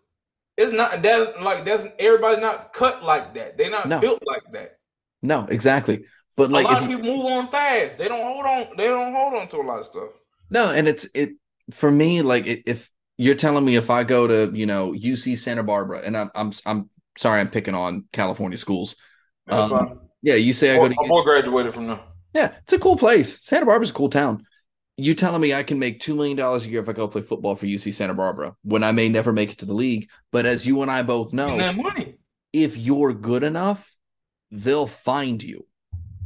It's 0.56 0.72
not 0.72 1.02
that 1.02 1.40
like 1.42 1.64
that's 1.64 1.86
everybody's 1.98 2.40
not 2.42 2.72
cut 2.72 3.02
like 3.02 3.34
that. 3.34 3.56
They're 3.56 3.70
not 3.70 3.88
No. 3.88 3.98
built 4.00 4.22
like 4.26 4.42
that. 4.52 4.78
No, 5.22 5.46
exactly. 5.48 6.04
But 6.36 6.50
like, 6.52 6.64
a 6.66 6.68
lot 6.68 6.78
if 6.78 6.84
of 6.84 6.90
you- 6.90 6.98
people 6.98 7.16
move 7.16 7.26
on 7.26 7.46
fast. 7.48 7.98
They 7.98 8.08
don't 8.08 8.24
hold 8.24 8.44
on. 8.46 8.76
They 8.76 8.86
don't 8.86 9.14
hold 9.14 9.34
on 9.34 9.48
to 9.48 9.56
a 9.58 9.62
lot 9.62 9.78
of 9.80 9.86
stuff. 9.86 10.10
No, 10.50 10.70
and 10.70 10.86
it's 10.88 11.08
it 11.14 11.30
for 11.72 11.90
me. 11.90 12.22
Like 12.22 12.46
it, 12.46 12.62
if 12.66 12.90
you're 13.16 13.34
telling 13.34 13.64
me 13.64 13.76
if 13.76 13.90
I 13.90 14.04
go 14.04 14.26
to 14.26 14.50
you 14.56 14.66
know 14.66 14.92
UC 14.92 15.36
Santa 15.38 15.62
Barbara, 15.62 16.02
and 16.04 16.16
I'm 16.16 16.30
I'm 16.34 16.52
I'm 16.66 16.90
sorry, 17.18 17.40
I'm 17.40 17.48
picking 17.50 17.74
on 17.74 18.04
California 18.12 18.58
schools. 18.58 18.96
That's 19.46 19.70
Um, 19.72 19.78
fine. 19.86 19.98
Yeah, 20.22 20.34
you 20.34 20.52
say 20.52 20.74
I 20.74 20.76
My 20.78 20.82
go 20.84 20.88
to 20.88 20.94
my 21.00 21.08
boy 21.08 21.22
graduated 21.22 21.74
from 21.74 21.86
there. 21.86 22.00
Yeah, 22.34 22.54
it's 22.62 22.72
a 22.72 22.78
cool 22.78 22.96
place. 22.96 23.40
Santa 23.44 23.66
Barbara's 23.66 23.90
a 23.90 23.94
cool 23.94 24.08
town. 24.10 24.44
You 24.96 25.14
telling 25.14 25.40
me 25.40 25.54
I 25.54 25.62
can 25.62 25.78
make 25.78 26.00
two 26.00 26.14
million 26.14 26.36
dollars 26.36 26.66
a 26.66 26.68
year 26.68 26.82
if 26.82 26.88
I 26.88 26.92
go 26.92 27.08
play 27.08 27.22
football 27.22 27.56
for 27.56 27.66
UC 27.66 27.94
Santa 27.94 28.12
Barbara 28.14 28.54
when 28.62 28.84
I 28.84 28.92
may 28.92 29.08
never 29.08 29.32
make 29.32 29.50
it 29.52 29.58
to 29.58 29.66
the 29.66 29.72
league? 29.72 30.08
But 30.30 30.44
as 30.46 30.66
you 30.66 30.82
and 30.82 30.90
I 30.90 31.02
both 31.02 31.32
know, 31.32 31.56
that 31.56 31.74
money. 31.76 32.16
if 32.52 32.76
you're 32.76 33.14
good 33.14 33.42
enough, 33.42 33.96
they'll 34.50 34.86
find 34.86 35.42
you. 35.42 35.66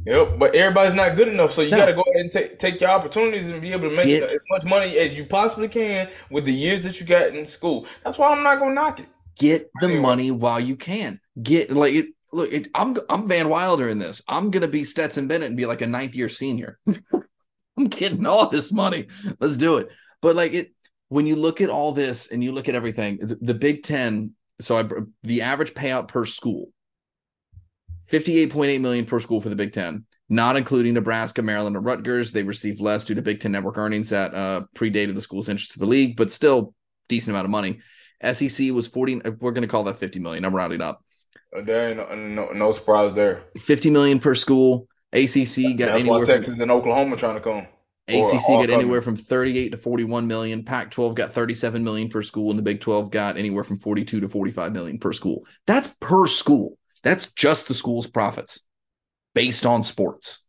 Yep, 0.05 0.37
but 0.37 0.53
everybody's 0.53 0.93
not 0.93 1.15
good 1.15 1.29
enough, 1.29 1.51
so 1.51 1.61
you 1.63 1.71
No. 1.71 1.77
got 1.77 1.85
to 1.87 1.93
go 1.93 2.01
ahead 2.01 2.21
and 2.21 2.31
take 2.31 2.59
take 2.59 2.79
your 2.81 2.89
opportunities 2.91 3.49
and 3.49 3.61
be 3.61 3.71
able 3.71 3.89
to 3.89 3.95
make 3.95 4.05
Get- 4.05 4.23
as 4.23 4.41
much 4.51 4.65
money 4.65 4.97
as 4.97 5.17
you 5.17 5.25
possibly 5.25 5.67
can 5.67 6.09
with 6.29 6.45
the 6.45 6.53
years 6.53 6.81
that 6.83 6.99
you 6.99 7.07
got 7.07 7.29
in 7.29 7.45
school. 7.45 7.87
That's 8.03 8.17
why 8.17 8.31
I'm 8.31 8.43
not 8.43 8.59
gonna 8.59 8.73
knock 8.75 8.99
it. 8.99 9.07
Get 9.39 9.69
the 9.79 9.87
Anyway. 9.87 10.01
money 10.01 10.31
while 10.31 10.59
you 10.59 10.75
can. 10.75 11.19
Get 11.41 11.71
like 11.71 11.93
it. 11.95 12.07
Look, 12.35 12.51
it, 12.51 12.67
I'm 12.75 12.97
I'm 13.09 13.27
Van 13.29 13.47
Wilder 13.47 13.87
in 13.87 13.97
this. 13.97 14.21
I'm 14.27 14.51
gonna 14.51 14.67
be 14.67 14.83
Stetson 14.83 15.25
Bennett 15.25 15.47
and 15.47 15.55
be 15.55 15.65
like 15.65 15.79
a 15.79 15.87
ninth 15.87 16.15
year 16.15 16.27
senior. 16.27 16.77
I'm 17.77 17.85
getting 17.85 18.25
all 18.25 18.49
this 18.49 18.73
money. 18.73 19.07
Let's 19.39 19.55
do 19.55 19.77
it. 19.77 19.87
But 20.21 20.35
like 20.35 20.51
it, 20.51 20.73
when 21.07 21.27
you 21.27 21.37
look 21.37 21.61
at 21.61 21.69
all 21.69 21.93
this 21.93 22.31
and 22.31 22.43
you 22.43 22.51
look 22.51 22.67
at 22.67 22.75
everything, 22.75 23.19
the, 23.21 23.37
the 23.39 23.53
Big 23.53 23.83
Ten. 23.83 24.33
So 24.59 24.77
I 24.77 24.83
the 25.23 25.43
average 25.43 25.73
payout 25.73 26.09
per 26.09 26.25
school, 26.25 26.71
fifty 28.05 28.37
eight 28.39 28.51
point 28.51 28.69
eight 28.69 28.81
million 28.81 29.05
per 29.05 29.21
school 29.21 29.39
for 29.39 29.47
the 29.47 29.55
Big 29.55 29.71
Ten, 29.71 30.05
not 30.27 30.57
including 30.57 30.93
Nebraska, 30.93 31.41
Maryland, 31.41 31.77
or 31.77 31.81
Rutgers. 31.81 32.33
They 32.33 32.43
received 32.43 32.81
less 32.81 33.05
due 33.05 33.15
to 33.15 33.21
Big 33.21 33.39
Ten 33.39 33.53
network 33.53 33.77
earnings 33.77 34.09
that 34.09 34.35
uh, 34.35 34.63
predated 34.75 35.15
the 35.15 35.21
school's 35.21 35.47
interest 35.47 35.71
to 35.71 35.79
the 35.79 35.85
league, 35.85 36.17
but 36.17 36.31
still 36.33 36.73
decent 37.07 37.33
amount 37.33 37.45
of 37.45 37.51
money. 37.51 37.79
SEC 38.33 38.71
was 38.71 38.89
40 38.89 39.21
we're 39.39 39.51
going 39.51 39.61
to 39.61 39.67
call 39.67 39.85
that 39.85 39.99
50 39.99 40.19
million. 40.19 40.43
I'm 40.43 40.55
rounding 40.55 40.81
up. 40.81 41.04
There 41.51 41.89
ain't 41.89 41.97
no, 41.97 42.15
no, 42.15 42.51
no 42.51 42.71
surprise 42.71 43.13
there. 43.13 43.43
50 43.57 43.89
million 43.89 44.19
per 44.19 44.35
school. 44.35 44.87
ACC 45.13 45.77
got 45.77 45.77
That's 45.77 45.91
why 45.91 45.99
anywhere 45.99 46.19
from, 46.19 46.25
Texas 46.25 46.59
and 46.59 46.69
Oklahoma 46.71 47.15
trying 47.15 47.35
to 47.35 47.41
come. 47.41 47.67
ACC 48.07 48.47
got 48.47 48.69
anywhere 48.69 49.01
from 49.01 49.15
38 49.15 49.69
to 49.69 49.77
41 49.77 50.27
million. 50.27 50.63
Pac 50.63 50.91
12 50.91 51.15
got 51.15 51.33
37 51.33 51.83
million 51.83 52.09
per 52.09 52.21
school 52.21 52.49
and 52.51 52.59
the 52.59 52.63
Big 52.63 52.81
12 52.81 53.09
got 53.09 53.37
anywhere 53.37 53.63
from 53.63 53.77
42 53.77 54.19
to 54.19 54.29
45 54.29 54.73
million 54.73 54.99
per 54.99 55.13
school. 55.13 55.45
That's 55.65 55.87
per 55.99 56.27
school. 56.27 56.77
That's 57.03 57.31
just 57.33 57.67
the 57.67 57.73
school's 57.73 58.07
profits 58.07 58.59
based 59.33 59.65
on 59.65 59.83
sports. 59.83 60.45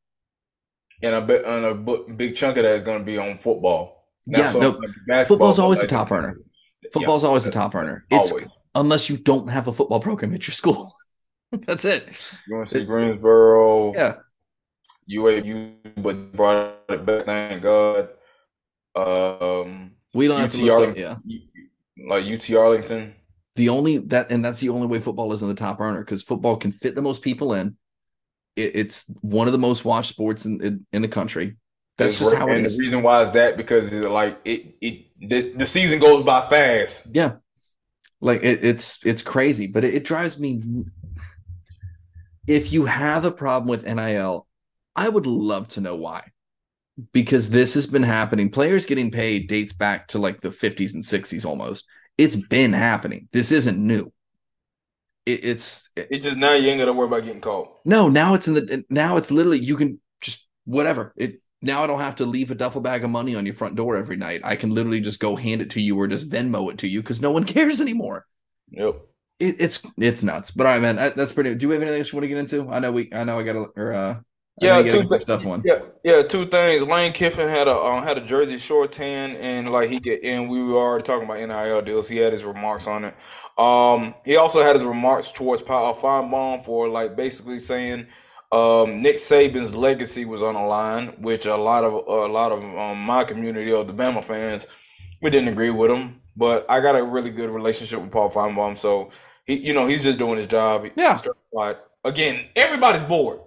And 1.03 1.14
I 1.14 1.20
bet 1.20 1.44
and 1.44 1.64
a 1.64 1.74
big 2.14 2.34
chunk 2.34 2.57
of 2.57 2.64
that 2.64 2.74
is 2.74 2.82
going 2.82 2.99
to 2.99 3.05
be 3.05 3.18
on 3.18 3.38
football. 3.38 4.07
Yeah, 4.26 4.47
so 4.47 4.61
no, 4.61 5.24
football's 5.24 5.59
always 5.59 5.80
like 5.80 5.88
a 5.88 5.90
top 5.90 6.11
it's- 6.11 6.34
earner. 6.87 6.91
yeah, 7.01 7.01
Football's 7.01 7.24
always 7.24 7.47
a 7.47 7.51
top 7.51 7.74
earner. 7.74 8.05
It's 8.11 8.30
Always. 8.30 8.61
unless 8.74 9.09
you 9.11 9.16
don't 9.16 9.49
have 9.49 9.68
a 9.68 9.72
football 9.72 10.01
program 10.01 10.34
at 10.34 10.47
your 10.47 10.53
school. 10.55 10.93
That's 11.66 11.84
it. 11.84 12.09
You 12.49 12.57
want 12.57 12.68
to 12.68 12.78
see 12.78 12.84
Greensboro? 12.84 13.95
Yeah. 13.95 14.14
UAB, 15.11 16.03
but 16.03 16.32
brought 16.32 16.80
it 16.89 17.07
back. 17.07 17.24
Thank 17.26 17.62
God. 17.62 18.09
Um, 18.95 19.93
We 20.14 20.26
don't 20.28 20.41
have 20.41 20.51
to 20.51 20.64
UT 20.64 20.70
up- 20.70 20.74
Arlington. 20.80 21.22
yeah. 21.26 22.09
like 22.09 22.24
UT 22.24 22.51
Arlington. 22.57 23.14
The 23.57 23.68
only 23.70 23.99
that 23.99 24.30
and 24.30 24.45
that's 24.45 24.61
the 24.61 24.68
only 24.68 24.87
way 24.87 25.01
football 25.01 25.32
is 25.32 25.41
in 25.43 25.49
the 25.49 25.55
top 25.55 25.80
earner 25.80 26.01
because 26.01 26.22
football 26.22 26.57
can 26.57 26.72
fit 26.72 26.95
the 26.95 27.01
most 27.03 27.22
people 27.22 27.55
in. 27.55 27.76
It, 28.55 28.72
it's 28.76 29.11
one 29.22 29.47
of 29.49 29.53
the 29.53 29.59
most 29.59 29.84
watched 29.84 30.11
sports 30.11 30.45
in 30.45 30.61
in, 30.62 30.87
in 30.93 31.03
the 31.03 31.09
country. 31.09 31.57
That's 31.97 32.12
It's 32.12 32.20
just 32.20 32.32
right- 32.32 32.39
how 32.41 32.49
it 32.49 32.57
and 32.57 32.66
is. 32.66 32.76
the 32.76 32.80
reason 32.82 33.03
why 33.03 33.22
is 33.22 33.30
that 33.30 33.57
because 33.57 33.95
it's 33.95 34.07
like 34.07 34.39
it 34.45 34.74
it 34.82 35.05
the, 35.20 35.52
the 35.56 35.66
season 35.66 35.98
goes 35.98 36.24
by 36.24 36.46
fast. 36.48 37.06
Yeah, 37.12 37.36
like 38.20 38.42
it, 38.42 38.64
it's 38.64 39.04
it's 39.04 39.22
crazy, 39.22 39.66
but 39.66 39.84
it, 39.84 39.94
it 39.94 40.04
drives 40.04 40.38
me. 40.38 40.62
if 42.46 42.72
you 42.72 42.86
have 42.86 43.24
a 43.24 43.32
problem 43.32 43.68
with 43.68 43.86
NIL, 43.86 44.46
I 44.94 45.08
would 45.08 45.26
love 45.26 45.68
to 45.68 45.80
know 45.80 45.96
why. 45.96 46.24
Because 47.12 47.50
this 47.50 47.74
has 47.74 47.86
been 47.86 48.02
happening. 48.02 48.50
Players 48.50 48.86
getting 48.86 49.10
paid 49.10 49.48
dates 49.48 49.74
back 49.74 50.08
to 50.08 50.18
like 50.18 50.40
the 50.40 50.48
50s 50.48 50.94
and 50.94 51.04
60s 51.04 51.44
almost. 51.44 51.86
It's 52.16 52.36
been 52.36 52.72
happening. 52.72 53.28
This 53.32 53.52
isn't 53.52 53.78
new. 53.78 54.10
It, 55.26 55.44
it's 55.44 55.90
it, 55.94 56.08
it 56.10 56.22
just 56.22 56.38
now 56.38 56.54
you 56.54 56.68
ain't 56.70 56.78
gotta 56.78 56.94
worry 56.94 57.08
about 57.08 57.24
getting 57.24 57.42
caught. 57.42 57.80
No, 57.84 58.08
now 58.08 58.34
it's 58.34 58.48
in 58.48 58.54
the 58.54 58.84
now 58.88 59.18
it's 59.18 59.30
literally 59.30 59.58
you 59.58 59.76
can 59.76 60.00
just 60.22 60.46
whatever. 60.64 61.12
It 61.16 61.42
now 61.66 61.82
I 61.82 61.86
don't 61.86 62.00
have 62.00 62.16
to 62.16 62.26
leave 62.26 62.50
a 62.50 62.54
duffel 62.54 62.80
bag 62.80 63.04
of 63.04 63.10
money 63.10 63.34
on 63.34 63.44
your 63.44 63.54
front 63.54 63.76
door 63.76 63.96
every 63.96 64.16
night. 64.16 64.40
I 64.44 64.56
can 64.56 64.74
literally 64.74 65.00
just 65.00 65.20
go 65.20 65.36
hand 65.36 65.60
it 65.60 65.70
to 65.70 65.80
you 65.80 65.98
or 65.98 66.06
just 66.06 66.30
Venmo 66.30 66.70
it 66.70 66.78
to 66.78 66.88
you 66.88 67.02
because 67.02 67.20
no 67.20 67.30
one 67.30 67.44
cares 67.54 67.80
anymore. 67.80 68.26
Yep 68.70 68.96
it, 69.38 69.56
it's 69.58 69.86
it's 69.98 70.22
nuts. 70.22 70.50
But 70.50 70.66
all 70.66 70.72
right, 70.72 70.82
man, 70.82 70.96
that's 71.16 71.32
pretty. 71.32 71.54
Do 71.54 71.68
we 71.68 71.74
have 71.74 71.82
anything 71.82 72.00
else 72.00 72.12
you 72.12 72.16
want 72.16 72.24
to 72.24 72.28
get 72.28 72.38
into? 72.38 72.70
I 72.70 72.78
know 72.78 72.92
we. 72.92 73.10
I 73.12 73.24
know 73.24 73.38
I 73.38 73.42
got 73.42 73.52
to. 73.52 73.66
Or 73.76 73.92
uh, 73.92 74.20
yeah, 74.60 74.82
two 74.82 75.04
th- 75.04 75.22
stuff 75.22 75.44
one. 75.44 75.62
Yeah, 75.64 75.80
yeah, 76.02 76.22
two 76.22 76.46
things. 76.46 76.86
Lane 76.86 77.12
Kiffin 77.12 77.48
had 77.48 77.68
a 77.68 77.76
um, 77.76 78.02
had 78.04 78.16
a 78.18 78.22
Jersey 78.22 78.58
Shore 78.58 78.88
tan, 78.88 79.32
and 79.36 79.70
like 79.70 79.90
he 79.90 80.00
get 80.00 80.24
and 80.24 80.48
we 80.48 80.62
were 80.62 80.76
already 80.76 81.02
talking 81.02 81.28
about 81.28 81.38
NIL 81.38 81.82
deals. 81.82 82.08
He 82.08 82.16
had 82.16 82.32
his 82.32 82.44
remarks 82.44 82.86
on 82.86 83.04
it. 83.04 83.14
Um, 83.58 84.14
he 84.24 84.36
also 84.36 84.62
had 84.62 84.74
his 84.74 84.84
remarks 84.84 85.32
towards 85.32 85.62
Paul 85.62 85.94
Finebaum 85.94 86.64
for 86.64 86.88
like 86.88 87.16
basically 87.16 87.58
saying. 87.58 88.06
Um, 88.53 89.03
Nick 89.03 89.16
Saban's 89.16 89.76
legacy 89.76 90.24
was 90.24 90.40
on 90.42 90.55
the 90.55 90.61
line, 90.61 91.09
which 91.20 91.47
a 91.47 91.57
lot 91.57 91.84
of 91.84 91.92
a 91.92 92.32
lot 92.32 92.53
of 92.53 92.62
um, 92.62 93.01
my 93.01 93.24
community 93.24 93.72
of 93.72 93.86
the 93.86 93.92
Bama 93.92 94.24
fans 94.24 94.66
we 95.22 95.30
didn't 95.30 95.49
agree 95.49 95.70
with 95.70 95.90
him. 95.90 96.20
But 96.36 96.66
I 96.68 96.80
got 96.80 96.97
a 96.97 97.03
really 97.03 97.30
good 97.30 97.51
relationship 97.51 98.01
with 98.01 98.12
Paul 98.12 98.30
Finebaum, 98.30 98.76
so 98.76 99.11
he, 99.47 99.66
you 99.66 99.72
know, 99.72 99.86
he's 99.86 100.03
just 100.03 100.18
doing 100.18 100.36
his 100.36 100.47
job. 100.47 100.86
Yeah. 100.94 101.18
Again, 102.05 102.47
everybody's 102.55 103.03
bored. 103.03 103.40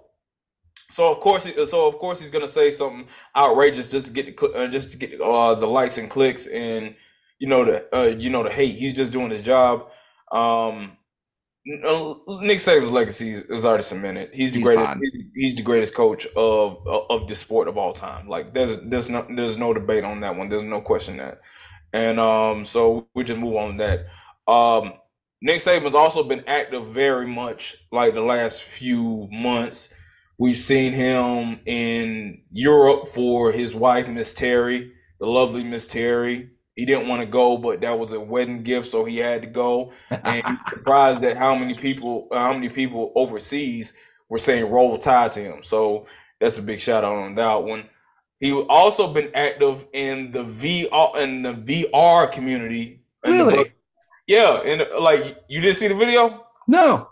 So 0.88 1.10
of 1.10 1.20
course, 1.20 1.48
so 1.70 1.86
of 1.86 1.98
course 1.98 2.20
he's 2.20 2.30
gonna 2.30 2.48
say 2.48 2.72
something 2.72 3.06
outrageous 3.36 3.92
just 3.92 4.08
to 4.08 4.12
get 4.12 4.36
the 4.36 4.48
uh, 4.48 4.66
just 4.68 4.90
to 4.90 4.98
get 4.98 5.20
uh, 5.20 5.54
the 5.54 5.68
likes 5.68 5.98
and 5.98 6.10
clicks 6.10 6.48
and 6.48 6.96
you 7.38 7.46
know 7.46 7.64
the 7.64 7.96
uh, 7.96 8.06
you 8.06 8.28
know 8.28 8.42
the 8.42 8.50
hate. 8.50 8.74
He's 8.74 8.92
just 8.92 9.12
doing 9.12 9.30
his 9.30 9.40
job. 9.40 9.92
Um, 10.32 10.96
Nick 11.66 12.58
Saban's 12.58 12.90
legacy 12.90 13.30
is 13.30 13.66
already 13.66 13.82
cemented. 13.82 14.30
He's 14.32 14.52
the 14.52 14.58
he's 14.58 14.64
greatest. 14.64 14.96
He's 15.34 15.54
the 15.54 15.62
greatest 15.62 15.94
coach 15.94 16.26
of 16.34 16.78
of 16.86 17.28
the 17.28 17.34
sport 17.34 17.68
of 17.68 17.76
all 17.76 17.92
time. 17.92 18.28
Like 18.28 18.54
there's 18.54 18.78
there's 18.78 19.10
no 19.10 19.26
there's 19.34 19.58
no 19.58 19.74
debate 19.74 20.04
on 20.04 20.20
that 20.20 20.36
one. 20.36 20.48
There's 20.48 20.62
no 20.62 20.80
question 20.80 21.18
that. 21.18 21.40
And 21.92 22.18
um, 22.18 22.64
so 22.64 23.08
we 23.14 23.24
just 23.24 23.38
move 23.38 23.56
on 23.56 23.76
that. 23.78 24.06
Um, 24.46 24.94
Nick 25.42 25.58
Saban's 25.58 25.94
also 25.94 26.22
been 26.22 26.44
active 26.46 26.86
very 26.86 27.26
much 27.26 27.76
like 27.92 28.14
the 28.14 28.22
last 28.22 28.62
few 28.62 29.28
months. 29.30 29.92
We've 30.38 30.56
seen 30.56 30.92
him 30.94 31.60
in 31.66 32.42
Europe 32.50 33.06
for 33.06 33.52
his 33.52 33.74
wife, 33.74 34.08
Miss 34.08 34.32
Terry, 34.32 34.92
the 35.18 35.26
lovely 35.26 35.64
Miss 35.64 35.86
Terry. 35.86 36.50
He 36.80 36.86
didn't 36.86 37.08
want 37.08 37.20
to 37.20 37.26
go, 37.26 37.58
but 37.58 37.82
that 37.82 37.98
was 37.98 38.14
a 38.14 38.20
wedding 38.20 38.62
gift, 38.62 38.86
so 38.86 39.04
he 39.04 39.18
had 39.18 39.42
to 39.42 39.48
go. 39.48 39.92
And 40.10 40.42
he's 40.46 40.70
surprised 40.70 41.22
at 41.24 41.36
how 41.36 41.54
many 41.54 41.74
people, 41.74 42.26
how 42.32 42.54
many 42.54 42.70
people 42.70 43.12
overseas 43.14 43.92
were 44.30 44.38
saying 44.38 44.64
"Roll 44.70 44.96
Tide" 44.96 45.30
to 45.32 45.40
him. 45.40 45.62
So 45.62 46.06
that's 46.40 46.56
a 46.56 46.62
big 46.62 46.80
shout 46.80 47.04
out 47.04 47.16
on 47.16 47.34
that 47.34 47.64
one. 47.64 47.84
He 48.38 48.54
also 48.54 49.12
been 49.12 49.30
active 49.34 49.84
in 49.92 50.32
the 50.32 50.42
VR 50.42 51.22
in 51.22 51.42
the 51.42 51.52
VR 51.52 52.32
community. 52.32 53.02
Really? 53.26 53.64
The, 53.64 53.70
yeah, 54.26 54.62
and 54.64 54.86
like 55.02 55.36
you 55.48 55.60
didn't 55.60 55.76
see 55.76 55.88
the 55.88 55.94
video? 55.94 56.46
No. 56.66 57.10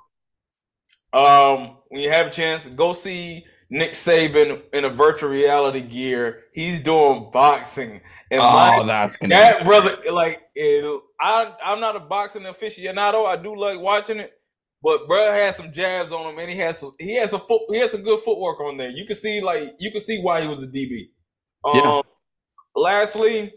Um, 1.13 1.77
when 1.89 2.01
you 2.01 2.11
have 2.11 2.29
a 2.29 2.31
chance, 2.31 2.71
go 2.71 2.95
see 2.95 3.45
Nick 3.71 3.91
Saban 3.91 4.63
in 4.73 4.85
a 4.85 4.89
virtual 4.89 5.31
reality 5.31 5.83
gear. 5.83 6.45
He's 6.53 6.81
doing 6.81 7.31
boxing, 7.33 8.01
and 8.31 8.41
oh, 8.41 8.53
my, 8.53 8.83
that's 8.87 9.17
gonna 9.17 9.35
that 9.35 9.65
brother. 9.65 9.97
Like, 10.11 10.41
it, 10.55 11.03
I 11.21 11.53
I'm 11.63 11.81
not 11.81 11.97
a 11.97 12.01
boxing 12.01 12.43
aficionado. 12.43 13.27
I 13.27 13.37
do 13.37 13.59
like 13.59 13.79
watching 13.79 14.21
it, 14.21 14.33
but 14.83 15.07
bro 15.07 15.33
has 15.33 15.57
some 15.57 15.71
jabs 15.71 16.13
on 16.13 16.33
him, 16.33 16.39
and 16.39 16.51
he 16.51 16.57
has 16.59 16.79
some 16.79 16.93
he 16.99 17.17
has 17.17 17.35
a 17.35 17.39
foot 17.39 17.63
he 17.69 17.79
has 17.81 17.93
some 17.93 18.03
good 18.03 18.21
footwork 18.21 18.61
on 18.61 18.79
there. 18.79 18.91
You 18.91 19.05
can 19.05 19.17
see 19.17 19.43
like 19.43 19.65
you 19.79 19.91
can 19.91 20.01
see 20.01 20.21
why 20.23 20.41
he 20.41 20.49
was 20.49 20.65
a 20.65 20.71
DB. 20.71 21.09
Um, 21.65 21.77
yeah. 21.77 22.01
Lastly, 22.75 23.53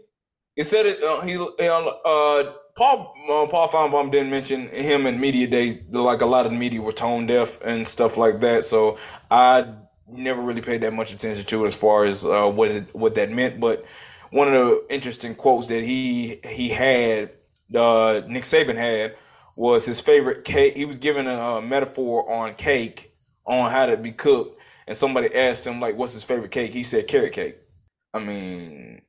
it 0.57 0.63
said 0.65 0.85
it. 0.87 1.01
Uh, 1.01 1.21
he 1.21 1.37
uh, 1.37 2.51
Paul 2.75 3.13
uh, 3.29 3.47
Paul 3.47 3.67
Finebaum 3.69 4.11
didn't 4.11 4.29
mention 4.29 4.67
him 4.67 5.05
in 5.05 5.19
media 5.21 5.47
day. 5.47 5.85
Like 5.89 6.21
a 6.21 6.25
lot 6.25 6.45
of 6.45 6.51
the 6.51 6.57
media 6.57 6.81
were 6.81 6.91
tone 6.91 7.27
deaf 7.27 7.61
and 7.63 7.87
stuff 7.87 8.17
like 8.17 8.41
that. 8.41 8.65
So 8.65 8.97
I 9.29 9.73
never 10.11 10.41
really 10.41 10.61
paid 10.61 10.81
that 10.81 10.93
much 10.93 11.13
attention 11.13 11.45
to 11.45 11.65
as 11.65 11.75
far 11.75 12.05
as 12.05 12.25
uh, 12.25 12.49
what 12.49 12.71
it, 12.71 12.95
what 12.95 13.15
that 13.15 13.31
meant. 13.31 13.59
But 13.59 13.85
one 14.29 14.47
of 14.47 14.53
the 14.53 14.85
interesting 14.89 15.35
quotes 15.35 15.67
that 15.67 15.83
he 15.83 16.39
he 16.43 16.69
had, 16.69 17.31
uh, 17.75 18.21
Nick 18.27 18.43
Saban 18.43 18.77
had, 18.77 19.15
was 19.55 19.85
his 19.85 20.01
favorite 20.01 20.43
cake. 20.43 20.77
He 20.77 20.85
was 20.85 20.99
given 20.99 21.27
a 21.27 21.61
metaphor 21.61 22.29
on 22.31 22.53
cake 22.53 23.13
on 23.45 23.71
how 23.71 23.85
to 23.85 23.97
be 23.97 24.11
cooked, 24.11 24.61
and 24.87 24.95
somebody 24.95 25.33
asked 25.33 25.65
him 25.65 25.79
like, 25.79 25.97
"What's 25.97 26.13
his 26.13 26.23
favorite 26.23 26.51
cake?" 26.51 26.71
He 26.71 26.83
said 26.83 27.07
carrot 27.07 27.33
cake. 27.33 27.57
I 28.13 28.19
mean, 28.19 29.01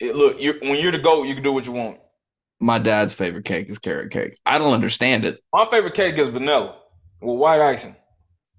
it, 0.00 0.14
look, 0.14 0.36
you're, 0.40 0.58
when 0.60 0.80
you're 0.80 0.92
the 0.92 0.98
goat, 0.98 1.24
you 1.24 1.34
can 1.34 1.42
do 1.42 1.52
what 1.52 1.66
you 1.66 1.72
want. 1.72 1.98
My 2.58 2.78
dad's 2.78 3.12
favorite 3.12 3.44
cake 3.44 3.68
is 3.68 3.78
carrot 3.78 4.10
cake. 4.10 4.38
I 4.46 4.56
don't 4.56 4.72
understand 4.72 5.26
it. 5.26 5.42
My 5.52 5.66
favorite 5.66 5.94
cake 5.94 6.16
is 6.18 6.28
vanilla 6.28 6.76
with 7.20 7.38
white 7.38 7.60
icing. 7.60 7.96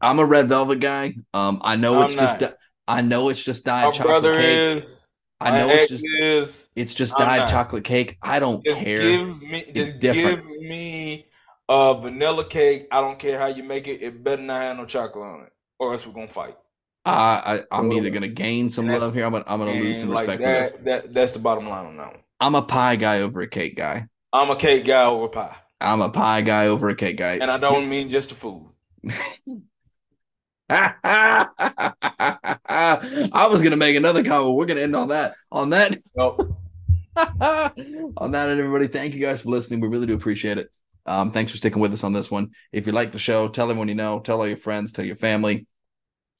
I'm 0.01 0.19
a 0.19 0.25
red 0.25 0.47
velvet 0.47 0.79
guy. 0.79 1.15
Um, 1.33 1.61
I 1.63 1.75
know 1.75 1.99
I'm 1.99 2.05
it's 2.05 2.15
not. 2.15 2.39
just 2.39 2.55
I 2.87 3.01
know 3.01 3.29
it's 3.29 3.43
just 3.43 3.65
dyed 3.65 3.85
My 3.85 3.91
chocolate 3.91 4.21
brother 4.21 4.35
cake. 4.35 4.75
is. 4.75 5.07
I 5.39 5.59
know 5.59 5.67
it's 5.69 5.99
just, 5.99 6.21
is. 6.21 6.69
It's 6.75 6.93
just 6.93 7.17
dyed 7.17 7.47
chocolate 7.49 7.83
cake. 7.83 8.17
I 8.21 8.39
don't 8.39 8.65
just 8.65 8.81
care. 8.83 8.97
Give 8.97 9.41
me, 9.41 9.63
just 9.73 9.99
give 9.99 10.45
me 10.45 11.27
a 11.69 11.95
vanilla 11.99 12.45
cake. 12.45 12.87
I 12.91 13.01
don't 13.01 13.19
care 13.19 13.39
how 13.39 13.47
you 13.47 13.63
make 13.63 13.87
it. 13.87 14.01
It 14.01 14.23
better 14.23 14.41
not 14.41 14.61
have 14.61 14.77
no 14.77 14.85
chocolate 14.85 15.25
on 15.25 15.41
it, 15.43 15.51
or 15.79 15.91
else 15.91 16.07
we're 16.07 16.13
gonna 16.13 16.27
fight. 16.27 16.57
I, 17.05 17.63
I 17.71 17.79
am 17.79 17.91
either 17.93 18.09
gonna 18.09 18.27
gain 18.27 18.69
some 18.69 18.87
love 18.87 19.13
here. 19.13 19.25
I'm 19.25 19.31
gonna 19.31 19.45
I'm 19.47 19.59
gonna 19.59 19.71
lose 19.71 19.99
some 19.99 20.09
respect. 20.09 20.41
That, 20.41 20.83
that 20.85 21.13
that's 21.13 21.33
the 21.33 21.39
bottom 21.39 21.67
line 21.67 21.85
on 21.85 21.97
that 21.97 22.13
one. 22.13 22.23
I'm 22.39 22.55
a 22.55 22.61
pie 22.61 22.95
guy 22.95 23.21
over 23.21 23.41
a 23.41 23.47
cake 23.47 23.75
guy. 23.75 24.07
I'm 24.33 24.49
a 24.49 24.55
cake 24.55 24.85
guy 24.85 25.05
over 25.05 25.25
a 25.25 25.29
pie. 25.29 25.55
I'm 25.79 26.01
a 26.01 26.09
pie 26.09 26.41
guy 26.41 26.67
over 26.67 26.89
a 26.89 26.95
cake 26.95 27.17
guy. 27.17 27.33
And 27.33 27.49
I 27.51 27.57
don't 27.57 27.87
mean 27.87 28.09
just 28.09 28.29
the 28.29 28.35
food. 28.35 28.71
I 30.69 31.47
was 33.49 33.61
gonna 33.61 33.77
make 33.77 33.95
another 33.95 34.23
comment. 34.23 34.55
We're 34.55 34.65
gonna 34.65 34.81
end 34.81 34.95
on 34.95 35.07
that. 35.09 35.35
On 35.51 35.69
that. 35.69 35.95
on 37.17 38.31
that, 38.31 38.49
and 38.49 38.59
everybody, 38.59 38.87
thank 38.87 39.13
you 39.13 39.21
guys 39.21 39.41
for 39.41 39.49
listening. 39.49 39.79
We 39.79 39.87
really 39.87 40.07
do 40.07 40.13
appreciate 40.13 40.57
it. 40.57 40.69
Um, 41.05 41.31
thanks 41.31 41.51
for 41.53 41.57
sticking 41.57 41.81
with 41.81 41.93
us 41.93 42.03
on 42.03 42.11
this 42.11 42.29
one. 42.29 42.51
If 42.73 42.85
you 42.85 42.91
like 42.91 43.13
the 43.13 43.19
show, 43.19 43.47
tell 43.47 43.69
everyone 43.69 43.87
you 43.87 43.95
know, 43.95 44.19
tell 44.19 44.39
all 44.39 44.47
your 44.47 44.57
friends, 44.57 44.91
tell 44.91 45.05
your 45.05 45.15
family, 45.15 45.67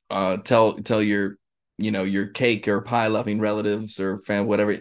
uh, 0.09 0.37
tell 0.37 0.77
tell 0.79 1.01
your 1.01 1.37
you 1.77 1.91
know 1.91 2.03
your 2.03 2.27
cake 2.27 2.67
or 2.67 2.81
pie 2.81 3.07
loving 3.07 3.39
relatives 3.39 3.99
or 3.99 4.19
fan 4.19 4.45
whatever. 4.45 4.77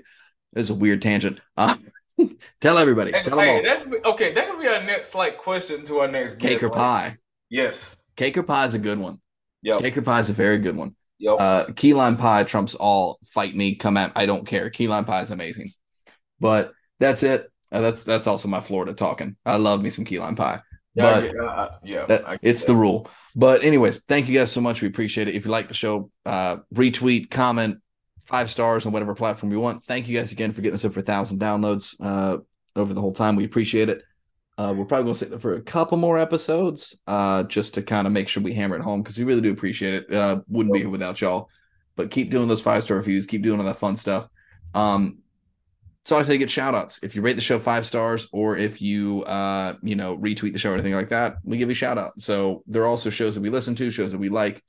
It's 0.54 0.70
a 0.70 0.74
weird 0.74 1.02
tangent. 1.02 1.40
Uh, 1.56 1.76
tell 2.60 2.78
everybody. 2.78 3.12
Hey, 3.12 3.22
tell 3.22 3.38
hey, 3.38 3.62
that 3.62 3.88
be, 3.88 3.98
okay, 4.04 4.32
that 4.34 4.50
could 4.50 4.60
be 4.60 4.66
our 4.66 4.82
next 4.82 5.14
like 5.14 5.38
question 5.38 5.84
to 5.84 5.98
our 5.98 6.08
next 6.08 6.34
cake 6.34 6.58
guest, 6.58 6.64
or 6.64 6.68
like, 6.68 6.78
pie. 6.78 7.16
Yes, 7.48 7.96
cake 8.16 8.36
or 8.36 8.42
pie 8.42 8.64
is 8.64 8.74
a 8.74 8.80
good 8.80 8.98
one. 8.98 9.20
Yeah, 9.66 9.80
cake 9.80 9.96
or 9.96 10.02
pie 10.02 10.20
is 10.20 10.30
a 10.30 10.32
very 10.32 10.58
good 10.58 10.76
one. 10.76 10.94
Yep. 11.18 11.36
Uh, 11.40 11.64
key 11.74 11.92
lime 11.92 12.16
pie 12.16 12.44
trumps 12.44 12.76
all. 12.76 13.18
Fight 13.26 13.56
me, 13.56 13.74
come 13.74 13.96
at. 13.96 14.12
I 14.14 14.26
don't 14.26 14.46
care. 14.46 14.70
Key 14.70 14.86
lime 14.86 15.04
pie 15.04 15.22
is 15.22 15.32
amazing. 15.32 15.72
But 16.38 16.72
that's 17.00 17.24
it. 17.24 17.50
Uh, 17.72 17.80
that's 17.80 18.04
that's 18.04 18.28
also 18.28 18.46
my 18.46 18.60
Florida 18.60 18.92
talking. 18.92 19.34
I 19.44 19.56
love 19.56 19.82
me 19.82 19.90
some 19.90 20.04
key 20.04 20.20
lime 20.20 20.36
pie. 20.36 20.60
Yeah, 20.94 21.20
but 21.20 21.36
uh, 21.44 21.70
yeah, 21.82 22.06
that, 22.06 22.38
it's 22.42 22.64
that. 22.64 22.72
the 22.72 22.76
rule. 22.76 23.10
But 23.34 23.64
anyways, 23.64 23.98
thank 24.04 24.28
you 24.28 24.38
guys 24.38 24.52
so 24.52 24.60
much. 24.60 24.82
We 24.82 24.88
appreciate 24.88 25.26
it. 25.26 25.34
If 25.34 25.46
you 25.46 25.50
like 25.50 25.66
the 25.66 25.74
show, 25.74 26.12
uh, 26.24 26.58
retweet, 26.72 27.28
comment, 27.28 27.78
five 28.24 28.48
stars 28.48 28.86
on 28.86 28.92
whatever 28.92 29.16
platform 29.16 29.50
you 29.50 29.58
want. 29.58 29.84
Thank 29.84 30.06
you 30.06 30.16
guys 30.16 30.30
again 30.30 30.52
for 30.52 30.60
getting 30.60 30.74
us 30.74 30.84
over 30.84 31.00
a 31.00 31.02
thousand 31.02 31.40
downloads 31.40 31.96
uh, 32.00 32.38
over 32.76 32.94
the 32.94 33.00
whole 33.00 33.14
time. 33.14 33.34
We 33.34 33.44
appreciate 33.44 33.88
it. 33.88 34.04
Uh, 34.58 34.74
we're 34.76 34.86
probably 34.86 35.04
going 35.04 35.14
to 35.14 35.18
sit 35.18 35.30
there 35.30 35.38
for 35.38 35.54
a 35.54 35.60
couple 35.60 35.98
more 35.98 36.18
episodes 36.18 36.96
uh, 37.06 37.42
just 37.44 37.74
to 37.74 37.82
kind 37.82 38.06
of 38.06 38.12
make 38.12 38.28
sure 38.28 38.42
we 38.42 38.54
hammer 38.54 38.76
it 38.76 38.82
home 38.82 39.02
because 39.02 39.18
we 39.18 39.24
really 39.24 39.42
do 39.42 39.52
appreciate 39.52 39.94
it. 39.94 40.12
Uh, 40.12 40.40
wouldn't 40.48 40.72
be 40.72 40.80
here 40.80 40.88
without 40.88 41.20
y'all. 41.20 41.50
But 41.94 42.10
keep 42.10 42.30
doing 42.30 42.48
those 42.48 42.62
five 42.62 42.82
star 42.84 42.96
reviews. 42.96 43.26
Keep 43.26 43.42
doing 43.42 43.60
all 43.60 43.66
that 43.66 43.78
fun 43.78 43.96
stuff. 43.96 44.28
Um, 44.74 45.18
so 46.06 46.16
I 46.16 46.22
say 46.22 46.38
get 46.38 46.50
shout 46.50 46.74
outs. 46.74 47.00
If 47.02 47.16
you 47.16 47.22
rate 47.22 47.34
the 47.34 47.42
show 47.42 47.58
five 47.58 47.84
stars 47.84 48.28
or 48.32 48.56
if 48.56 48.80
you 48.80 49.24
uh, 49.24 49.74
you 49.82 49.96
know, 49.96 50.16
retweet 50.16 50.52
the 50.52 50.58
show 50.58 50.70
or 50.70 50.74
anything 50.74 50.94
like 50.94 51.08
that, 51.08 51.36
we 51.42 51.58
give 51.58 51.68
you 51.68 51.72
a 51.72 51.74
shout 51.74 51.98
out. 51.98 52.20
So 52.20 52.62
there 52.66 52.82
are 52.82 52.86
also 52.86 53.10
shows 53.10 53.34
that 53.34 53.40
we 53.40 53.50
listen 53.50 53.74
to, 53.74 53.90
shows 53.90 54.12
that 54.12 54.18
we 54.18 54.28
like, 54.28 54.62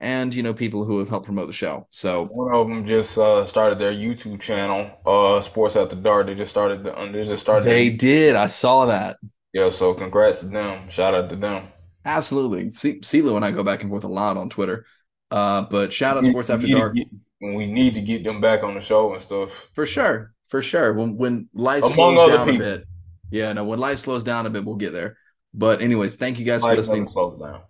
and 0.00 0.34
you 0.34 0.42
know, 0.42 0.52
people 0.52 0.84
who 0.84 0.98
have 0.98 1.08
helped 1.08 1.24
promote 1.24 1.46
the 1.46 1.52
show. 1.54 1.88
So 1.92 2.26
one 2.26 2.54
of 2.54 2.68
them 2.68 2.84
just 2.84 3.16
uh, 3.16 3.44
started 3.46 3.78
their 3.78 3.92
YouTube 3.92 4.40
channel, 4.40 5.00
uh 5.06 5.40
Sports 5.40 5.76
After 5.76 5.96
Dark. 5.96 6.26
They 6.26 6.34
just 6.34 6.50
started 6.50 6.84
the 6.84 6.92
they 7.10 7.24
just 7.24 7.40
started 7.40 7.64
They 7.64 7.88
did. 7.88 8.36
I 8.36 8.48
saw 8.48 8.86
that. 8.86 9.16
Yeah, 9.52 9.68
so 9.68 9.94
congrats 9.94 10.40
to 10.40 10.46
them. 10.46 10.88
Shout 10.88 11.14
out 11.14 11.28
to 11.30 11.36
them. 11.36 11.68
Absolutely. 12.04 12.70
CeeLo 12.70 13.36
and 13.36 13.44
I 13.44 13.50
go 13.50 13.62
back 13.62 13.82
and 13.82 13.90
forth 13.90 14.04
a 14.04 14.08
lot 14.08 14.36
on 14.36 14.48
Twitter. 14.48 14.86
Uh, 15.30 15.62
but 15.62 15.92
shout 15.92 16.16
out 16.16 16.24
Sports 16.24 16.50
After 16.50 16.66
Dark. 16.66 16.94
Get, 16.94 17.06
we 17.40 17.66
need 17.66 17.94
to 17.94 18.00
get 18.00 18.24
them 18.24 18.40
back 18.40 18.62
on 18.62 18.74
the 18.74 18.80
show 18.80 19.12
and 19.12 19.20
stuff. 19.20 19.68
For 19.74 19.86
sure. 19.86 20.34
For 20.48 20.62
sure. 20.62 20.92
When 20.92 21.16
when 21.16 21.48
life 21.54 21.82
Among 21.82 21.94
slows 21.94 22.36
down 22.36 22.44
people. 22.46 22.66
a 22.66 22.76
bit. 22.78 22.86
Yeah, 23.30 23.52
no, 23.54 23.64
when 23.64 23.78
life 23.78 23.98
slows 23.98 24.24
down 24.24 24.44
a 24.44 24.50
bit, 24.50 24.64
we'll 24.64 24.76
get 24.76 24.92
there. 24.92 25.16
But 25.54 25.80
anyways, 25.80 26.16
thank 26.16 26.38
you 26.38 26.44
guys 26.44 26.62
life 26.62 26.72
for 26.72 26.76
listening. 26.76 27.08
Slow 27.08 27.38
down. 27.38 27.62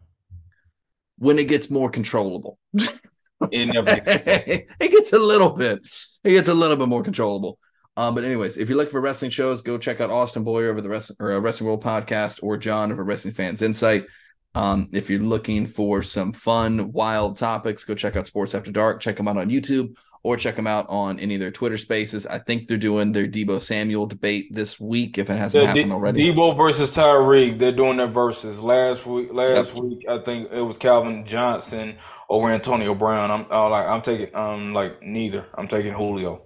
When 1.18 1.38
it 1.38 1.46
gets 1.46 1.70
more 1.70 1.88
controllable. 1.88 2.58
it 2.72 3.66
never 3.66 3.94
gets 3.94 4.08
it 4.08 4.66
gets 4.90 5.12
a 5.12 5.18
little 5.18 5.50
bit. 5.50 5.86
It 6.24 6.30
gets 6.30 6.48
a 6.48 6.54
little 6.54 6.76
bit 6.76 6.88
more 6.88 7.02
controllable. 7.02 7.58
Um, 7.96 8.14
but 8.14 8.24
anyways, 8.24 8.56
if 8.56 8.68
you're 8.68 8.78
looking 8.78 8.92
for 8.92 9.00
wrestling 9.00 9.30
shows, 9.30 9.60
go 9.60 9.76
check 9.76 10.00
out 10.00 10.10
Austin 10.10 10.44
Boyer 10.44 10.70
over 10.70 10.80
the 10.80 10.88
Wrestling, 10.88 11.16
or, 11.20 11.32
uh, 11.32 11.38
Wrestling 11.38 11.66
World 11.66 11.84
podcast 11.84 12.42
or 12.42 12.56
John 12.56 12.90
over 12.90 13.04
Wrestling 13.04 13.34
Fans 13.34 13.60
Insight. 13.60 14.06
Um, 14.54 14.88
if 14.92 15.10
you're 15.10 15.20
looking 15.20 15.66
for 15.66 16.02
some 16.02 16.32
fun, 16.32 16.92
wild 16.92 17.36
topics, 17.36 17.84
go 17.84 17.94
check 17.94 18.16
out 18.16 18.26
Sports 18.26 18.54
After 18.54 18.70
Dark. 18.70 19.00
Check 19.00 19.16
them 19.16 19.28
out 19.28 19.36
on 19.36 19.50
YouTube 19.50 19.96
or 20.24 20.36
check 20.36 20.56
them 20.56 20.66
out 20.66 20.86
on 20.88 21.18
any 21.18 21.34
of 21.34 21.40
their 21.40 21.50
Twitter 21.50 21.76
spaces. 21.76 22.26
I 22.26 22.38
think 22.38 22.68
they're 22.68 22.76
doing 22.76 23.12
their 23.12 23.26
Deebo 23.26 23.60
Samuel 23.60 24.06
debate 24.06 24.54
this 24.54 24.78
week 24.78 25.18
if 25.18 25.28
it 25.28 25.36
hasn't 25.36 25.66
happened 25.66 25.86
D- 25.86 25.92
already. 25.92 26.32
Deebo 26.32 26.56
versus 26.56 26.90
Tyreek, 26.90 27.58
they're 27.58 27.72
doing 27.72 27.96
their 27.96 28.06
verses. 28.06 28.62
Last 28.62 29.04
week, 29.06 29.32
last 29.32 29.74
yep. 29.74 29.84
week, 29.84 30.04
I 30.08 30.18
think 30.18 30.52
it 30.52 30.62
was 30.62 30.78
Calvin 30.78 31.26
Johnson 31.26 31.96
or 32.28 32.50
Antonio 32.50 32.94
Brown. 32.94 33.30
I'm 33.30 33.46
uh, 33.50 33.68
like, 33.68 33.86
I'm 33.86 34.02
taking, 34.02 34.34
um, 34.36 34.72
like 34.72 35.02
neither. 35.02 35.46
I'm 35.54 35.66
taking 35.66 35.92
Julio. 35.92 36.42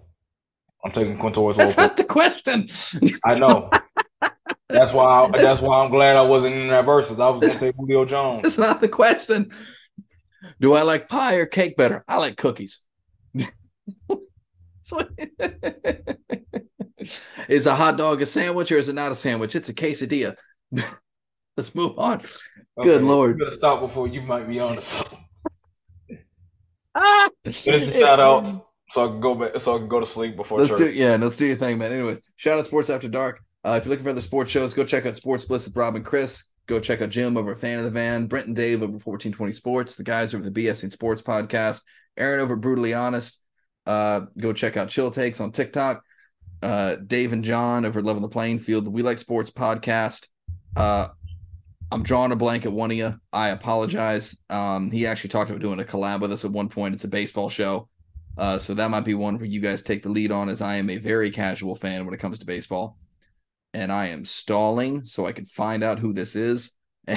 I'm 0.86 0.92
taking 0.92 1.18
Quintor's. 1.18 1.56
That's 1.56 1.76
not 1.76 1.96
the 1.96 2.04
question. 2.04 2.68
I 3.24 3.34
know. 3.36 3.68
That's 4.68 4.92
why. 4.92 5.04
I, 5.04 5.30
that's 5.30 5.60
why 5.60 5.84
I'm 5.84 5.90
glad 5.90 6.16
I 6.16 6.22
wasn't 6.22 6.54
in 6.54 6.68
that 6.68 6.84
verses. 6.84 7.18
I 7.18 7.28
was 7.28 7.40
going 7.40 7.52
to 7.52 7.58
take 7.58 7.74
Julio 7.76 8.04
Jones. 8.04 8.42
That's 8.42 8.58
not 8.58 8.80
the 8.80 8.88
question. 8.88 9.50
Do 10.60 10.74
I 10.74 10.82
like 10.82 11.08
pie 11.08 11.34
or 11.36 11.46
cake 11.46 11.76
better? 11.76 12.04
I 12.06 12.16
like 12.16 12.36
cookies. 12.36 12.80
is 17.48 17.66
a 17.66 17.74
hot 17.74 17.96
dog 17.96 18.22
a 18.22 18.26
sandwich 18.26 18.70
or 18.72 18.78
is 18.78 18.88
it 18.88 18.94
not 18.94 19.12
a 19.12 19.14
sandwich? 19.14 19.54
It's 19.54 19.68
a 19.68 19.74
quesadilla. 19.74 20.34
Let's 21.56 21.74
move 21.74 21.98
on. 21.98 22.20
Okay, 22.78 22.90
Good 22.90 23.02
lord. 23.02 23.38
You 23.38 23.44
better 23.44 23.50
stop 23.52 23.80
before 23.80 24.08
you 24.08 24.22
might 24.22 24.48
be 24.48 24.60
on 24.60 24.76
to 24.76 24.82
something. 24.82 25.24
ah, 26.94 27.28
Finish 27.44 27.86
the 27.86 27.92
shout 27.92 28.20
outs 28.20 28.56
so 28.88 29.04
I 29.04 29.08
can 29.08 29.20
go 29.20 29.34
back 29.34 29.58
so 29.58 29.74
I 29.74 29.78
can 29.78 29.88
go 29.88 30.00
to 30.00 30.06
sleep 30.06 30.36
before 30.36 30.58
let's 30.58 30.70
church. 30.70 30.78
do 30.78 30.90
yeah, 30.90 31.16
let's 31.16 31.36
do 31.36 31.46
your 31.46 31.56
thing, 31.56 31.78
man. 31.78 31.92
Anyways, 31.92 32.22
shout 32.36 32.58
out 32.58 32.64
Sports 32.64 32.90
After 32.90 33.08
Dark. 33.08 33.42
Uh, 33.64 33.72
if 33.72 33.84
you're 33.84 33.90
looking 33.90 34.04
for 34.04 34.10
other 34.10 34.20
sports 34.20 34.50
shows, 34.50 34.74
go 34.74 34.84
check 34.84 35.06
out 35.06 35.16
Sports 35.16 35.44
Bliss 35.44 35.66
with 35.66 35.76
Rob 35.76 35.96
and 35.96 36.04
Chris. 36.04 36.44
Go 36.66 36.78
check 36.80 37.00
out 37.00 37.10
Jim 37.10 37.36
over 37.36 37.54
Fan 37.56 37.78
of 37.78 37.84
the 37.84 37.90
Van, 37.90 38.26
Brent 38.26 38.46
and 38.46 38.56
Dave 38.56 38.82
over 38.82 38.92
1420 38.92 39.52
Sports, 39.52 39.94
the 39.96 40.04
guys 40.04 40.34
over 40.34 40.48
the 40.48 40.50
BS 40.50 40.82
and 40.82 40.92
Sports 40.92 41.22
podcast, 41.22 41.82
Aaron 42.16 42.40
over 42.40 42.56
Brutally 42.56 42.94
Honest. 42.94 43.40
Uh, 43.86 44.22
go 44.38 44.52
check 44.52 44.76
out 44.76 44.88
Chill 44.88 45.10
Takes 45.10 45.40
on 45.40 45.52
TikTok. 45.52 46.02
Uh, 46.62 46.96
Dave 46.96 47.32
and 47.32 47.44
John 47.44 47.84
over 47.84 48.02
Level 48.02 48.22
the 48.22 48.28
Playing 48.28 48.58
Field, 48.58 48.86
the 48.86 48.90
We 48.90 49.02
Like 49.02 49.18
Sports 49.18 49.50
podcast. 49.50 50.26
Uh, 50.74 51.08
I'm 51.90 52.02
drawing 52.02 52.32
a 52.32 52.36
blank 52.36 52.66
at 52.66 52.72
one 52.72 52.90
of 52.90 52.96
you. 52.96 53.14
I 53.32 53.50
apologize. 53.50 54.36
Um, 54.50 54.90
he 54.90 55.06
actually 55.06 55.30
talked 55.30 55.50
about 55.50 55.62
doing 55.62 55.78
a 55.80 55.84
collab 55.84 56.20
with 56.20 56.32
us 56.32 56.44
at 56.44 56.50
one 56.50 56.68
point. 56.68 56.94
It's 56.94 57.04
a 57.04 57.08
baseball 57.08 57.48
show. 57.48 57.88
Uh, 58.36 58.58
so 58.58 58.74
that 58.74 58.90
might 58.90 59.04
be 59.04 59.14
one 59.14 59.36
where 59.36 59.46
you 59.46 59.60
guys 59.60 59.82
take 59.82 60.02
the 60.02 60.08
lead 60.08 60.30
on, 60.30 60.48
as 60.48 60.60
I 60.60 60.76
am 60.76 60.90
a 60.90 60.98
very 60.98 61.30
casual 61.30 61.76
fan 61.76 62.04
when 62.04 62.14
it 62.14 62.20
comes 62.20 62.38
to 62.40 62.46
baseball. 62.46 62.98
And 63.72 63.90
I 63.90 64.08
am 64.08 64.24
stalling 64.24 65.04
so 65.06 65.26
I 65.26 65.32
can 65.32 65.46
find 65.46 65.82
out 65.82 65.98
who 65.98 66.12
this 66.12 66.36
is. 66.36 66.72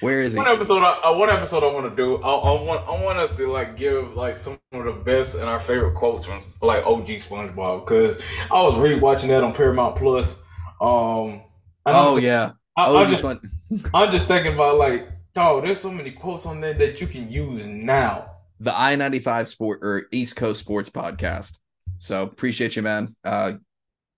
Where 0.00 0.20
is 0.20 0.36
one 0.36 0.46
he? 0.46 0.52
Episode 0.52 0.78
I, 0.78 1.00
uh, 1.04 1.18
one 1.18 1.28
episode 1.28 1.64
I 1.64 1.72
want 1.72 1.90
to 1.90 1.96
do. 1.96 2.22
I, 2.22 2.30
I, 2.30 2.62
want 2.62 2.88
I 2.88 3.02
want 3.02 3.18
us 3.18 3.36
to 3.36 3.50
like 3.50 3.76
give 3.76 4.14
like 4.14 4.36
some 4.36 4.58
of 4.72 4.84
the 4.84 4.92
best 4.92 5.34
and 5.34 5.44
our 5.44 5.58
favorite 5.58 5.94
quotes 5.94 6.24
from 6.24 6.38
like 6.62 6.86
OG 6.86 7.06
SpongeBob 7.06 7.84
because 7.84 8.24
I 8.50 8.62
was 8.62 8.74
rewatching 8.74 9.28
that 9.28 9.42
on 9.42 9.52
Paramount 9.54 9.96
Plus. 9.96 10.36
Um, 10.80 11.42
oh 11.84 12.16
yeah, 12.18 12.52
I, 12.76 12.90
am 12.90 13.10
just 13.10 13.24
I'm 13.94 14.12
just 14.12 14.28
thinking 14.28 14.54
about 14.54 14.76
like 14.76 15.08
dog. 15.38 15.62
There's 15.62 15.80
so 15.80 15.92
many 15.92 16.10
quotes 16.10 16.46
on 16.46 16.58
there 16.60 16.74
that 16.74 17.00
you 17.00 17.06
can 17.06 17.28
use 17.28 17.66
now. 17.66 18.30
The 18.60 18.76
I 18.76 18.96
ninety 18.96 19.20
five 19.20 19.48
Sport 19.48 19.80
or 19.82 20.06
East 20.10 20.34
Coast 20.34 20.60
Sports 20.60 20.90
Podcast. 20.90 21.58
So 21.98 22.22
appreciate 22.22 22.74
you, 22.74 22.82
man. 22.82 23.14
Uh, 23.24 23.54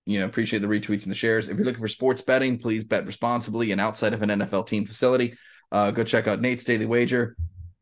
you 0.07 0.19
know, 0.19 0.25
appreciate 0.25 0.59
the 0.59 0.67
retweets 0.67 1.03
and 1.03 1.11
the 1.11 1.15
shares. 1.15 1.47
If 1.47 1.57
you're 1.57 1.65
looking 1.65 1.79
for 1.79 1.87
sports 1.87 2.21
betting, 2.21 2.57
please 2.57 2.83
bet 2.83 3.05
responsibly 3.05 3.71
and 3.71 3.79
outside 3.79 4.13
of 4.13 4.23
an 4.23 4.29
NFL 4.29 4.65
team 4.65 4.85
facility 4.85 5.35
uh, 5.71 5.91
go 5.91 6.03
check 6.03 6.27
out 6.27 6.41
Nate's 6.41 6.63
Daily 6.63 6.85
Wager 6.85 7.35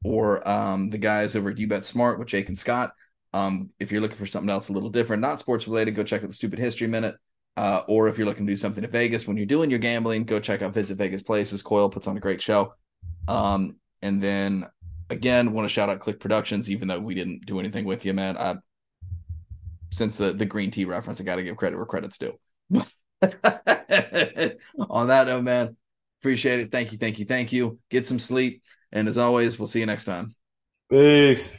or 0.03 0.47
um, 0.47 0.89
the 0.89 0.97
guys 0.97 1.35
over 1.35 1.49
at 1.49 1.57
You 1.57 1.67
Bet 1.67 1.85
Smart 1.85 2.19
with 2.19 2.27
Jake 2.27 2.49
and 2.49 2.57
Scott. 2.57 2.91
Um, 3.33 3.69
if 3.79 3.91
you're 3.91 4.01
looking 4.01 4.17
for 4.17 4.25
something 4.25 4.49
else 4.49 4.69
a 4.69 4.73
little 4.73 4.89
different, 4.89 5.21
not 5.21 5.39
sports 5.39 5.67
related, 5.67 5.95
go 5.95 6.03
check 6.03 6.23
out 6.23 6.27
the 6.27 6.35
Stupid 6.35 6.59
History 6.59 6.87
Minute. 6.87 7.15
Uh, 7.57 7.83
or 7.87 8.07
if 8.07 8.17
you're 8.17 8.27
looking 8.27 8.45
to 8.45 8.51
do 8.51 8.55
something 8.55 8.83
in 8.83 8.89
Vegas 8.89 9.27
when 9.27 9.35
you're 9.35 9.45
doing 9.45 9.69
your 9.69 9.79
gambling, 9.79 10.23
go 10.23 10.39
check 10.39 10.61
out 10.61 10.73
Visit 10.73 10.97
Vegas 10.97 11.23
Places. 11.23 11.61
Coil 11.61 11.89
puts 11.89 12.07
on 12.07 12.15
a 12.15 12.19
great 12.19 12.41
show. 12.41 12.73
Um, 13.30 13.75
and 14.01 14.21
then 14.21 14.67
again, 15.09 15.53
want 15.53 15.65
to 15.65 15.69
shout 15.69 15.89
out 15.89 15.99
Click 15.99 16.19
Productions, 16.19 16.71
even 16.71 16.88
though 16.88 16.99
we 16.99 17.15
didn't 17.15 17.45
do 17.45 17.59
anything 17.59 17.86
with 17.86 18.05
you, 18.05 18.13
man. 18.13 18.38
I, 18.38 18.57
since 19.91 20.17
the 20.17 20.34
the 20.34 20.45
green 20.45 20.71
tea 20.71 20.86
reference, 20.86 21.19
I 21.19 21.23
got 21.23 21.38
to 21.38 21.43
give 21.43 21.57
credit 21.57 21.77
where 21.77 21.86
credit's 21.86 22.17
due. 22.17 22.38
on 22.71 22.84
that 25.07 25.27
note, 25.27 25.43
man, 25.43 25.75
Appreciate 26.19 26.59
it. 26.59 26.71
Thank 26.71 26.91
you. 26.91 26.97
Thank 26.97 27.17
you. 27.17 27.25
Thank 27.25 27.53
you. 27.53 27.80
Get 27.89 28.05
some 28.05 28.19
sleep. 28.19 28.61
And 28.91 29.07
as 29.07 29.17
always, 29.17 29.57
we'll 29.57 29.67
see 29.67 29.80
you 29.80 29.86
next 29.86 30.05
time. 30.05 30.36
Peace. 30.89 31.55